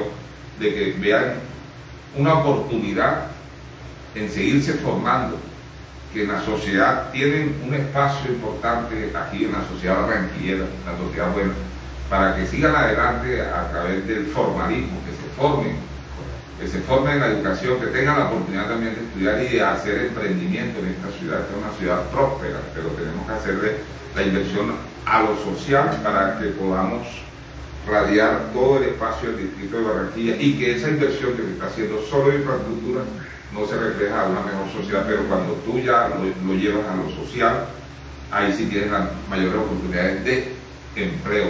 de 0.60 0.74
que 0.74 0.96
vean 1.00 1.34
una 2.16 2.36
oportunidad 2.36 3.28
en 4.16 4.30
seguirse 4.30 4.74
formando, 4.74 5.38
que 6.14 6.24
en 6.24 6.32
la 6.32 6.44
sociedad 6.44 7.12
tienen 7.12 7.62
un 7.66 7.74
espacio 7.74 8.32
importante 8.32 9.12
aquí 9.16 9.46
en 9.46 9.52
la 9.52 9.68
sociedad 9.68 10.02
barranquillera, 10.02 10.66
la 10.86 10.98
sociedad 10.98 11.32
buena, 11.32 11.54
para 12.10 12.36
que 12.36 12.48
sigan 12.48 12.76
adelante 12.76 13.42
a 13.42 13.70
través 13.70 14.08
del 14.08 14.26
formalismo, 14.28 15.00
que 15.06 15.12
se 15.12 15.30
formen, 15.38 15.76
que 16.60 16.68
se 16.68 16.80
formen 16.80 17.14
en 17.14 17.20
la 17.20 17.28
educación, 17.28 17.80
que 17.80 17.88
tengan 17.88 18.20
la 18.20 18.26
oportunidad 18.26 18.68
también 18.68 18.96
de 18.96 19.02
estudiar 19.02 19.44
y 19.44 19.56
de 19.56 19.62
hacer 19.62 20.06
emprendimiento 20.06 20.80
en 20.80 20.88
esta 20.88 21.20
ciudad, 21.20 21.46
que 21.46 21.54
es 21.54 21.64
una 21.64 21.78
ciudad 21.78 22.10
próspera, 22.10 22.60
pero 22.74 22.88
tenemos 22.90 23.26
que 23.28 23.34
hacerle 23.34 23.76
la 24.16 24.24
inversión 24.24 24.74
a 25.06 25.22
lo 25.22 25.38
social 25.38 26.00
para 26.04 26.40
que 26.40 26.48
podamos 26.48 27.08
radiar 27.88 28.52
todo 28.54 28.78
el 28.78 28.90
espacio 28.90 29.32
del 29.32 29.48
distrito 29.48 29.78
de 29.78 29.84
Barranquilla 29.84 30.36
y 30.40 30.54
que 30.54 30.76
esa 30.76 30.90
inversión 30.90 31.34
que 31.36 31.44
se 31.44 31.52
está 31.52 31.68
haciendo 31.68 32.02
solo 32.04 32.32
en 32.32 32.40
infraestructura 32.40 33.02
no 33.54 33.66
se 33.66 33.80
refleja 33.80 34.22
a 34.22 34.30
una 34.30 34.42
mejor 34.42 34.70
sociedad, 34.72 35.06
pero 35.08 35.24
cuando 35.24 35.54
tú 35.66 35.80
ya 35.80 36.10
lo, 36.10 36.54
llevas 36.54 36.86
a 36.88 36.96
lo 36.96 37.10
social, 37.26 37.66
ahí 38.32 38.54
sí 38.54 38.66
tienes 38.66 38.92
las 38.92 39.10
mayores 39.30 39.60
oportunidades 39.60 40.24
de 40.24 40.54
empleo, 40.96 41.48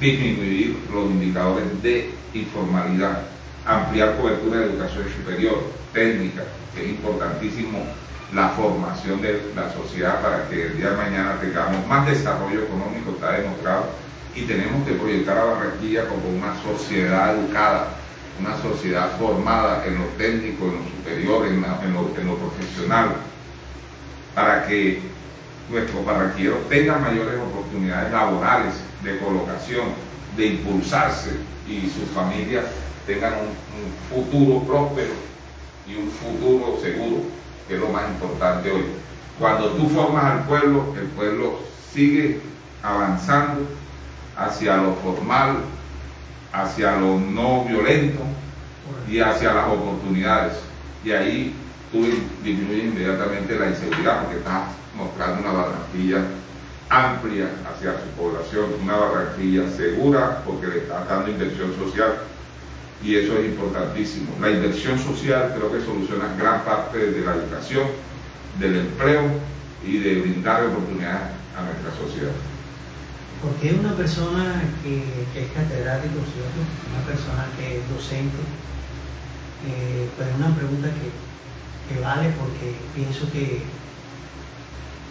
disminuir 0.00 0.78
los 0.92 1.10
indicadores 1.10 1.82
de 1.82 2.10
informalidad, 2.32 3.22
ampliar 3.66 4.16
cobertura 4.16 4.60
de 4.60 4.66
educación 4.66 5.04
superior, 5.16 5.62
técnica, 5.92 6.44
que 6.74 6.84
es 6.84 6.90
importantísimo 6.90 7.84
la 8.34 8.50
formación 8.50 9.20
de 9.22 9.40
la 9.54 9.72
sociedad 9.72 10.20
para 10.22 10.48
que 10.48 10.66
el 10.66 10.76
día 10.76 10.90
de 10.90 10.96
mañana 10.96 11.40
tengamos 11.40 11.86
más 11.86 12.06
desarrollo 12.06 12.62
económico, 12.62 13.12
está 13.12 13.32
demostrado, 13.32 13.86
y 14.34 14.42
tenemos 14.42 14.86
que 14.86 14.94
proyectar 14.94 15.38
a 15.38 15.44
Barranquilla 15.44 16.08
como 16.08 16.28
una 16.28 16.54
sociedad 16.62 17.36
educada, 17.36 17.88
una 18.40 18.56
sociedad 18.62 19.10
formada 19.18 19.84
en 19.86 19.98
lo 19.98 20.04
técnico, 20.16 20.66
en 20.66 20.76
lo 20.76 20.84
superior, 20.84 21.46
en, 21.46 22.26
lo, 22.26 22.36
profesional, 22.36 23.16
para 24.34 24.66
que 24.66 25.00
nuestros 25.70 26.04
barranquilleros 26.04 26.68
tengan 26.68 27.02
mayores 27.02 27.34
oportunidades 27.40 28.12
laborales 28.12 28.74
de 29.02 29.18
colocación, 29.18 29.86
de 30.36 30.46
impulsarse 30.46 31.30
y 31.68 31.90
sus 31.90 32.08
familias 32.14 32.64
tengan 33.06 33.32
un, 33.34 33.68
futuro 34.08 34.60
próspero 34.62 35.12
y 35.86 35.96
un 35.96 36.10
futuro 36.10 36.78
seguro, 36.80 37.22
que 37.66 37.74
es 37.74 37.80
lo 37.80 37.88
más 37.88 38.08
importante 38.08 38.70
hoy. 38.70 38.84
Cuando 39.38 39.70
tú 39.70 39.88
formas 39.88 40.24
al 40.24 40.44
pueblo, 40.46 40.94
el 40.98 41.06
pueblo 41.08 41.58
sigue 41.92 42.40
avanzando 42.82 43.66
hacia 44.38 44.76
lo 44.76 44.94
formal, 44.94 45.58
hacia 46.52 46.96
lo 46.96 47.18
no 47.18 47.64
violento 47.64 48.20
y 49.08 49.20
hacia 49.20 49.52
las 49.52 49.68
oportunidades. 49.68 50.54
Y 51.04 51.10
ahí 51.10 51.54
tú 51.92 52.06
disminuyes 52.42 52.86
inmediatamente 52.86 53.58
la 53.58 53.66
inseguridad 53.66 54.22
porque 54.22 54.38
estás 54.38 54.62
mostrando 54.96 55.42
una 55.42 55.52
Barranquilla 55.52 56.24
amplia 56.88 57.50
hacia 57.68 57.92
su 57.92 58.08
población, 58.16 58.66
una 58.82 58.96
Barranquilla 58.96 59.68
segura 59.70 60.42
porque 60.46 60.68
le 60.68 60.78
estás 60.78 61.08
dando 61.08 61.30
inversión 61.30 61.74
social 61.76 62.14
y 63.02 63.16
eso 63.16 63.38
es 63.38 63.46
importantísimo. 63.46 64.34
La 64.40 64.50
inversión 64.50 64.98
social 64.98 65.54
creo 65.56 65.72
que 65.72 65.84
soluciona 65.84 66.34
gran 66.38 66.64
parte 66.64 66.98
de 66.98 67.20
la 67.24 67.34
educación, 67.34 67.86
del 68.58 68.76
empleo 68.76 69.22
y 69.86 69.98
de 69.98 70.20
brindar 70.20 70.64
oportunidades 70.64 71.28
a 71.56 71.62
nuestra 71.62 72.06
sociedad. 72.06 72.32
Porque 73.42 73.74
una 73.74 73.94
persona 73.94 74.62
que, 74.82 74.98
es 75.34 75.52
catedrático, 75.52 76.18
¿cierto? 76.26 76.60
Una 76.90 77.06
persona 77.06 77.46
que 77.56 77.78
es 77.78 77.88
docente, 77.88 78.36
pues 80.16 80.28
es 80.28 80.34
una 80.34 80.54
pregunta 80.56 80.88
que, 80.88 82.00
vale 82.00 82.30
porque 82.38 82.74
pienso 82.94 83.30
que 83.32 83.62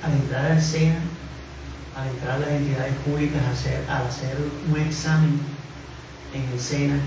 al 0.04 0.13
entrar 0.13 0.52
al 0.52 0.62
SENA, 0.62 1.00
al 1.96 2.08
entrar 2.10 2.36
a 2.36 2.40
las 2.40 2.50
entidades 2.50 2.94
públicas, 3.06 3.42
hacer, 3.52 3.84
al 3.90 4.06
hacer 4.08 4.38
un 4.70 4.80
examen 4.80 5.40
en 6.34 6.44
el 6.54 6.60
SENA, 6.60 7.00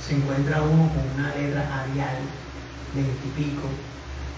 se 0.00 0.14
encuentra 0.14 0.62
uno 0.62 0.90
con 0.94 1.04
una 1.18 1.34
letra 1.34 1.82
arial 1.82 2.18
veinte 2.94 3.12
y 3.26 3.42
pico, 3.42 3.68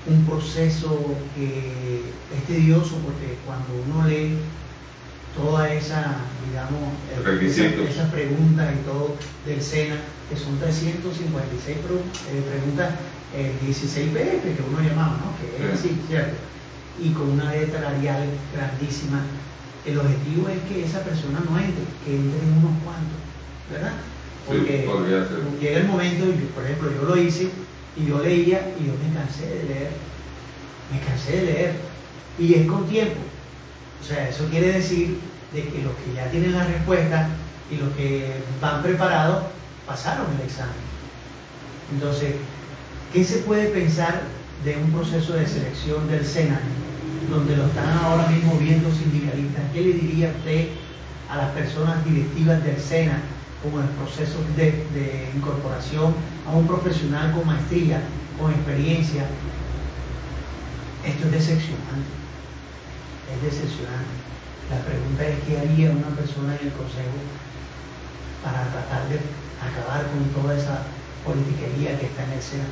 un 0.07 0.25
proceso 0.25 1.15
que 1.37 2.03
es 2.35 2.45
tedioso 2.47 2.97
porque 3.05 3.37
cuando 3.45 3.69
uno 3.87 4.09
lee 4.09 4.39
toda 5.37 5.73
esa, 5.73 6.17
digamos, 6.49 6.91
Requisitos. 7.25 7.89
esa, 7.89 8.03
esa 8.03 8.13
pregunta 8.13 8.73
y 8.73 8.85
todo 8.85 9.17
del 9.47 9.63
SENA, 9.63 9.97
que 10.29 10.37
son 10.37 10.59
356 10.59 11.79
pre- 11.79 11.95
eh, 11.97 12.43
preguntas, 12.51 12.91
eh, 13.37 13.53
16 13.65 14.11
PF 14.11 14.43
que 14.57 14.63
uno 14.69 14.81
llamaba, 14.83 15.19
¿no? 15.23 15.31
Que 15.39 15.47
es 15.73 15.81
Sí. 15.81 15.89
así, 15.89 16.01
¿cierto? 16.09 16.37
Y 17.01 17.11
con 17.13 17.31
una 17.31 17.53
letra 17.53 17.81
salarial 17.81 18.25
grandísima. 18.55 19.23
El 19.87 19.99
objetivo 19.99 20.49
es 20.49 20.59
que 20.69 20.85
esa 20.85 21.01
persona 21.01 21.41
no 21.49 21.57
entre, 21.59 21.85
que 22.05 22.17
entren 22.17 22.53
unos 22.59 22.77
cuantos, 22.85 23.21
¿verdad? 23.71 23.93
Sí, 24.49 24.67
ser. 25.29 25.61
llega 25.61 25.79
el 25.81 25.87
momento, 25.87 26.25
y 26.27 26.41
yo, 26.43 26.47
por 26.55 26.65
ejemplo, 26.65 26.91
yo 26.93 27.03
lo 27.09 27.17
hice 27.17 27.49
y 27.97 28.07
yo 28.07 28.19
leía 28.21 28.75
y 28.79 28.87
yo 28.87 28.93
me 28.99 29.15
cansé 29.15 29.47
de 29.47 29.63
leer. 29.65 29.91
Me 30.93 31.01
cansé 31.01 31.37
de 31.37 31.43
leer. 31.47 31.73
Y 32.39 32.55
es 32.55 32.67
con 32.67 32.87
tiempo. 32.89 33.21
O 34.01 34.05
sea, 34.07 34.29
eso 34.29 34.47
quiere 34.47 34.73
decir 34.73 35.19
de 35.53 35.63
que 35.65 35.83
los 35.83 35.93
que 35.95 36.15
ya 36.15 36.31
tienen 36.31 36.53
la 36.53 36.65
respuesta 36.65 37.29
y 37.71 37.77
los 37.77 37.93
que 37.95 38.43
van 38.61 38.83
preparados 38.83 39.45
pasaron 39.87 40.27
el 40.39 40.47
examen. 40.47 40.75
Entonces, 41.93 42.35
¿qué 43.13 43.25
se 43.25 43.39
puede 43.39 43.69
pensar 43.69 44.23
de 44.65 44.77
un 44.77 44.93
proceso 44.93 45.33
de 45.33 45.47
selección 45.47 46.09
del 46.09 46.25
SENA, 46.25 46.61
donde 47.31 47.57
lo 47.57 47.67
están 47.67 47.89
ahora 47.99 48.29
mismo 48.29 48.57
viendo 48.59 48.91
sindicalistas? 48.93 49.63
¿Qué 49.73 49.81
le 49.81 49.93
diría 49.95 50.33
usted 50.37 50.69
a 51.29 51.37
las 51.37 51.51
personas 51.51 52.05
directivas 52.05 52.63
del 52.65 52.79
SENA 52.79 53.21
como 53.63 53.81
el 53.81 53.89
proceso 53.91 54.39
de, 54.57 54.87
de 54.95 55.31
incorporación 55.35 56.15
a 56.49 56.53
un 56.53 56.67
profesional 56.67 57.33
con 57.33 57.47
maestría, 57.47 58.01
con 58.41 58.53
experiencia? 58.53 59.27
Esto 61.05 61.27
es 61.27 61.33
decepcionante. 61.33 62.20
Es 63.31 63.43
decepcionante. 63.43 64.17
La 64.71 64.79
pregunta 64.83 65.27
es 65.27 65.37
qué 65.47 65.59
haría 65.59 65.91
una 65.91 66.15
persona 66.17 66.57
en 66.61 66.67
el 66.67 66.73
Consejo 66.73 67.19
para 68.43 68.65
tratar 68.71 69.09
de 69.09 69.21
acabar 69.61 70.07
con 70.11 70.43
toda 70.43 70.57
esa 70.57 70.83
politiquería 71.25 71.99
que 71.99 72.07
está 72.07 72.25
en 72.25 72.33
el 72.33 72.43
SENA. 72.43 72.65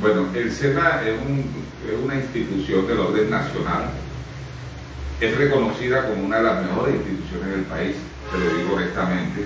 Bueno, 0.00 0.28
el 0.34 0.52
SENA 0.52 1.02
es 1.02 1.18
una 2.04 2.14
institución 2.14 2.86
del 2.86 3.00
orden 3.00 3.30
nacional. 3.30 3.90
Es 5.20 5.36
reconocida 5.36 6.06
como 6.06 6.24
una 6.24 6.36
de 6.36 6.42
las 6.44 6.64
mejores 6.64 6.94
instituciones 6.94 7.48
del 7.50 7.64
país, 7.64 7.96
te 8.30 8.38
lo 8.38 8.56
digo 8.56 8.76
honestamente. 8.76 9.44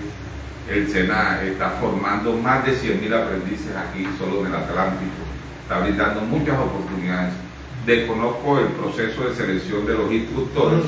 El 0.69 0.91
SENA 0.91 1.43
está 1.43 1.71
formando 1.81 2.35
más 2.35 2.65
de 2.67 2.73
100.000 2.73 3.15
aprendices 3.15 3.75
aquí, 3.75 4.07
solo 4.19 4.41
en 4.41 4.47
el 4.47 4.55
Atlántico. 4.55 5.23
Está 5.63 5.79
brindando 5.81 6.21
muchas 6.23 6.59
oportunidades. 6.59 7.33
Desconozco 7.87 8.59
el 8.59 8.67
proceso 8.69 9.25
de 9.25 9.35
selección 9.35 9.87
de 9.87 9.95
los 9.95 10.13
instructores 10.13 10.85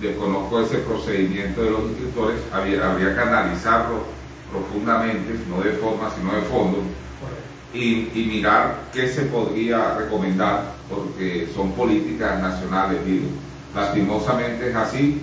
desconozco 0.00 0.60
ese 0.60 0.78
procedimiento 0.78 1.62
de 1.62 1.70
los 1.70 1.82
instructores, 1.84 2.40
habría, 2.52 2.80
que 3.14 3.20
analizarlo 3.20 4.04
profundamente, 4.50 5.34
no 5.48 5.62
de 5.62 5.72
forma, 5.72 6.10
sino 6.16 6.34
de 6.34 6.42
fondo, 6.42 6.82
y, 7.72 8.08
mirar 8.14 8.84
qué 8.92 9.08
se 9.08 9.22
podría 9.22 9.96
recomendar, 9.96 10.72
porque 10.88 11.48
son 11.54 11.72
políticas 11.72 12.40
nacionales, 12.40 13.04
digo. 13.04 13.26
Lastimosamente 13.74 14.70
es 14.70 14.76
así. 14.76 15.20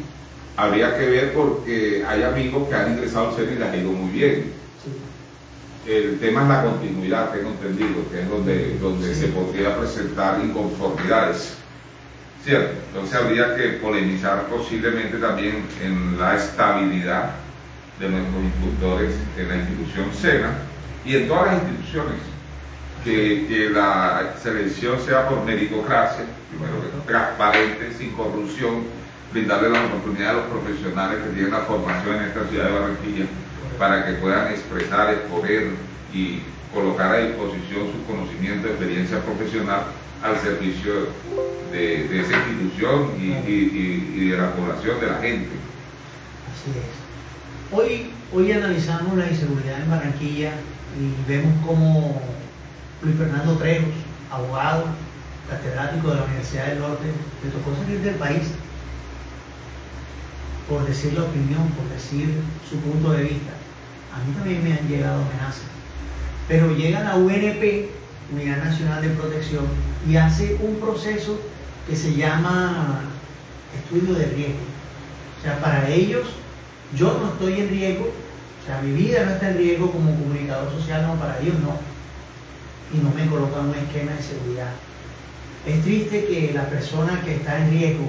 Habría 0.55 0.95
que 0.95 1.05
ver 1.07 1.33
porque 1.33 2.03
hay 2.07 2.21
amigos 2.21 2.69
que 2.69 2.75
han 2.75 2.93
ingresado 2.93 3.29
al 3.29 3.35
SENA 3.35 3.51
y 3.51 3.55
les 3.55 3.69
ha 3.69 3.77
ido 3.77 3.91
muy 3.91 4.11
bien. 4.11 4.53
El 5.85 6.17
tema 6.19 6.43
es 6.43 6.47
la 6.47 6.63
continuidad, 6.63 7.31
tengo 7.31 7.49
entendido, 7.49 8.09
que 8.09 8.21
es 8.21 8.29
donde, 8.29 8.77
donde 8.79 9.13
se 9.13 9.27
podría 9.27 9.77
presentar 9.77 10.39
inconformidades. 10.41 11.57
¿Cierto? 12.41 12.73
Entonces 12.87 13.15
habría 13.15 13.55
que 13.55 13.79
polemizar 13.81 14.47
posiblemente 14.47 15.17
también 15.17 15.65
en 15.81 16.17
la 16.17 16.35
estabilidad 16.35 17.31
de 17.99 18.09
nuestros 18.09 18.43
instructores 18.43 19.13
en 19.37 19.47
la 19.49 19.55
institución 19.57 20.13
SENA 20.13 20.53
y 21.05 21.17
en 21.17 21.27
todas 21.27 21.47
las 21.47 21.63
instituciones. 21.63 22.19
Que, 23.03 23.45
que 23.49 23.69
la 23.69 24.35
selección 24.41 24.97
sea 25.01 25.27
por 25.27 25.43
meritocracia, 25.43 26.23
primero 26.49 26.81
que 26.81 27.11
transparente, 27.11 27.91
sin 27.97 28.11
corrupción, 28.11 28.83
brindarle 29.33 29.69
las 29.69 29.83
oportunidades 29.87 30.29
a 30.29 30.33
los 30.33 30.45
profesionales 30.45 31.19
que 31.21 31.29
tienen 31.31 31.51
la 31.51 31.59
formación 31.59 32.15
en 32.15 32.23
esta 32.23 32.47
ciudad 32.47 32.67
de 32.67 32.71
Barranquilla 32.71 33.25
para 33.77 34.05
que 34.05 34.13
puedan 34.13 34.47
expresar, 34.51 35.13
exponer 35.13 35.71
y 36.13 36.39
colocar 36.73 37.13
a 37.15 37.17
disposición 37.19 37.87
su 37.91 38.05
conocimiento, 38.11 38.67
experiencia 38.67 39.19
profesional 39.21 39.83
al 40.23 40.37
servicio 40.39 41.07
de, 41.71 42.07
de 42.07 42.19
esa 42.21 42.33
institución 42.47 43.11
y, 43.19 43.25
y- 43.25 43.33
y- 44.15 44.21
y 44.21 44.29
de 44.29 44.37
la 44.37 44.51
población, 44.53 44.99
de 44.99 45.07
la 45.07 45.17
gente. 45.19 45.49
Así 46.53 46.71
es. 46.77 47.75
Hoy, 47.77 48.11
hoy 48.31 48.51
analizamos 48.51 49.17
la 49.17 49.27
inseguridad 49.29 49.81
en 49.81 49.89
Barranquilla 49.89 50.51
y 50.99 51.29
vemos 51.29 51.53
cómo 51.65 52.21
Luis 53.01 53.17
Fernando 53.17 53.57
Trejos, 53.57 53.89
abogado, 54.31 54.85
catedrático 55.49 56.09
de 56.09 56.15
la 56.15 56.23
Universidad 56.25 56.67
del 56.67 56.79
Norte, 56.79 57.05
le 57.43 57.49
tocó 57.51 57.75
salir 57.83 57.99
del 57.99 58.15
país 58.15 58.43
por 60.69 60.85
decir 60.85 61.13
la 61.13 61.23
opinión, 61.23 61.67
por 61.69 61.87
decir 61.89 62.29
su 62.69 62.77
punto 62.77 63.11
de 63.11 63.23
vista. 63.23 63.51
A 64.13 64.23
mí 64.23 64.33
también 64.35 64.63
me 64.63 64.73
han 64.73 64.87
llegado 64.87 65.21
amenazas. 65.23 65.63
Pero 66.47 66.75
llega 66.75 67.03
la 67.03 67.15
UNP, 67.15 67.89
Unidad 68.31 68.63
Nacional 68.63 69.01
de 69.01 69.09
Protección, 69.09 69.65
y 70.07 70.17
hace 70.17 70.57
un 70.61 70.75
proceso 70.75 71.39
que 71.87 71.95
se 71.95 72.13
llama 72.13 73.01
estudio 73.75 74.13
de 74.13 74.25
riesgo. 74.25 74.59
O 75.39 75.43
sea, 75.43 75.59
para 75.59 75.89
ellos, 75.89 76.27
yo 76.95 77.17
no 77.19 77.33
estoy 77.33 77.61
en 77.61 77.69
riesgo, 77.69 78.05
o 78.05 78.65
sea, 78.65 78.81
mi 78.81 78.93
vida 78.93 79.25
no 79.25 79.31
está 79.31 79.49
en 79.49 79.57
riesgo 79.57 79.91
como 79.91 80.11
comunicador 80.11 80.71
social, 80.71 81.05
no, 81.07 81.15
para 81.15 81.39
ellos 81.39 81.55
no. 81.59 81.77
Y 82.97 83.03
no 83.03 83.09
me 83.11 83.29
colocan 83.29 83.69
un 83.69 83.75
esquema 83.75 84.11
de 84.13 84.23
seguridad. 84.23 84.71
Es 85.65 85.81
triste 85.83 86.25
que 86.25 86.51
la 86.53 86.69
persona 86.69 87.21
que 87.23 87.35
está 87.35 87.57
en 87.57 87.71
riesgo, 87.71 88.07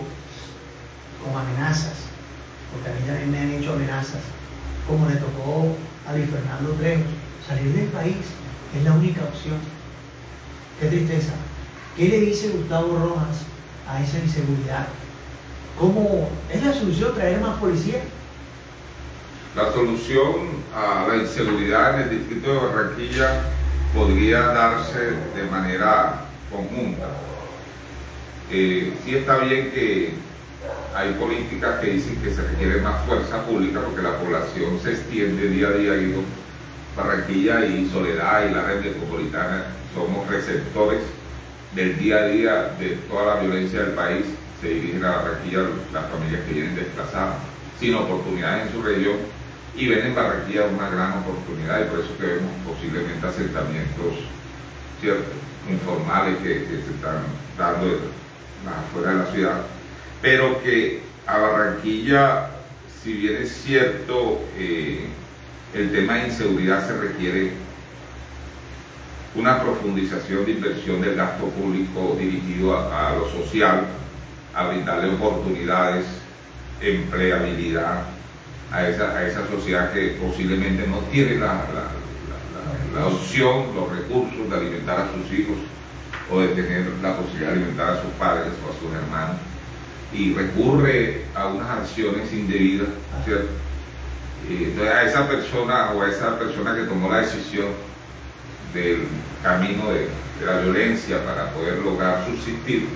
con 1.25 1.41
amenazas, 1.41 2.05
porque 2.75 3.11
a 3.11 3.25
mí 3.25 3.31
me 3.31 3.39
han 3.39 3.53
hecho 3.53 3.73
amenazas, 3.73 4.21
como 4.89 5.09
le 5.09 5.17
tocó 5.17 5.75
a 6.07 6.13
Luis 6.13 6.29
Fernando 6.31 6.73
Trejos, 6.73 7.07
salir 7.47 7.73
del 7.73 7.89
país 7.89 8.17
es 8.77 8.85
la 8.85 8.93
única 8.93 9.23
opción. 9.23 9.59
Qué 10.81 10.89
tristeza. 10.89 11.33
¿Qué 11.97 12.09
le 12.09 12.21
dice 12.21 12.49
Gustavo 12.49 12.99
Rojas 12.99 13.43
a 13.89 14.03
esa 14.03 14.19
inseguridad? 14.19 14.87
¿Cómo 15.79 16.29
es 16.53 16.65
la 16.65 16.73
solución 16.73 17.15
traer 17.15 17.41
más 17.41 17.59
policía? 17.59 18.01
La 19.55 19.73
solución 19.73 20.65
a 20.75 21.07
la 21.09 21.17
inseguridad 21.17 22.01
en 22.01 22.09
el 22.09 22.19
distrito 22.19 22.53
de 22.53 22.59
Barranquilla 22.59 23.43
podría 23.95 24.41
darse 24.41 24.99
de 25.37 25.43
manera 25.51 26.25
conjunta. 26.51 27.07
Eh, 28.51 28.93
sí 29.05 29.15
está 29.15 29.39
bien 29.39 29.71
que 29.71 30.15
hay 30.95 31.13
políticas 31.15 31.81
que 31.81 31.91
dicen 31.91 32.17
que 32.23 32.33
se 32.33 32.43
requiere 32.43 32.81
más 32.81 33.05
fuerza 33.05 33.45
pública 33.45 33.81
porque 33.81 34.03
la 34.03 34.17
población 34.19 34.79
se 34.83 34.93
extiende 34.93 35.49
día 35.49 35.69
a 35.69 35.73
día. 35.73 35.93
Digo, 35.95 36.23
Barranquilla 36.97 37.65
y 37.67 37.89
Soledad 37.91 38.49
y 38.49 38.55
la 38.55 38.63
red 38.63 38.81
metropolitana 38.81 39.65
somos 39.95 40.29
receptores 40.29 41.01
del 41.75 41.99
día 41.99 42.19
a 42.19 42.27
día 42.29 42.55
de 42.79 42.91
toda 43.09 43.35
la 43.35 43.41
violencia 43.43 43.81
del 43.81 43.93
país. 43.93 44.25
Se 44.61 44.69
dirigen 44.69 45.05
a 45.05 45.17
Barranquilla 45.17 45.61
las 45.93 46.11
familias 46.11 46.43
que 46.47 46.55
vienen 46.55 46.77
desplazadas, 46.77 47.37
sin 47.81 47.95
oportunidades 47.97 48.67
en 48.67 48.73
su 48.73 48.83
región 48.83 49.17
y 49.77 49.89
ven 49.89 50.07
en 50.07 50.15
Barranquilla 50.15 50.67
una 50.67 50.89
gran 50.89 51.19
oportunidad 51.19 51.81
y 51.81 51.91
por 51.91 51.99
eso 51.99 52.17
que 52.19 52.27
vemos 52.27 52.53
posiblemente 52.65 53.27
asentamientos 53.27 54.15
¿cierto? 55.01 55.33
informales 55.69 56.37
que, 56.39 56.65
que 56.65 56.83
se 56.87 56.95
están 56.95 57.19
dando 57.59 57.99
afuera 58.65 59.11
de 59.11 59.19
la 59.19 59.27
ciudad, 59.33 59.61
pero 60.25 60.63
que 60.63 61.03
a 61.27 61.37
Barranquilla, 61.37 62.47
si 63.03 63.13
bien 63.13 63.43
es 63.43 63.53
cierto, 63.63 64.41
eh, 64.57 65.05
el 65.75 65.93
tema 65.93 66.15
de 66.15 66.29
inseguridad 66.29 66.87
se 66.87 66.97
requiere 66.97 67.51
una 69.35 69.61
profundización 69.63 70.47
de 70.47 70.53
inversión 70.53 71.03
del 71.03 71.15
gasto 71.15 71.45
público 71.49 72.17
dirigido 72.19 72.75
a, 72.75 73.15
lo 73.17 73.29
social, 73.29 73.83
a 74.55 74.69
brindarle 74.69 75.13
oportunidades, 75.13 76.07
empleabilidad 76.81 78.05
a 78.73 78.89
esa, 78.89 79.11
a 79.19 79.27
esa 79.29 79.47
sociedad 79.49 79.93
que 79.93 80.17
posiblemente 80.23 80.87
no 80.87 81.01
tiene 81.13 81.35
la- 81.35 81.67
la- 81.75 82.99
la 82.99 83.07
opción, 83.09 83.75
los 83.75 83.91
recursos 83.95 84.49
de 84.49 84.57
alimentar 84.57 85.01
a 85.01 85.09
sus 85.13 85.39
hijos 85.39 85.57
o 86.31 86.41
de 86.41 86.49
tener 86.49 86.87
la 87.03 87.15
posibilidad 87.15 87.51
de 87.51 87.57
alimentar 87.57 87.91
a 87.91 88.01
sus 88.01 88.11
padres 88.19 88.55
o 88.67 88.71
a 88.71 88.81
sus 88.81 88.95
hermanos 88.97 89.37
y 90.15 90.33
recurre 90.35 91.23
a 91.35 91.49
unas 91.49 91.69
acciones 91.71 92.33
indebidas, 92.33 92.89
¿cierto? 93.25 93.49
Y 94.49 94.65
entonces 94.65 94.95
a 94.95 95.05
esa 95.05 95.29
persona 95.29 95.91
o 95.93 96.03
a 96.03 96.09
esa 96.09 96.39
persona 96.39 96.75
que 96.75 96.83
tomó 96.83 97.11
la 97.11 97.21
decisión 97.21 97.67
del 98.73 99.07
camino 99.43 99.91
de, 99.91 100.09
de 100.41 100.47
la 100.47 100.61
violencia 100.61 101.25
para 101.25 101.51
poder 101.53 101.79
lograr 101.79 102.25
subsistir, 102.27 102.87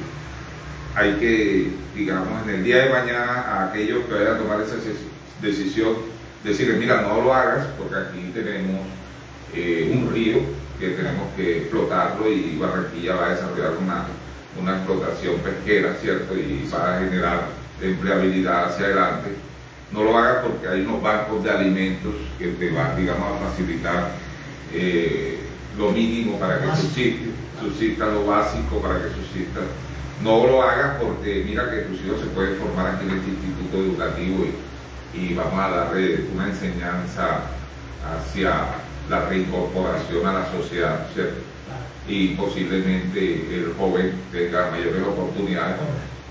hay 0.95 1.14
que, 1.14 1.71
digamos, 1.95 2.43
en 2.45 2.55
el 2.57 2.64
día 2.64 2.85
de 2.85 2.91
mañana 2.91 3.33
a 3.33 3.69
aquellos 3.69 4.05
que 4.07 4.14
vayan 4.14 4.35
a 4.35 4.39
tomar 4.39 4.61
esa 4.61 4.77
decisión, 5.41 5.95
decirles, 6.45 6.79
mira, 6.79 7.03
no 7.03 7.23
lo 7.23 7.33
hagas 7.33 7.66
porque 7.79 7.97
aquí 7.97 8.31
tenemos 8.35 8.81
eh, 9.55 9.91
un 9.95 10.12
río 10.12 10.39
que 10.79 10.91
tenemos 10.91 11.27
que 11.37 11.59
explotarlo 11.59 12.31
y 12.31 12.57
Barranquilla 12.59 13.14
va 13.14 13.27
a 13.27 13.31
desarrollar 13.31 13.73
una, 13.81 14.05
una 14.61 14.76
explotación 14.76 15.36
pesquera, 15.40 15.94
¿cierto? 16.01 16.34
Y 16.34 16.68
va 16.72 16.96
a 16.96 17.01
generar 17.01 17.40
empleabilidad 17.80 18.66
hacia 18.66 18.86
adelante. 18.86 19.30
No 19.92 20.05
lo 20.05 20.16
hagas 20.16 20.44
porque 20.44 20.68
hay 20.68 20.80
unos 20.82 21.03
bancos 21.03 21.42
de 21.44 21.51
alimentos 21.51 22.14
que 22.38 22.49
te 22.49 22.70
van, 22.70 22.96
digamos, 22.96 23.26
a 23.32 23.49
facilitar 23.49 24.11
eh, 24.72 25.38
lo 25.76 25.90
mínimo 25.90 26.38
para 26.38 26.61
que 26.61 26.76
subsista, 26.76 27.30
subsista 27.61 28.07
lo 28.07 28.26
básico 28.26 28.80
para 28.80 28.96
que 28.96 29.09
subsista 29.11 29.61
no 30.22 30.46
lo 30.46 30.62
hagas 30.62 30.96
porque 31.01 31.44
mira 31.46 31.70
que 31.70 31.82
tus 31.82 32.01
hijos 32.05 32.20
se 32.20 32.26
pueden 32.28 32.57
formar 32.57 32.94
aquí 32.94 33.05
en 33.05 33.18
este 33.18 33.30
instituto 33.30 33.78
educativo 33.78 34.46
y, 35.14 35.34
vamos 35.34 35.59
a 35.59 35.68
darle 35.68 36.26
una 36.34 36.49
enseñanza 36.49 37.40
hacia 38.05 38.66
la 39.09 39.24
reincorporación 39.26 40.26
a 40.26 40.32
la 40.32 40.53
sociedad, 40.53 41.07
¿cierto? 41.14 41.40
Y 42.09 42.28
posiblemente 42.28 43.54
el 43.54 43.74
joven 43.78 44.12
tenga 44.32 44.70
mayores 44.70 45.02
oportunidades. 45.02 45.76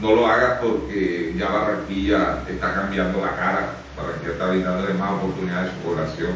No 0.01 0.15
lo 0.15 0.27
hagas 0.27 0.59
porque 0.59 1.33
ya 1.37 1.49
Barranquilla 1.49 2.39
está 2.49 2.73
cambiando 2.73 3.21
la 3.21 3.35
cara, 3.35 3.73
Barranquilla 3.95 4.31
está 4.33 4.47
brindándole 4.47 4.93
más 4.95 5.11
oportunidades 5.11 5.71
a 5.71 5.75
su 5.75 5.79
población. 5.81 6.31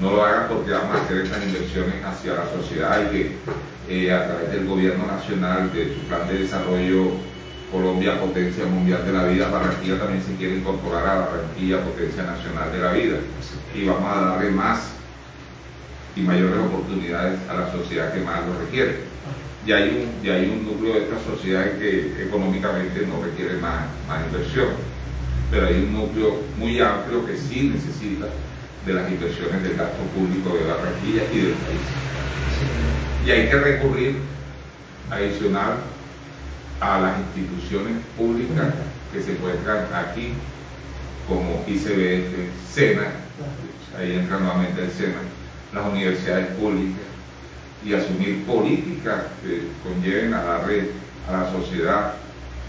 No 0.00 0.12
lo 0.12 0.24
hagas 0.24 0.46
porque 0.48 0.72
vamos 0.72 0.96
a 0.96 1.02
hacer 1.02 1.18
estas 1.18 1.42
inversiones 1.42 2.04
hacia 2.04 2.34
la 2.34 2.46
sociedad 2.50 3.00
y 3.02 3.16
que 3.16 3.36
eh, 3.88 4.12
a 4.12 4.26
través 4.26 4.52
del 4.52 4.66
gobierno 4.66 5.06
nacional, 5.06 5.72
de 5.72 5.94
su 5.94 6.00
plan 6.02 6.26
de 6.28 6.38
desarrollo 6.38 7.12
Colombia 7.72 8.20
Potencia 8.20 8.64
Mundial 8.66 9.04
de 9.06 9.12
la 9.12 9.24
Vida, 9.24 9.48
Barranquilla 9.48 9.98
también 9.98 10.22
se 10.22 10.34
quiere 10.34 10.56
incorporar 10.56 11.06
a 11.06 11.20
Barranquilla 11.20 11.84
Potencia 11.84 12.24
Nacional 12.24 12.72
de 12.72 12.78
la 12.78 12.92
Vida. 12.92 13.16
Y 13.74 13.86
vamos 13.86 14.16
a 14.16 14.20
darle 14.20 14.50
más 14.50 14.92
y 16.16 16.20
mayores 16.20 16.58
oportunidades 16.58 17.38
a 17.48 17.54
la 17.54 17.72
sociedad 17.72 18.12
que 18.12 18.20
más 18.20 18.40
lo 18.46 18.58
requiere. 18.58 19.10
Y 19.66 19.72
hay 19.72 19.88
un, 19.90 20.26
y 20.26 20.30
hay 20.30 20.50
un 20.50 20.64
núcleo 20.64 20.94
de 20.94 21.00
esta 21.00 21.18
sociedad 21.22 21.78
que 21.78 22.24
económicamente 22.26 23.06
no 23.06 23.22
requiere 23.22 23.58
más, 23.58 23.84
más 24.08 24.24
inversión, 24.26 24.68
pero 25.50 25.66
hay 25.66 25.74
un 25.74 25.92
núcleo 25.92 26.42
muy 26.58 26.80
amplio 26.80 27.26
que 27.26 27.36
sí 27.36 27.70
necesita 27.74 28.26
de 28.86 28.94
las 28.94 29.10
inversiones 29.10 29.62
del 29.62 29.76
gasto 29.76 30.02
público 30.14 30.56
de 30.56 30.64
Barranquilla 30.64 31.22
y 31.32 31.38
del 31.38 31.52
país. 31.52 31.80
Y 33.26 33.30
hay 33.30 33.48
que 33.48 33.56
recurrir 33.56 34.16
adicional 35.10 35.74
a 36.80 37.00
las 37.00 37.18
instituciones 37.18 37.98
públicas 38.16 38.72
que 39.12 39.22
se 39.22 39.32
encuentran 39.32 39.86
aquí, 39.92 40.32
como 41.28 41.62
ICBF, 41.66 42.72
SENA, 42.72 43.12
ahí 43.98 44.14
entra 44.14 44.38
nuevamente 44.38 44.82
el 44.82 44.90
SENA, 44.90 45.20
las 45.72 45.86
universidades 45.86 46.48
públicas, 46.56 47.10
y 47.84 47.94
asumir 47.94 48.44
políticas 48.44 49.22
que 49.42 49.68
conlleven 49.82 50.34
a 50.34 50.42
darle 50.42 50.90
a 51.28 51.32
la 51.32 51.50
sociedad 51.50 52.14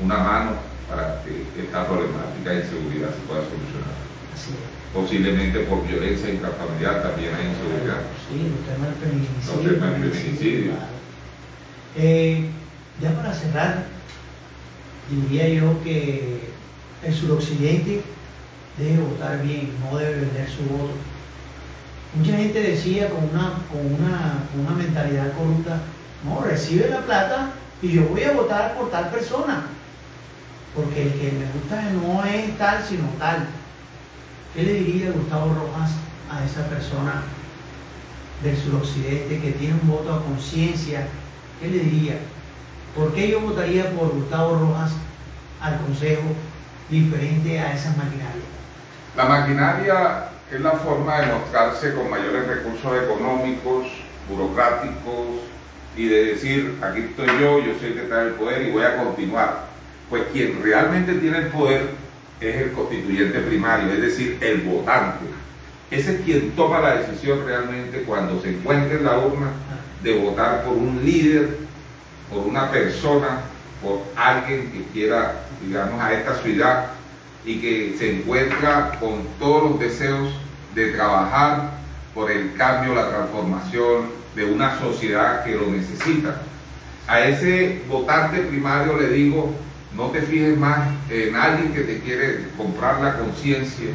una 0.01 0.17
mano 0.17 0.51
para 0.89 1.21
que 1.23 1.61
esta 1.61 1.85
problemática 1.87 2.49
de 2.49 2.61
inseguridad 2.61 3.09
se 3.09 3.27
pueda 3.27 3.41
solucionar. 3.41 4.01
Posiblemente 4.93 5.59
por 5.61 5.87
violencia 5.87 6.33
intrafamiliar 6.33 7.03
también 7.03 7.33
hay 7.35 7.47
inseguridad. 7.47 8.01
Sí, 8.27 8.47
el 8.47 9.75
tema 9.75 9.91
del 9.91 10.11
feminicidio. 10.11 10.71
Eh, 11.97 12.45
ya 13.01 13.15
para 13.15 13.33
cerrar, 13.33 13.85
diría 15.09 15.47
yo 15.49 15.83
que 15.83 16.49
el 17.03 17.13
suroccidente 17.13 18.01
debe 18.77 19.01
votar 19.01 19.43
bien, 19.43 19.71
no 19.81 19.97
debe 19.97 20.21
vender 20.21 20.49
su 20.49 20.63
voto. 20.63 20.93
Mucha 22.13 22.35
gente 22.35 22.61
decía 22.61 23.09
con 23.09 23.23
una, 23.23 23.53
con 23.71 23.85
una, 23.85 24.43
con 24.51 24.65
una 24.65 24.75
mentalidad 24.75 25.31
corrupta, 25.33 25.79
no, 26.25 26.41
recibe 26.41 26.89
la 26.89 27.01
plata 27.01 27.51
y 27.81 27.93
yo 27.93 28.03
voy 28.09 28.23
a 28.23 28.33
votar 28.33 28.75
por 28.75 28.91
tal 28.91 29.09
persona, 29.09 29.63
porque 30.75 31.03
el 31.03 31.13
que 31.13 31.31
me 31.31 31.45
gusta 31.53 31.81
no 31.93 32.23
es 32.25 32.57
tal, 32.57 32.83
sino 32.83 33.05
tal. 33.17 33.47
¿Qué 34.53 34.63
le 34.63 34.73
diría 34.73 35.11
Gustavo 35.11 35.53
Rojas 35.53 35.91
a 36.29 36.43
esa 36.43 36.67
persona 36.67 37.23
del 38.43 38.57
suroccidente 38.57 39.39
que 39.39 39.51
tiene 39.51 39.75
un 39.81 39.89
voto 39.89 40.13
a 40.13 40.23
conciencia? 40.23 41.07
¿Qué 41.61 41.69
le 41.69 41.79
diría? 41.79 42.19
¿Por 42.93 43.13
qué 43.13 43.29
yo 43.29 43.39
votaría 43.39 43.89
por 43.91 44.09
Gustavo 44.09 44.59
Rojas 44.59 44.91
al 45.61 45.79
Consejo 45.79 46.23
diferente 46.89 47.57
a 47.57 47.73
esas 47.73 47.95
maquinarias? 47.95 48.43
La 49.15 49.25
maquinaria 49.25 50.30
es 50.51 50.59
la 50.59 50.71
forma 50.71 51.21
de 51.21 51.27
mostrarse 51.27 51.93
con 51.93 52.09
mayores 52.09 52.45
recursos 52.45 53.03
económicos, 53.03 53.87
burocráticos 54.29 55.39
y 55.95 56.07
de 56.07 56.25
decir, 56.25 56.77
aquí 56.81 56.99
estoy 57.01 57.27
yo, 57.39 57.59
yo 57.59 57.73
soy 57.79 57.89
el 57.89 57.93
que 57.93 58.01
trae 58.01 58.27
el 58.27 58.33
poder 58.33 58.67
y 58.67 58.71
voy 58.71 58.83
a 58.83 58.97
continuar. 58.97 59.67
Pues 60.09 60.23
quien 60.33 60.61
realmente 60.61 61.13
tiene 61.13 61.37
el 61.37 61.47
poder 61.47 61.91
es 62.41 62.55
el 62.55 62.71
constituyente 62.73 63.39
primario, 63.39 63.93
es 63.93 64.01
decir, 64.01 64.37
el 64.41 64.61
votante. 64.61 65.25
Ese 65.89 66.15
es 66.15 66.21
quien 66.21 66.51
toma 66.51 66.79
la 66.79 66.97
decisión 66.97 67.45
realmente 67.45 68.03
cuando 68.03 68.41
se 68.41 68.49
encuentra 68.49 68.97
en 68.97 69.05
la 69.05 69.19
urna 69.19 69.51
de 70.03 70.19
votar 70.19 70.63
por 70.63 70.73
un 70.73 71.01
líder, 71.05 71.49
por 72.29 72.39
una 72.39 72.69
persona, 72.71 73.41
por 73.81 74.01
alguien 74.17 74.69
que 74.71 74.83
quiera, 74.91 75.43
digamos, 75.61 76.01
a 76.01 76.13
esta 76.13 76.35
ciudad 76.35 76.87
y 77.45 77.59
que 77.59 77.95
se 77.97 78.17
encuentra 78.17 78.97
con 78.99 79.23
todos 79.39 79.71
los 79.71 79.79
deseos 79.79 80.31
de 80.75 80.91
trabajar 80.91 81.71
por 82.13 82.29
el 82.29 82.53
cambio, 82.55 82.93
la 82.93 83.09
transformación 83.09 84.09
de 84.35 84.45
una 84.45 84.79
sociedad 84.79 85.43
que 85.43 85.55
lo 85.55 85.67
necesita. 85.67 86.41
A 87.07 87.21
ese 87.21 87.81
votante 87.89 88.39
primario 88.41 88.97
le 88.97 89.09
digo, 89.09 89.53
no 89.95 90.07
te 90.07 90.21
fijes 90.21 90.57
más 90.57 90.89
en 91.09 91.35
alguien 91.35 91.73
que 91.73 91.81
te 91.81 91.99
quiere 91.99 92.47
comprar 92.57 93.01
la 93.01 93.17
conciencia, 93.17 93.89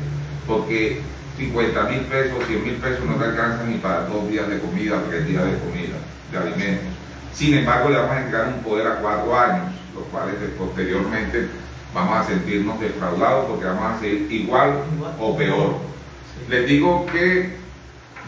porque 0.47 1.01
50 1.39 1.83
mil 1.85 2.01
pesos, 2.01 2.45
100 2.47 2.65
mil 2.65 2.75
pesos 2.75 3.05
no 3.05 3.15
te 3.15 3.25
alcanzan 3.25 3.71
ni 3.71 3.79
para 3.79 4.07
dos 4.07 4.29
días 4.29 4.49
de 4.49 4.59
comida, 4.59 5.03
tres 5.09 5.27
días 5.27 5.45
de 5.45 5.59
comida, 5.59 5.97
de 6.33 6.39
alimentos. 6.39 6.87
Sin 7.33 7.55
embargo, 7.55 7.91
le 7.91 7.99
vamos 7.99 8.13
a 8.13 8.21
entregar 8.21 8.49
un 8.49 8.63
poder 8.63 8.87
a 8.87 8.97
cuatro 8.97 9.39
años, 9.39 9.67
los 9.95 10.05
cuales 10.05 10.35
posteriormente 10.59 11.49
vamos 11.97 12.19
a 12.19 12.25
sentirnos 12.25 12.79
defraudados 12.79 13.47
porque 13.47 13.65
vamos 13.65 13.97
a 13.97 14.01
seguir 14.01 14.31
igual 14.31 14.83
o 15.19 15.35
peor. 15.35 15.79
Les 16.51 16.67
digo 16.69 17.07
que 17.07 17.55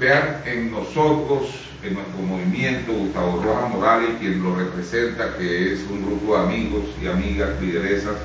vean 0.01 0.41
en 0.47 0.71
nosotros 0.71 1.69
en 1.83 1.95
nuestro 1.95 2.19
movimiento, 2.23 2.93
Gustavo 2.93 3.43
Rojas 3.43 3.71
Morales, 3.71 4.09
quien 4.19 4.43
lo 4.43 4.57
representa, 4.57 5.37
que 5.37 5.75
es 5.75 5.81
un 5.91 6.05
grupo 6.07 6.37
de 6.37 6.45
amigos 6.45 6.85
y 7.01 7.07
amigas 7.07 7.51
lideresas, 7.61 8.16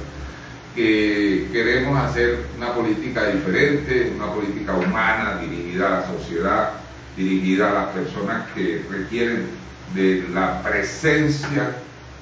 que 0.75 1.49
queremos 1.51 1.99
hacer 1.99 2.45
una 2.57 2.73
política 2.73 3.27
diferente, 3.27 4.13
una 4.15 4.33
política 4.33 4.73
humana, 4.73 5.39
dirigida 5.41 5.87
a 5.87 5.99
la 5.99 6.07
sociedad, 6.07 6.71
dirigida 7.17 7.69
a 7.69 7.73
las 7.73 7.87
personas 7.89 8.49
que 8.55 8.83
requieren 8.89 9.47
de 9.93 10.25
la 10.33 10.63
presencia 10.63 11.75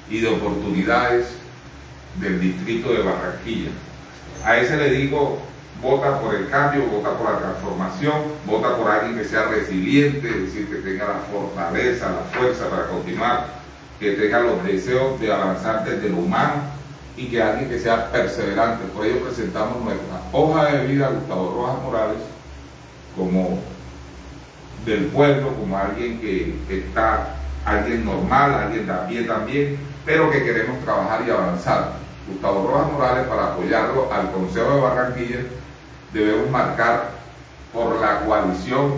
y 0.10 0.20
de 0.20 0.28
oportunidades 0.28 1.41
del 2.20 2.40
distrito 2.40 2.94
de 2.94 3.04
Barranquilla. 3.04 3.72
A 4.46 4.58
ese 4.58 4.78
le 4.78 4.90
digo, 4.92 5.40
vota 5.82 6.20
por 6.20 6.36
el 6.36 6.50
cambio, 6.50 6.86
vota 6.86 7.18
por 7.18 7.32
la 7.32 7.40
transformación, 7.40 8.14
vota 8.46 8.76
por 8.78 8.90
alguien 8.90 9.18
que 9.18 9.26
sea 9.26 9.46
resiliente, 9.46 10.28
es 10.30 10.42
decir, 10.46 10.70
que 10.70 10.76
tenga 10.78 11.08
la 11.08 11.20
fortaleza, 11.32 12.12
la 12.12 12.40
fuerza 12.40 12.70
para 12.70 12.88
continuar, 12.88 13.48
que 14.00 14.12
tenga 14.14 14.40
los 14.40 14.64
deseos 14.64 15.20
de 15.20 15.32
avanzar 15.32 15.86
desde 15.86 16.10
lo 16.10 16.18
humano 16.18 16.64
y 17.18 17.28
que 17.28 17.42
alguien 17.42 17.70
que 17.70 17.80
sea 17.80 18.12
perseverante. 18.12 18.86
Por 18.96 19.06
ello 19.06 19.24
presentamos 19.24 19.84
nuestra 19.84 20.22
hoja 20.32 20.66
de 20.66 20.88
vida 20.88 21.08
a 21.08 21.12
Gustavo 21.12 21.56
Rojas 21.56 21.84
Morales 21.84 22.22
como 23.16 23.60
del 24.86 25.06
pueblo, 25.08 25.54
como 25.56 25.78
alguien 25.78 26.20
que, 26.20 26.56
está, 26.70 27.36
alguien 27.66 28.06
normal, 28.06 28.54
alguien 28.54 28.88
de 28.88 28.94
a 28.94 29.08
pie 29.08 29.24
también, 29.24 29.78
pero 30.06 30.30
que 30.32 30.44
queremos 30.44 30.80
trabajar 30.84 31.24
y 31.28 31.32
avanzar. 31.32 31.94
Gustavo 32.28 32.68
Rojas 32.68 32.92
Morales 32.92 33.28
para 33.28 33.48
apoyarlo 33.48 34.12
al 34.12 34.32
Consejo 34.32 34.76
de 34.76 34.82
Barranquilla 34.82 35.40
debemos 36.14 36.50
marcar 36.50 37.12
por 37.74 38.00
la 38.00 38.22
coalición 38.22 38.94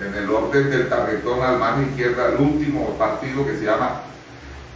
en 0.00 0.14
el 0.14 0.30
orden 0.30 0.70
del 0.70 0.88
tarretón 0.88 1.42
al 1.42 1.58
mano 1.58 1.82
izquierda 1.82 2.28
el 2.28 2.40
último 2.40 2.90
partido 2.98 3.46
que 3.46 3.56
se 3.56 3.64
llama 3.64 4.02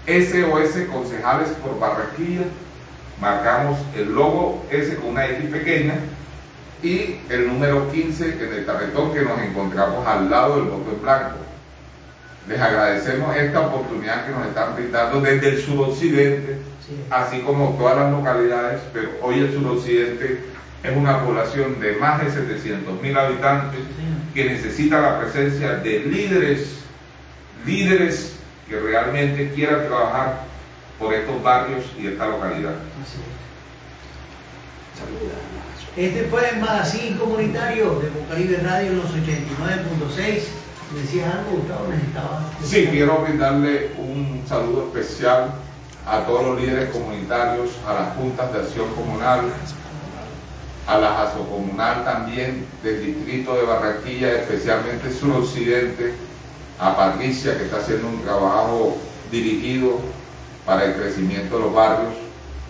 SOS 0.07 0.87
Concejales 0.91 1.49
por 1.63 1.79
Barranquilla. 1.79 2.45
Marcamos 3.21 3.79
el 3.97 4.15
logo 4.15 4.65
S 4.71 4.97
con 4.97 5.11
una 5.11 5.27
X 5.27 5.51
pequeña 5.51 5.95
y 6.83 7.21
el 7.29 7.49
número 7.49 7.91
15 7.91 8.43
en 8.43 8.55
el 8.55 8.67
tarretón 8.67 9.13
que 9.13 9.23
nos 9.23 9.39
encontramos 9.41 10.07
al 10.07 10.31
lado 10.31 10.57
del 10.57 10.65
voto 10.65 10.91
en 10.93 11.03
blanco. 11.03 11.37
Les 12.51 12.61
agradecemos 12.61 13.37
esta 13.37 13.61
oportunidad 13.61 14.27
que 14.27 14.33
nos 14.33 14.49
están 14.49 14.75
brindando 14.75 15.21
desde 15.21 15.51
el 15.51 15.63
suroccidente, 15.63 16.59
así 17.09 17.41
como 17.43 17.77
todas 17.79 17.97
las 17.97 18.11
localidades, 18.11 18.81
pero 18.93 19.11
hoy 19.23 19.39
el 19.39 19.53
suroccidente 19.53 20.41
es 20.83 20.97
una 20.97 21.25
población 21.25 21.79
de 21.79 21.93
más 21.93 22.25
de 22.25 22.29
700 22.29 23.01
mil 23.01 23.17
habitantes 23.17 23.81
que 24.35 24.47
necesita 24.47 25.01
la 25.01 25.21
presencia 25.21 25.75
de 25.77 26.01
líderes, 26.01 26.81
líderes 27.65 28.35
que 28.69 28.81
realmente 28.81 29.53
quieran 29.55 29.87
trabajar 29.87 30.43
por 30.99 31.15
estos 31.15 31.41
barrios 31.45 31.85
y 32.01 32.09
esta 32.09 32.27
localidad. 32.27 32.75
Este 35.97 36.25
fue 36.25 36.49
el 36.49 36.59
magazine 36.59 37.17
comunitario 37.17 38.01
de 38.01 38.11
Bocaribe 38.11 38.57
Radio 38.57 38.91
en 38.91 38.99
los 38.99 39.11
89.6. 39.11 40.70
¿Decías 40.95 41.33
algo, 41.33 41.59
Gustavo? 41.59 41.87
Sí, 42.65 42.89
quiero 42.91 43.23
brindarle 43.23 43.93
un 43.99 44.43
saludo 44.49 44.87
especial 44.89 45.53
a 46.05 46.25
todos 46.25 46.45
los 46.45 46.61
líderes 46.61 46.91
comunitarios, 46.91 47.71
a 47.87 47.95
las 47.95 48.17
juntas 48.17 48.53
de 48.53 48.59
acción 48.59 48.89
comunal, 48.95 49.43
a 50.89 50.99
la 50.99 51.23
asocomunal 51.23 52.05
también 52.05 52.67
del 52.83 53.07
distrito 53.07 53.55
de 53.55 53.63
Barranquilla, 53.63 54.33
especialmente 54.33 55.13
suroccidente, 55.13 56.15
a 56.81 56.97
Patricia 56.97 57.57
que 57.57 57.65
está 57.65 57.77
haciendo 57.77 58.09
un 58.09 58.23
trabajo 58.23 58.97
dirigido 59.31 60.01
para 60.67 60.87
el 60.87 60.95
crecimiento 60.95 61.57
de 61.57 61.65
los 61.65 61.75
barrios. 61.75 62.15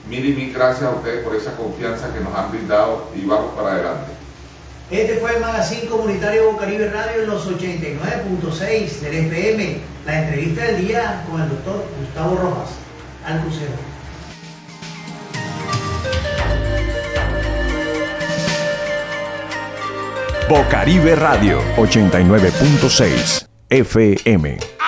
Mil 0.08 0.26
y 0.26 0.32
mil 0.34 0.52
gracias 0.52 0.90
a 0.90 0.94
ustedes 0.94 1.24
por 1.24 1.34
esa 1.36 1.56
confianza 1.56 2.12
que 2.12 2.20
nos 2.20 2.34
han 2.34 2.50
brindado 2.50 3.08
y 3.14 3.24
vamos 3.24 3.54
para 3.54 3.72
adelante. 3.72 4.19
Este 4.90 5.18
fue 5.18 5.36
el 5.36 5.40
Magazine 5.40 5.86
Comunitario 5.86 6.50
Bocaribe 6.50 6.90
Radio 6.90 7.22
en 7.22 7.28
los 7.28 7.46
89.6 7.46 9.00
del 9.00 9.14
FM. 9.26 9.76
La 10.04 10.22
entrevista 10.22 10.64
del 10.64 10.84
día 10.84 11.24
con 11.30 11.40
el 11.40 11.48
doctor 11.48 11.84
Gustavo 12.00 12.36
Rojas, 12.36 12.70
al 13.24 13.40
crucero. 13.40 13.70
Bocaribe 20.48 21.14
Radio 21.14 21.60
89.6 21.76 23.46
FM. 23.68 24.79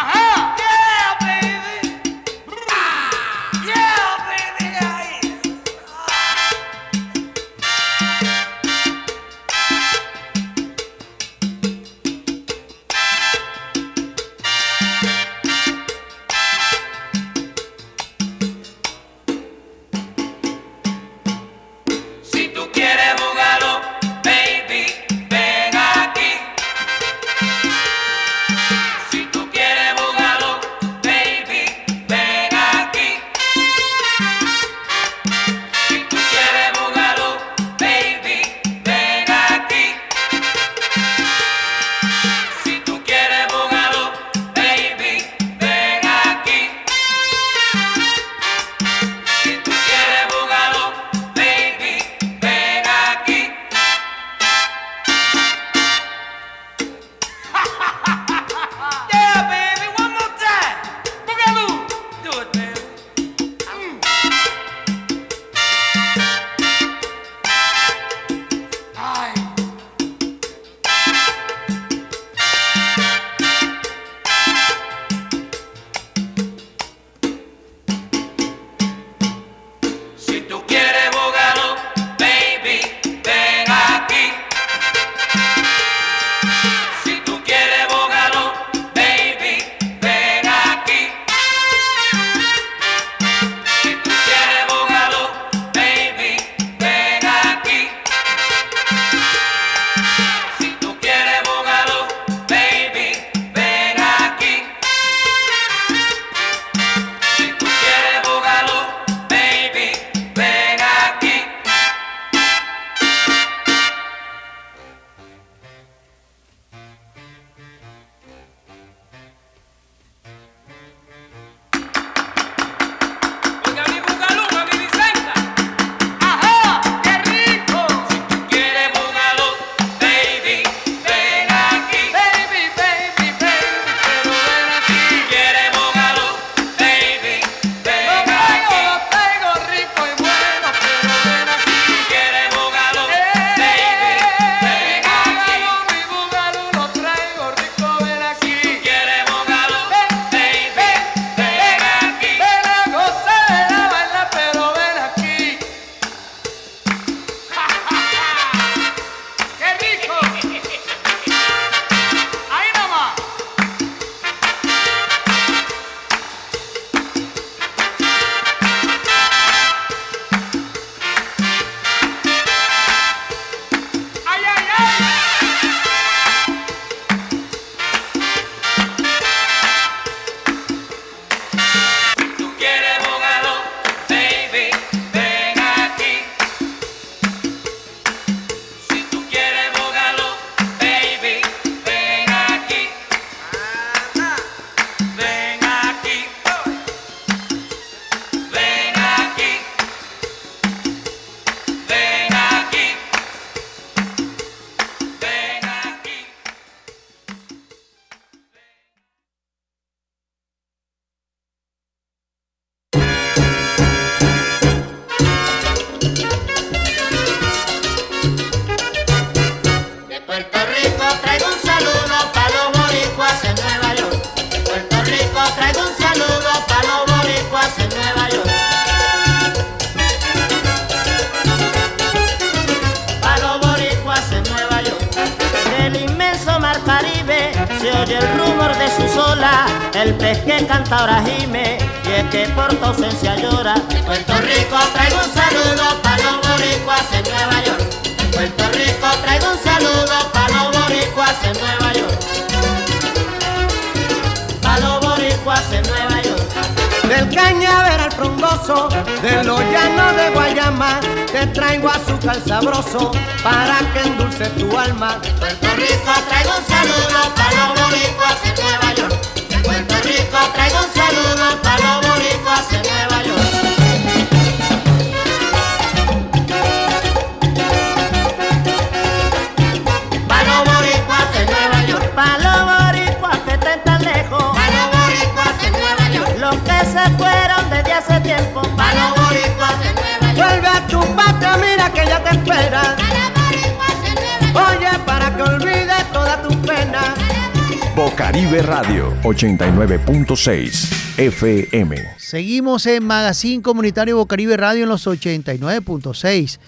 Bocaribe 298.12 298.60
Radio 298.60 299.10
89.6 299.22 301.16
FM. 301.16 301.96
Seguimos 302.18 302.84
en 302.84 303.06
Magazine 303.06 303.62
Comunitario 303.62 304.18
Bocaribe 304.18 304.58
Radio 304.58 304.82
en 304.82 304.90
los 304.90 305.06
89.6. 305.06 306.58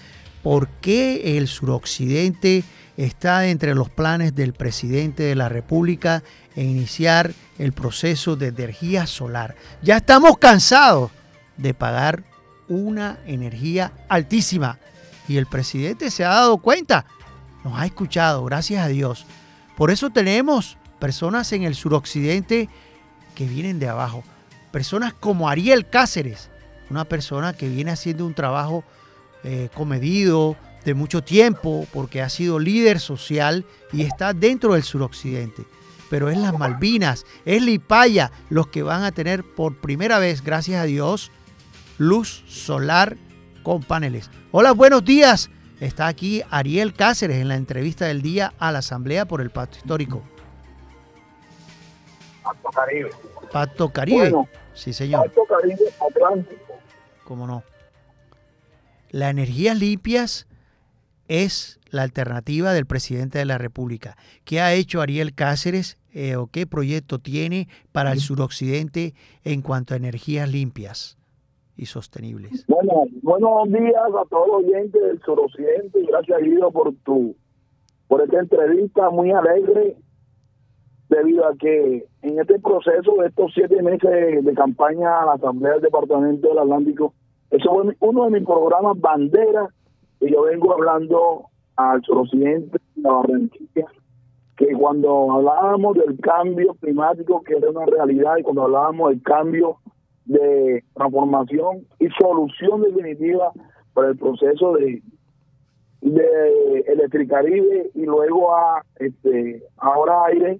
¿Por 0.41 0.67
qué 0.81 1.37
el 1.37 1.47
suroccidente 1.47 2.63
está 2.97 3.45
entre 3.45 3.75
los 3.75 3.91
planes 3.91 4.33
del 4.33 4.53
presidente 4.53 5.21
de 5.21 5.35
la 5.35 5.47
República 5.47 6.23
en 6.55 6.67
iniciar 6.67 7.31
el 7.59 7.73
proceso 7.73 8.35
de 8.35 8.47
energía 8.47 9.05
solar? 9.05 9.55
Ya 9.83 9.97
estamos 9.97 10.39
cansados 10.39 11.11
de 11.57 11.75
pagar 11.75 12.23
una 12.67 13.19
energía 13.27 13.93
altísima 14.09 14.79
y 15.27 15.37
el 15.37 15.45
presidente 15.45 16.09
se 16.09 16.25
ha 16.25 16.29
dado 16.29 16.57
cuenta, 16.57 17.05
nos 17.63 17.79
ha 17.79 17.85
escuchado, 17.85 18.43
gracias 18.45 18.83
a 18.83 18.87
Dios. 18.87 19.27
Por 19.77 19.91
eso 19.91 20.09
tenemos 20.09 20.79
personas 20.99 21.51
en 21.53 21.63
el 21.63 21.75
suroccidente 21.75 22.69
que 23.35 23.47
vienen 23.47 23.79
de 23.79 23.87
abajo. 23.87 24.23
Personas 24.71 25.13
como 25.13 25.49
Ariel 25.49 25.89
Cáceres, 25.89 26.49
una 26.89 27.05
persona 27.05 27.53
que 27.53 27.69
viene 27.69 27.91
haciendo 27.91 28.25
un 28.25 28.33
trabajo 28.33 28.83
eh, 29.43 29.69
comedido 29.73 30.55
de 30.83 30.93
mucho 30.93 31.23
tiempo 31.23 31.87
porque 31.91 32.21
ha 32.21 32.29
sido 32.29 32.59
líder 32.59 32.99
social 32.99 33.65
y 33.91 34.03
está 34.03 34.33
dentro 34.33 34.73
del 34.73 34.83
suroccidente. 34.83 35.65
Pero 36.09 36.29
es 36.29 36.37
las 36.37 36.57
Malvinas, 36.57 37.25
es 37.45 37.61
Lipaya 37.61 38.31
los 38.49 38.67
que 38.67 38.83
van 38.83 39.03
a 39.03 39.11
tener 39.11 39.43
por 39.43 39.77
primera 39.77 40.19
vez, 40.19 40.43
gracias 40.43 40.81
a 40.81 40.85
Dios, 40.85 41.31
luz 41.97 42.43
solar 42.47 43.17
con 43.63 43.81
paneles. 43.81 44.29
Hola, 44.51 44.71
buenos 44.71 45.03
días. 45.03 45.49
Está 45.79 46.07
aquí 46.07 46.41
Ariel 46.51 46.93
Cáceres 46.93 47.37
en 47.37 47.47
la 47.47 47.55
entrevista 47.55 48.05
del 48.05 48.21
día 48.21 48.53
a 48.59 48.71
la 48.71 48.79
Asamblea 48.79 49.25
por 49.25 49.41
el 49.41 49.49
Pacto 49.49 49.77
Histórico. 49.77 50.23
Pacto 52.45 52.69
Caribe. 52.69 53.09
Pacto 53.51 53.89
Caribe. 53.89 54.19
Bueno, 54.19 54.47
sí, 54.73 54.93
señor. 54.93 55.25
Pacto 55.25 55.45
Caribe 55.45 55.85
Atlántico. 55.99 56.73
¿Cómo 57.23 57.47
no? 57.47 57.63
Las 59.09 59.31
energías 59.31 59.79
limpias 59.79 60.47
es 61.27 61.79
la 61.89 62.03
alternativa 62.03 62.73
del 62.73 62.85
presidente 62.85 63.39
de 63.39 63.45
la 63.45 63.57
República. 63.57 64.15
¿Qué 64.43 64.61
ha 64.61 64.73
hecho 64.73 65.01
Ariel 65.01 65.33
Cáceres 65.33 65.97
eh, 66.13 66.35
o 66.35 66.47
qué 66.47 66.67
proyecto 66.67 67.19
tiene 67.19 67.67
para 67.91 68.11
el 68.11 68.19
suroccidente 68.19 69.15
en 69.43 69.61
cuanto 69.61 69.93
a 69.93 69.97
energías 69.97 70.49
limpias 70.49 71.17
y 71.77 71.87
sostenibles? 71.87 72.65
Bueno, 72.67 73.05
buenos 73.21 73.69
días 73.69 73.95
a 73.95 74.25
todos 74.29 74.47
los 74.47 74.63
oyentes 74.65 75.01
del 75.01 75.19
suroccidente 75.21 75.99
gracias 76.07 76.41
Guido 76.41 76.71
por 76.71 76.93
tu 77.03 77.35
por 78.07 78.21
esta 78.21 78.39
entrevista 78.39 79.09
muy 79.09 79.31
alegre 79.31 79.97
debido 81.09 81.45
a 81.45 81.55
que 81.55 82.05
en 82.21 82.39
este 82.39 82.59
proceso 82.59 83.15
de 83.19 83.27
estos 83.27 83.51
siete 83.53 83.81
meses 83.81 84.43
de 84.43 84.53
campaña 84.53 85.21
a 85.21 85.25
la 85.25 85.33
Asamblea 85.33 85.73
del 85.73 85.81
Departamento 85.81 86.49
del 86.49 86.59
Atlántico, 86.59 87.13
eso 87.51 87.69
fue 87.69 87.95
uno 87.99 88.25
de 88.25 88.31
mis 88.31 88.45
programas 88.45 88.99
bandera 88.99 89.69
y 90.19 90.31
yo 90.31 90.43
vengo 90.43 90.73
hablando 90.73 91.45
al 91.75 92.01
suroccidente 92.03 92.79
de 92.95 93.01
la 93.01 93.11
Barranquilla 93.11 93.85
que 94.57 94.71
cuando 94.73 95.33
hablábamos 95.33 95.97
del 95.97 96.17
cambio 96.19 96.73
climático 96.75 97.43
que 97.43 97.57
era 97.57 97.69
una 97.69 97.85
realidad 97.85 98.37
y 98.37 98.43
cuando 98.43 98.63
hablábamos 98.63 99.09
del 99.09 99.21
cambio 99.21 99.77
de 100.25 100.83
transformación 100.93 101.85
y 101.99 102.07
solución 102.17 102.81
definitiva 102.81 103.51
para 103.93 104.09
el 104.09 104.17
proceso 104.17 104.73
de 104.73 105.03
de 106.01 106.83
Electricaribe 106.87 107.89
y 107.95 108.05
luego 108.05 108.55
a 108.55 108.83
este 108.99 109.63
ahora 109.77 110.25
aire 110.25 110.59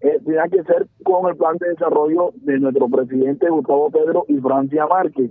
eh, 0.00 0.20
tenía 0.24 0.48
que 0.48 0.62
ser 0.64 0.86
con 1.02 1.28
el 1.28 1.36
plan 1.36 1.56
de 1.58 1.70
desarrollo 1.70 2.32
de 2.34 2.58
nuestro 2.58 2.88
presidente 2.88 3.48
Gustavo 3.48 3.90
Pedro 3.90 4.24
y 4.28 4.36
Francia 4.38 4.86
Márquez, 4.86 5.30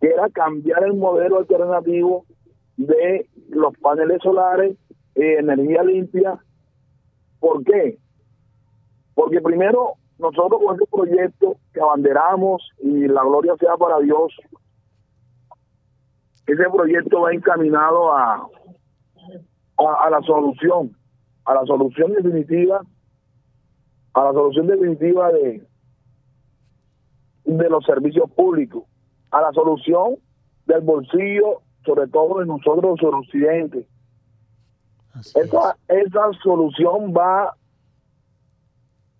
que 0.00 0.08
era 0.08 0.28
cambiar 0.30 0.84
el 0.84 0.94
modelo 0.94 1.38
alternativo 1.38 2.24
de 2.76 3.28
los 3.50 3.76
paneles 3.78 4.22
solares, 4.22 4.76
eh, 5.14 5.36
energía 5.38 5.82
limpia. 5.82 6.38
¿Por 7.40 7.64
qué? 7.64 7.98
Porque 9.14 9.40
primero 9.40 9.94
nosotros 10.18 10.60
con 10.64 10.74
este 10.74 10.86
proyecto 10.90 11.56
que 11.72 11.80
abanderamos 11.80 12.70
y 12.78 13.06
la 13.08 13.22
gloria 13.22 13.54
sea 13.58 13.76
para 13.76 13.98
Dios, 13.98 14.34
ese 16.46 16.70
proyecto 16.70 17.22
va 17.22 17.32
encaminado 17.32 18.12
a, 18.12 18.48
a, 19.78 20.06
a 20.06 20.10
la 20.10 20.20
solución, 20.22 20.96
a 21.44 21.54
la 21.54 21.64
solución 21.66 22.12
definitiva, 22.12 22.82
a 24.16 24.24
la 24.24 24.32
solución 24.32 24.66
definitiva 24.66 25.30
de, 25.30 25.62
de 27.44 27.68
los 27.68 27.84
servicios 27.84 28.30
públicos, 28.30 28.84
a 29.30 29.42
la 29.42 29.52
solución 29.52 30.16
del 30.64 30.80
bolsillo, 30.80 31.60
sobre 31.84 32.08
todo 32.08 32.40
de 32.40 32.46
nosotros 32.46 33.00
los 33.02 33.14
occidentes. 33.14 33.86
Es. 35.20 35.36
Esa, 35.36 35.76
esa 35.88 36.32
solución 36.42 37.12
va 37.14 37.54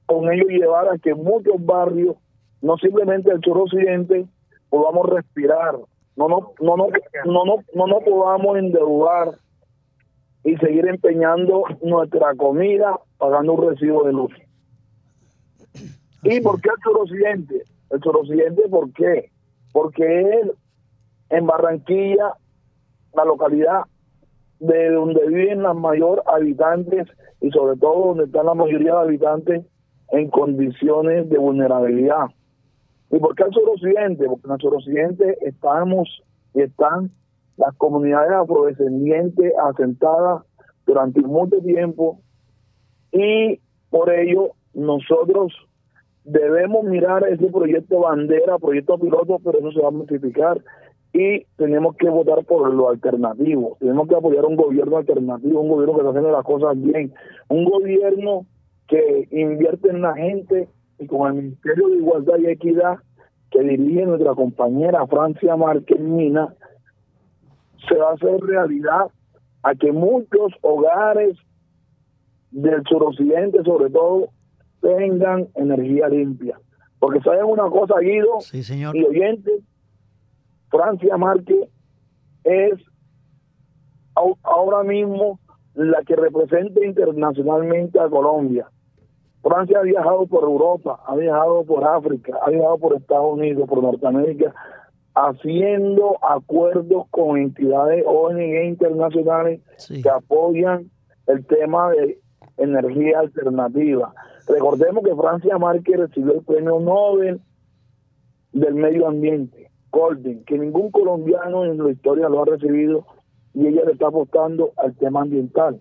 con 0.06 0.32
ello 0.32 0.46
llevar 0.48 0.88
a 0.88 0.96
que 0.96 1.14
muchos 1.14 1.56
barrios, 1.58 2.16
no 2.62 2.78
simplemente 2.78 3.30
el 3.30 3.40
suroccidente, 3.42 4.26
podamos 4.70 5.10
respirar, 5.10 5.74
no 6.16 6.28
no 6.28 6.54
no 6.58 6.76
no 6.76 6.88
no 7.26 7.44
no, 7.44 7.56
no 7.74 7.86
nos 7.86 8.02
podamos 8.02 8.56
endeudar 8.56 9.32
y 10.42 10.56
seguir 10.56 10.88
empeñando 10.88 11.64
nuestra 11.82 12.34
comida 12.34 12.98
pagando 13.18 13.52
un 13.52 13.68
recibo 13.68 14.04
de 14.04 14.12
luz. 14.12 14.32
¿Y 16.28 16.40
por 16.40 16.60
qué 16.60 16.70
el 16.70 16.82
suroccidente? 16.82 17.62
El 17.90 18.00
suroccidente, 18.00 18.68
¿por 18.68 18.92
qué? 18.92 19.30
Porque 19.72 20.20
él, 20.20 20.52
en 21.30 21.46
Barranquilla, 21.46 22.34
la 23.14 23.24
localidad 23.24 23.82
de 24.58 24.90
donde 24.90 25.24
viven 25.28 25.62
las 25.62 25.76
mayor 25.76 26.22
habitantes 26.26 27.06
y 27.40 27.50
sobre 27.50 27.78
todo 27.78 28.08
donde 28.08 28.24
están 28.24 28.46
la 28.46 28.54
mayoría 28.54 28.94
de 28.94 29.00
habitantes 29.00 29.66
en 30.10 30.30
condiciones 30.30 31.28
de 31.28 31.38
vulnerabilidad. 31.38 32.26
¿Y 33.10 33.18
por 33.18 33.36
qué 33.36 33.44
el 33.44 33.52
suroccidente? 33.52 34.26
Porque 34.26 34.46
en 34.46 34.52
el 34.52 34.60
suroccidente 34.60 35.38
estamos 35.42 36.22
y 36.54 36.62
están 36.62 37.10
las 37.56 37.74
comunidades 37.76 38.32
afrodescendientes 38.32 39.52
asentadas 39.62 40.42
durante 40.86 41.20
mucho 41.20 41.58
tiempo 41.58 42.20
y 43.12 43.60
por 43.90 44.10
ello 44.10 44.52
nosotros 44.74 45.52
debemos 46.26 46.84
mirar 46.84 47.26
ese 47.28 47.46
proyecto 47.46 48.00
bandera, 48.00 48.58
proyecto 48.58 48.98
piloto, 48.98 49.38
pero 49.44 49.60
eso 49.60 49.72
se 49.72 49.80
va 49.80 49.88
a 49.88 49.92
multiplicar 49.92 50.60
y 51.12 51.44
tenemos 51.56 51.96
que 51.96 52.10
votar 52.10 52.44
por 52.44 52.72
lo 52.74 52.90
alternativo. 52.90 53.76
Tenemos 53.78 54.08
que 54.08 54.16
apoyar 54.16 54.44
un 54.44 54.56
gobierno 54.56 54.98
alternativo, 54.98 55.60
un 55.60 55.68
gobierno 55.68 55.94
que 55.94 56.00
está 56.00 56.10
haciendo 56.10 56.32
las 56.32 56.44
cosas 56.44 56.82
bien, 56.82 57.14
un 57.48 57.64
gobierno 57.64 58.44
que 58.88 59.28
invierte 59.30 59.88
en 59.90 60.02
la 60.02 60.14
gente 60.14 60.68
y 60.98 61.06
con 61.06 61.28
el 61.28 61.42
Ministerio 61.42 61.88
de 61.88 61.96
Igualdad 61.96 62.38
y 62.38 62.46
Equidad 62.48 62.98
que 63.50 63.62
dirige 63.62 64.04
nuestra 64.04 64.34
compañera 64.34 65.06
Francia 65.06 65.56
Márquez 65.56 66.00
Mina, 66.00 66.54
se 67.88 67.96
va 67.96 68.10
a 68.10 68.14
hacer 68.14 68.40
realidad 68.40 69.06
a 69.62 69.74
que 69.76 69.92
muchos 69.92 70.52
hogares 70.62 71.36
del 72.50 72.82
suroccidente, 72.88 73.62
sobre 73.62 73.90
todo, 73.90 74.30
tengan 74.80 75.48
energía 75.54 76.08
limpia. 76.08 76.58
Porque 76.98 77.20
saben 77.20 77.44
una 77.44 77.68
cosa, 77.70 77.94
Guido 78.00 78.40
Sí, 78.40 78.62
señor. 78.62 78.96
y 78.96 79.04
oyentes, 79.04 79.60
Francia 80.70 81.16
Márquez 81.16 81.68
es 82.44 82.74
ahora 84.42 84.82
mismo 84.82 85.38
la 85.74 86.02
que 86.02 86.16
representa 86.16 86.84
internacionalmente 86.84 88.00
a 88.00 88.08
Colombia. 88.08 88.66
Francia 89.42 89.78
ha 89.78 89.82
viajado 89.82 90.26
por 90.26 90.42
Europa, 90.44 90.98
ha 91.06 91.14
viajado 91.14 91.64
por 91.64 91.84
África, 91.86 92.36
ha 92.44 92.50
viajado 92.50 92.78
por 92.78 92.96
Estados 92.96 93.34
Unidos, 93.34 93.68
por 93.68 93.82
Norteamérica, 93.82 94.54
haciendo 95.14 96.16
acuerdos 96.22 97.06
con 97.10 97.38
entidades 97.38 98.04
ONG 98.06 98.64
internacionales 98.64 99.60
Sí. 99.76 100.02
que 100.02 100.08
apoyan 100.10 100.90
el 101.26 101.44
tema 101.46 101.90
de 101.90 102.18
energía 102.56 103.20
alternativa. 103.20 104.12
Recordemos 104.46 105.04
que 105.04 105.14
Francia 105.14 105.58
Márquez 105.58 105.98
recibió 105.98 106.34
el 106.34 106.42
premio 106.42 106.78
Nobel 106.78 107.40
del 108.52 108.74
medio 108.74 109.08
ambiente, 109.08 109.70
Golden, 109.90 110.44
que 110.44 110.58
ningún 110.58 110.90
colombiano 110.90 111.64
en 111.64 111.78
la 111.78 111.90
historia 111.90 112.28
lo 112.28 112.42
ha 112.42 112.46
recibido 112.46 113.04
y 113.54 113.66
ella 113.66 113.82
le 113.84 113.92
está 113.92 114.08
apostando 114.08 114.72
al 114.76 114.94
tema 114.96 115.22
ambiental. 115.22 115.80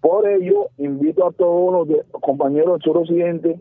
Por 0.00 0.28
ello, 0.28 0.68
invito 0.78 1.26
a 1.26 1.32
todos 1.32 1.88
los 1.88 2.20
compañeros 2.20 2.74
del 2.74 2.82
sur 2.82 2.98
occidente 2.98 3.60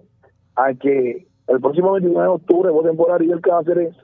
a 0.56 0.74
que 0.74 1.28
el 1.48 1.62
próximo 1.62 1.94
29 1.94 2.28
de 2.28 2.34
octubre 2.34 2.72
voten 2.72 2.98
por 2.98 3.12
Ariel 3.12 3.42
Cáceres, 3.42 3.96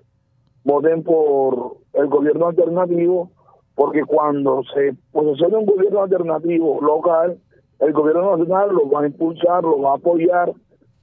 voten 0.64 1.04
por 1.04 1.78
el 1.94 2.08
gobierno 2.08 2.48
alternativo, 2.48 3.32
porque 3.76 4.04
cuando 4.04 4.62
se 4.74 4.96
posesione 5.12 5.58
un 5.58 5.66
gobierno 5.66 6.04
alternativo 6.04 6.80
local, 6.82 7.40
el 7.82 7.94
gobierno 7.94 8.38
nacional 8.38 8.70
lo 8.74 8.90
va 8.90 9.02
a 9.02 9.08
impulsar, 9.08 9.64
lo 9.64 9.82
va 9.82 9.92
a 9.92 9.96
apoyar, 9.96 10.52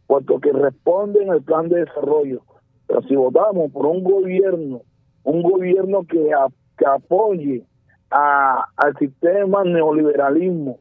puesto 0.06 0.38
que 0.40 0.52
responden 0.52 1.30
al 1.30 1.42
plan 1.42 1.68
de 1.68 1.80
desarrollo. 1.80 2.40
Pero 2.86 3.02
si 3.02 3.14
votamos 3.14 3.70
por 3.72 3.86
un 3.86 4.02
gobierno, 4.02 4.80
un 5.24 5.42
gobierno 5.42 6.04
que, 6.08 6.32
a- 6.32 6.48
que 6.78 6.86
apoye 6.86 7.64
a- 8.10 8.64
al 8.76 8.96
sistema 8.96 9.64
neoliberalismo, 9.64 10.78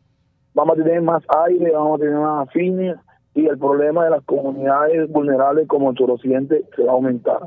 vamos 0.53 0.79
a 0.79 0.83
tener 0.83 1.01
más 1.01 1.23
aire, 1.45 1.71
vamos 1.71 1.99
a 1.99 2.03
tener 2.03 2.17
más 2.19 2.49
fines 2.51 2.95
y 3.33 3.45
el 3.47 3.57
problema 3.57 4.05
de 4.05 4.11
las 4.11 4.23
comunidades 4.23 5.11
vulnerables 5.11 5.67
como 5.67 5.89
el 5.91 5.97
suroccidente 5.97 6.63
se 6.75 6.83
va 6.83 6.91
a 6.91 6.95
aumentar. 6.95 7.39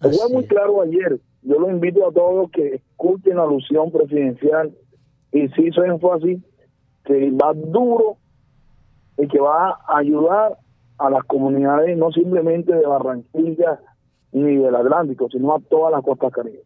Así 0.00 0.18
Fue 0.18 0.32
muy 0.32 0.46
claro 0.46 0.80
ayer. 0.82 1.18
Yo 1.42 1.58
lo 1.58 1.70
invito 1.70 2.06
a 2.08 2.12
todos 2.12 2.50
que 2.50 2.76
escuchen 2.76 3.36
la 3.36 3.42
alusión 3.42 3.90
presidencial 3.90 4.72
y 5.32 5.48
si 5.48 5.66
hizo 5.66 5.84
énfasis 5.84 6.40
que 7.04 7.30
va 7.32 7.52
duro 7.54 8.16
y 9.18 9.26
que 9.28 9.38
va 9.40 9.78
a 9.88 9.98
ayudar 9.98 10.58
a 10.98 11.10
las 11.10 11.24
comunidades 11.24 11.96
no 11.98 12.10
simplemente 12.12 12.72
de 12.74 12.86
Barranquilla 12.86 13.80
ni 14.32 14.56
del 14.56 14.74
Atlántico, 14.74 15.28
sino 15.30 15.54
a 15.54 15.60
todas 15.60 15.92
las 15.92 16.02
costas 16.02 16.32
caribe. 16.32 16.62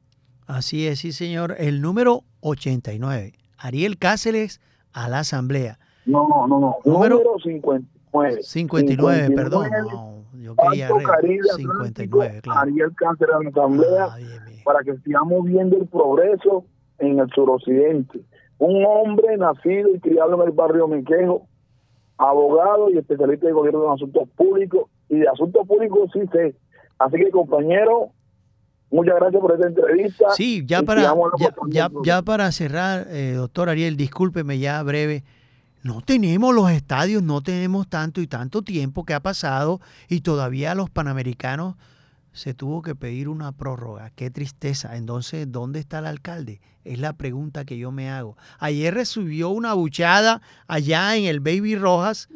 Así 0.47 0.87
es, 0.87 1.01
sí, 1.01 1.11
señor. 1.13 1.57
El 1.59 1.81
número 1.81 2.21
89. 2.41 3.33
Ariel 3.59 3.99
Cáceres 3.99 4.61
a 4.93 5.09
la 5.09 5.21
Asamblea. 5.21 5.79
No, 6.05 6.29
no, 6.29 6.47
no, 6.47 6.61
no. 6.61 6.77
Número- 6.85 7.17
Número 7.17 7.39
59. 7.43 8.43
59, 8.43 9.35
perdón. 9.35 9.69
No, 9.91 10.23
yo 10.41 10.55
quería 10.55 10.89
Caribe 10.89 11.49
59, 11.57 12.29
Atlántico, 12.39 12.43
claro. 12.43 12.61
Ariel 12.61 12.95
Cáncer 12.95 13.29
en 13.39 13.45
la 13.45 13.51
Asamblea 13.51 14.05
Ah, 14.13 14.17
bien, 14.19 14.29
bien. 14.47 14.61
para 14.65 14.81
que 14.85 14.97
sigamos 14.99 15.45
viendo 15.45 15.77
el 15.79 15.87
progreso 15.89 16.65
en 16.99 17.19
el 17.19 17.29
suroccidente. 17.35 18.21
Un 18.59 18.85
hombre 18.87 19.37
nacido 19.37 19.95
y 19.95 20.01
criado 20.01 20.35
en 20.35 20.49
el 20.49 20.53
barrio 20.53 20.89
Mequejo, 20.89 21.47
abogado 22.19 22.91
y 22.91 22.99
especialista 22.99 23.47
de 23.47 23.53
gobierno 23.53 23.87
en 23.87 23.93
asuntos 23.93 24.29
públicos 24.37 24.89
y 25.09 25.19
de 25.19 25.29
asuntos 25.29 25.67
públicos 25.67 26.11
sí 26.13 26.21
sé. 26.33 26.55
Así 26.99 27.17
que 27.17 27.31
compañero, 27.31 28.11
muchas 28.91 29.17
gracias 29.17 29.41
por 29.41 29.53
esta 29.53 29.69
entrevista. 29.69 30.31
Sí, 30.31 30.65
ya 30.67 30.83
para, 30.83 31.15
ya, 31.69 31.91
ya 32.03 32.23
para 32.23 32.51
cerrar, 32.53 33.07
eh, 33.11 33.35
doctor 33.37 33.69
Ariel, 33.69 33.97
discúlpeme 33.97 34.59
ya 34.59 34.83
breve. 34.83 35.25
No 35.83 36.01
tenemos 36.01 36.55
los 36.55 36.71
estadios, 36.71 37.23
no 37.23 37.43
tenemos 37.43 37.89
tanto 37.89 38.21
y 38.21 38.27
tanto 38.27 38.63
tiempo 38.63 39.05
que 39.05 39.15
ha 39.15 39.21
pasado 39.21 39.81
y 40.09 40.23
todavía 40.23 40.75
los 40.75 40.91
panamericanos 40.91 41.77
se 42.37 42.53
tuvo 42.55 42.83
que 42.83 42.95
pedir 42.95 43.29
una 43.31 43.53
prórroga. 43.53 44.11
Qué 44.15 44.31
tristeza. 44.31 44.97
Entonces, 44.97 45.51
¿dónde 45.51 45.81
está 45.81 46.01
el 46.01 46.07
alcalde? 46.07 46.61
Es 46.85 46.99
la 46.99 47.15
pregunta 47.15 47.65
que 47.65 47.79
yo 47.79 47.91
me 47.91 48.11
hago. 48.11 48.37
Ayer 48.59 48.93
recibió 48.93 49.49
una 49.49 49.73
buchada 49.73 50.43
allá 50.69 51.17
en 51.17 51.25
el 51.25 51.41
Baby 51.41 51.77
Rojas, 51.77 52.29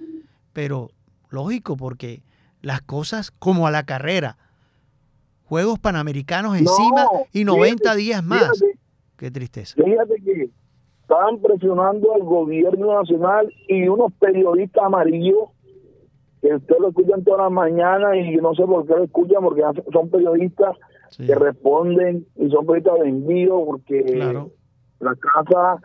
pero 0.55 0.91
lógico, 1.29 1.77
porque 1.77 2.23
las 2.63 2.81
cosas 2.81 3.31
como 3.31 3.67
a 3.67 3.71
la 3.71 3.85
carrera. 3.85 4.39
Juegos 5.45 5.79
Panamericanos 5.79 6.57
encima 6.57 7.05
No, 7.05 7.27
y 7.33 7.45
90 7.45 7.83
fíjate, 7.83 7.99
días 7.99 8.25
más. 8.25 8.59
fíjate, 8.59 8.79
Qué 9.17 9.31
tristeza. 9.31 9.75
Fíjate 9.85 10.15
que 10.25 10.49
estaban 11.03 11.41
presionando 11.43 12.15
al 12.15 12.23
gobierno 12.23 12.99
nacional 13.01 13.53
y 13.69 13.87
unos 13.89 14.13
periodistas 14.15 14.83
amarillos 14.83 15.51
que 16.43 16.55
usted 16.55 16.77
lo 16.81 16.89
escuchan 16.89 17.23
todas 17.25 17.41
las 17.43 17.53
mañanas 17.53 18.17
y 18.17 18.37
no 18.37 18.55
sé 18.55 18.65
por 18.65 18.87
qué 18.87 18.95
lo 18.95 19.05
escuchan 19.05 19.43
porque 19.43 19.63
son 19.93 20.09
periodistas 20.11 20.77
Sí. 21.11 21.27
que 21.27 21.35
responden 21.35 22.25
y 22.37 22.49
son 22.51 22.65
periodistas 22.67 23.01
vendidos 23.01 23.63
porque 23.67 24.03
Claro. 24.05 24.51
la 25.01 25.15
casa 25.17 25.81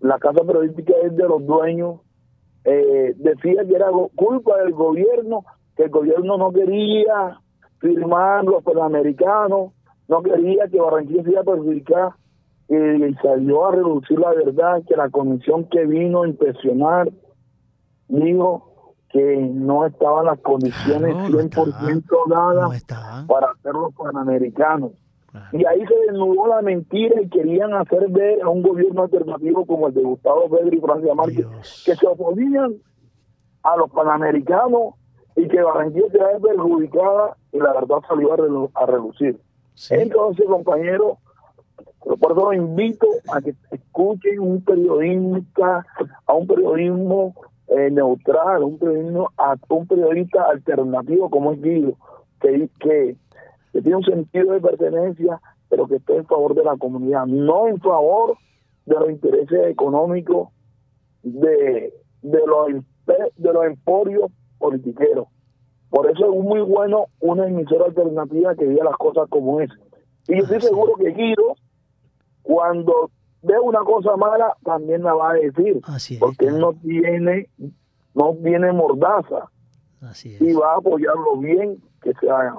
la 0.00 0.18
casa 0.18 0.44
periodística 0.44 0.92
es 1.02 1.16
de 1.16 1.24
los 1.26 1.44
dueños 1.46 2.00
eh, 2.64 3.14
decía 3.16 3.64
que 3.66 3.74
era 3.74 3.86
culpa 4.14 4.58
del 4.58 4.72
gobierno 4.72 5.44
que 5.76 5.84
el 5.84 5.90
gobierno 5.90 6.36
no 6.36 6.52
quería 6.52 7.40
firmar 7.80 8.44
los 8.44 8.62
panamericanos 8.62 9.72
no 10.06 10.22
quería 10.22 10.68
que 10.68 10.78
Barranquilla 10.80 11.22
se 11.22 11.30
iba 11.30 11.40
a 11.40 11.44
perjudicar 11.44 12.10
y 12.68 13.14
salió 13.22 13.64
a 13.66 13.72
reducir 13.72 14.18
la 14.18 14.30
verdad 14.34 14.82
que 14.86 14.96
la 14.96 15.08
comisión 15.08 15.64
que 15.70 15.86
vino 15.86 16.22
a 16.22 16.28
inspeccionar 16.28 17.08
dijo 18.08 18.67
que 19.10 19.36
no 19.36 19.86
estaban 19.86 20.26
las 20.26 20.38
condiciones 20.40 21.14
Claro, 21.14 21.28
no 21.30 21.38
100% 21.38 21.46
estaban, 21.48 22.28
dadas 22.28 22.70
No 22.70 23.26
para 23.26 23.50
hacer 23.52 23.72
los 23.72 23.94
panamericanos. 23.94 24.92
Y 25.52 25.64
ahí 25.66 25.84
se 25.86 25.94
desnudó 26.10 26.46
la 26.48 26.62
mentira 26.62 27.20
y 27.20 27.28
querían 27.28 27.72
hacer 27.74 28.08
ver 28.10 28.42
a 28.42 28.48
un 28.48 28.62
gobierno 28.62 29.02
alternativo 29.02 29.64
como 29.66 29.86
el 29.88 29.94
de 29.94 30.02
Gustavo 30.02 30.48
Pedro 30.50 30.74
y 30.74 30.80
Francia 30.80 31.14
Márquez, 31.14 31.36
Dios. 31.48 31.82
que 31.86 31.94
se 31.94 32.06
oponían 32.06 32.74
a 33.62 33.76
los 33.76 33.90
panamericanos 33.90 34.94
y 35.36 35.46
que 35.46 35.60
Barranquilla 35.62 36.08
se 36.10 36.18
ve 36.18 36.40
perjudicada 36.42 37.36
y 37.52 37.58
la 37.58 37.72
verdad 37.74 37.98
salió 38.08 38.32
a, 38.32 38.36
relu- 38.38 38.70
a 38.74 38.86
relucir. 38.86 39.38
Sí. 39.74 39.94
Entonces, 39.94 40.44
compañeros, 40.46 41.18
por 42.20 42.32
eso 42.32 42.44
los 42.46 42.54
invito 42.56 43.06
a 43.32 43.40
que 43.40 43.54
escuchen 43.70 44.40
un 44.40 44.62
periodista, 44.62 45.86
a 46.26 46.32
un 46.34 46.46
periodismo 46.46 47.34
eh, 47.68 47.90
neutral, 47.90 48.64
un 48.64 48.78
periodismo, 48.78 49.28
un 49.68 49.86
periodista 49.86 50.44
alternativo 50.44 51.28
como 51.30 51.52
es 51.52 51.60
Guido, 51.62 51.94
que, 52.40 52.68
que, 52.80 53.16
que 53.72 53.82
tiene 53.82 53.96
un 53.96 54.04
sentido 54.04 54.52
de 54.52 54.60
pertenencia, 54.60 55.40
pero 55.68 55.86
que 55.86 55.96
está 55.96 56.14
en 56.14 56.26
favor 56.26 56.54
de 56.54 56.64
la 56.64 56.76
comunidad, 56.76 57.26
no 57.26 57.68
en 57.68 57.78
favor 57.80 58.36
de 58.86 58.94
los 58.94 59.10
intereses 59.10 59.66
económicos 59.66 60.48
de, 61.22 61.92
de 62.22 62.38
los 62.46 62.68
empe- 62.68 63.32
de 63.36 63.52
los 63.52 63.64
emporios 63.66 64.30
politiqueros. 64.58 65.26
Por 65.90 66.10
eso 66.10 66.32
es 66.32 66.40
muy 66.40 66.60
bueno 66.60 67.06
una 67.20 67.46
emisora 67.46 67.86
alternativa 67.86 68.54
que 68.54 68.66
diga 68.66 68.84
las 68.84 68.96
cosas 68.96 69.28
como 69.28 69.60
es. 69.60 69.70
Y 70.26 70.36
yo 70.36 70.42
estoy 70.42 70.58
Ah, 70.58 70.60
seguro 70.60 70.94
que 70.94 71.10
Guido, 71.12 71.54
cuando 72.42 73.10
ve 73.42 73.54
una 73.62 73.80
cosa 73.80 74.16
mala, 74.16 74.54
también 74.64 75.02
la 75.02 75.14
va 75.14 75.30
a 75.30 75.34
decir. 75.34 75.80
Así 75.84 76.14
es. 76.14 76.20
Porque 76.20 76.46
él 76.46 76.58
no 76.58 76.72
tiene, 76.74 77.48
no 78.14 78.36
tiene 78.42 78.72
mordaza 78.72 79.48
Así 80.02 80.36
y 80.40 80.50
es. 80.50 80.56
va 80.58 80.74
a 80.74 80.76
apoyar 80.78 81.14
lo 81.16 81.36
bien 81.38 81.82
que 82.02 82.12
se 82.20 82.30
haga. 82.30 82.56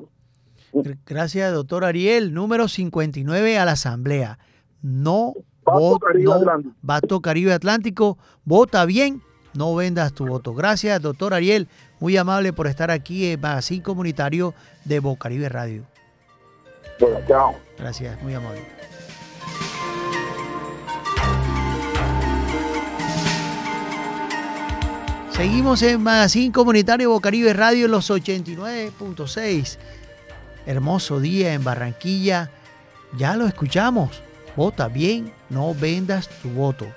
Gr- 0.73 0.97
Gracias, 1.05 1.53
doctor 1.53 1.83
Ariel. 1.85 2.33
Número 2.33 2.67
59 2.67 3.57
a 3.57 3.65
la 3.65 3.71
Asamblea. 3.73 4.37
No, 4.81 5.33
Vato 5.65 5.79
vot- 5.79 5.99
Caribe 5.99 6.23
no- 6.25 6.33
Atlántico. 6.33 6.75
Vato 6.81 7.21
Caribe 7.21 7.53
Atlántico. 7.53 8.17
Vota 8.45 8.85
bien, 8.85 9.21
no 9.55 9.75
vendas 9.75 10.13
tu 10.13 10.25
voto. 10.27 10.53
Gracias, 10.53 11.01
doctor 11.01 11.33
Ariel. 11.33 11.67
Muy 11.99 12.15
amable 12.17 12.53
por 12.53 12.67
estar 12.67 12.91
aquí 12.91 13.31
en 13.31 13.41
Magazine 13.41 13.83
Comunitario 13.83 14.53
de 14.85 14.99
Bocaribe 14.99 15.49
Radio. 15.49 15.83
Bueno, 16.99 17.17
chao. 17.27 17.53
Gracias, 17.77 18.21
muy 18.23 18.33
amable. 18.33 18.61
Seguimos 25.39 25.81
en 25.83 26.03
Magazine 26.03 26.51
Comunitario 26.51 27.11
Bocaribe 27.11 27.53
Radio 27.53 27.85
en 27.85 27.91
los 27.91 28.09
89.6. 28.09 29.77
Hermoso 30.65 31.21
día 31.21 31.53
en 31.53 31.63
Barranquilla. 31.63 32.51
Ya 33.17 33.37
lo 33.37 33.47
escuchamos. 33.47 34.21
Vota 34.57 34.89
bien, 34.89 35.31
no 35.49 35.73
vendas 35.73 36.27
tu 36.41 36.49
voto. 36.49 36.87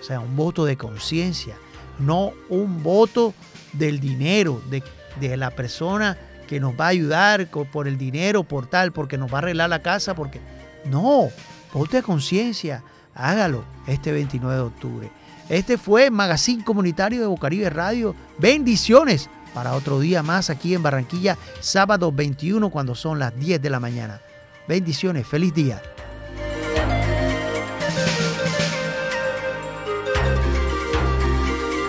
O 0.00 0.02
sea, 0.02 0.20
un 0.20 0.36
voto 0.36 0.64
de 0.64 0.76
conciencia, 0.76 1.56
no 1.98 2.32
un 2.48 2.82
voto 2.82 3.34
del 3.72 4.00
dinero, 4.00 4.60
de, 4.70 4.82
de, 5.20 5.36
la 5.36 5.50
persona 5.50 6.16
que 6.48 6.58
nos 6.58 6.72
va 6.78 6.86
a 6.86 6.88
ayudar 6.88 7.48
por 7.48 7.86
el 7.86 7.96
dinero, 7.96 8.42
por 8.42 8.66
tal, 8.66 8.92
porque 8.92 9.18
nos 9.18 9.32
va 9.32 9.36
a 9.36 9.38
arreglar 9.38 9.70
la 9.70 9.82
casa, 9.82 10.14
porque... 10.14 10.40
No, 10.86 11.28
voto 11.74 11.96
de 11.96 12.02
conciencia, 12.02 12.82
hágalo 13.14 13.64
este 13.86 14.12
29 14.12 14.56
de 14.56 14.62
octubre. 14.62 15.10
Este 15.50 15.78
fue 15.78 16.10
Magazine 16.10 16.62
Comunitario 16.62 17.20
de 17.20 17.26
Bocaribe 17.26 17.68
Radio. 17.70 18.14
Bendiciones 18.38 19.28
para 19.52 19.74
otro 19.74 19.98
día 19.98 20.22
más 20.22 20.48
aquí 20.48 20.74
en 20.74 20.82
Barranquilla, 20.82 21.36
sábado 21.58 22.12
21 22.12 22.70
cuando 22.70 22.94
son 22.94 23.18
las 23.18 23.36
10 23.36 23.60
de 23.60 23.68
la 23.68 23.80
mañana. 23.80 24.20
Bendiciones, 24.68 25.26
feliz 25.26 25.52
día. 25.52 25.82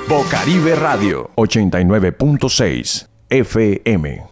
Bocaribe 0.10 0.76
Radio 0.76 1.30
89.6 1.36 3.08
FM 3.30 4.31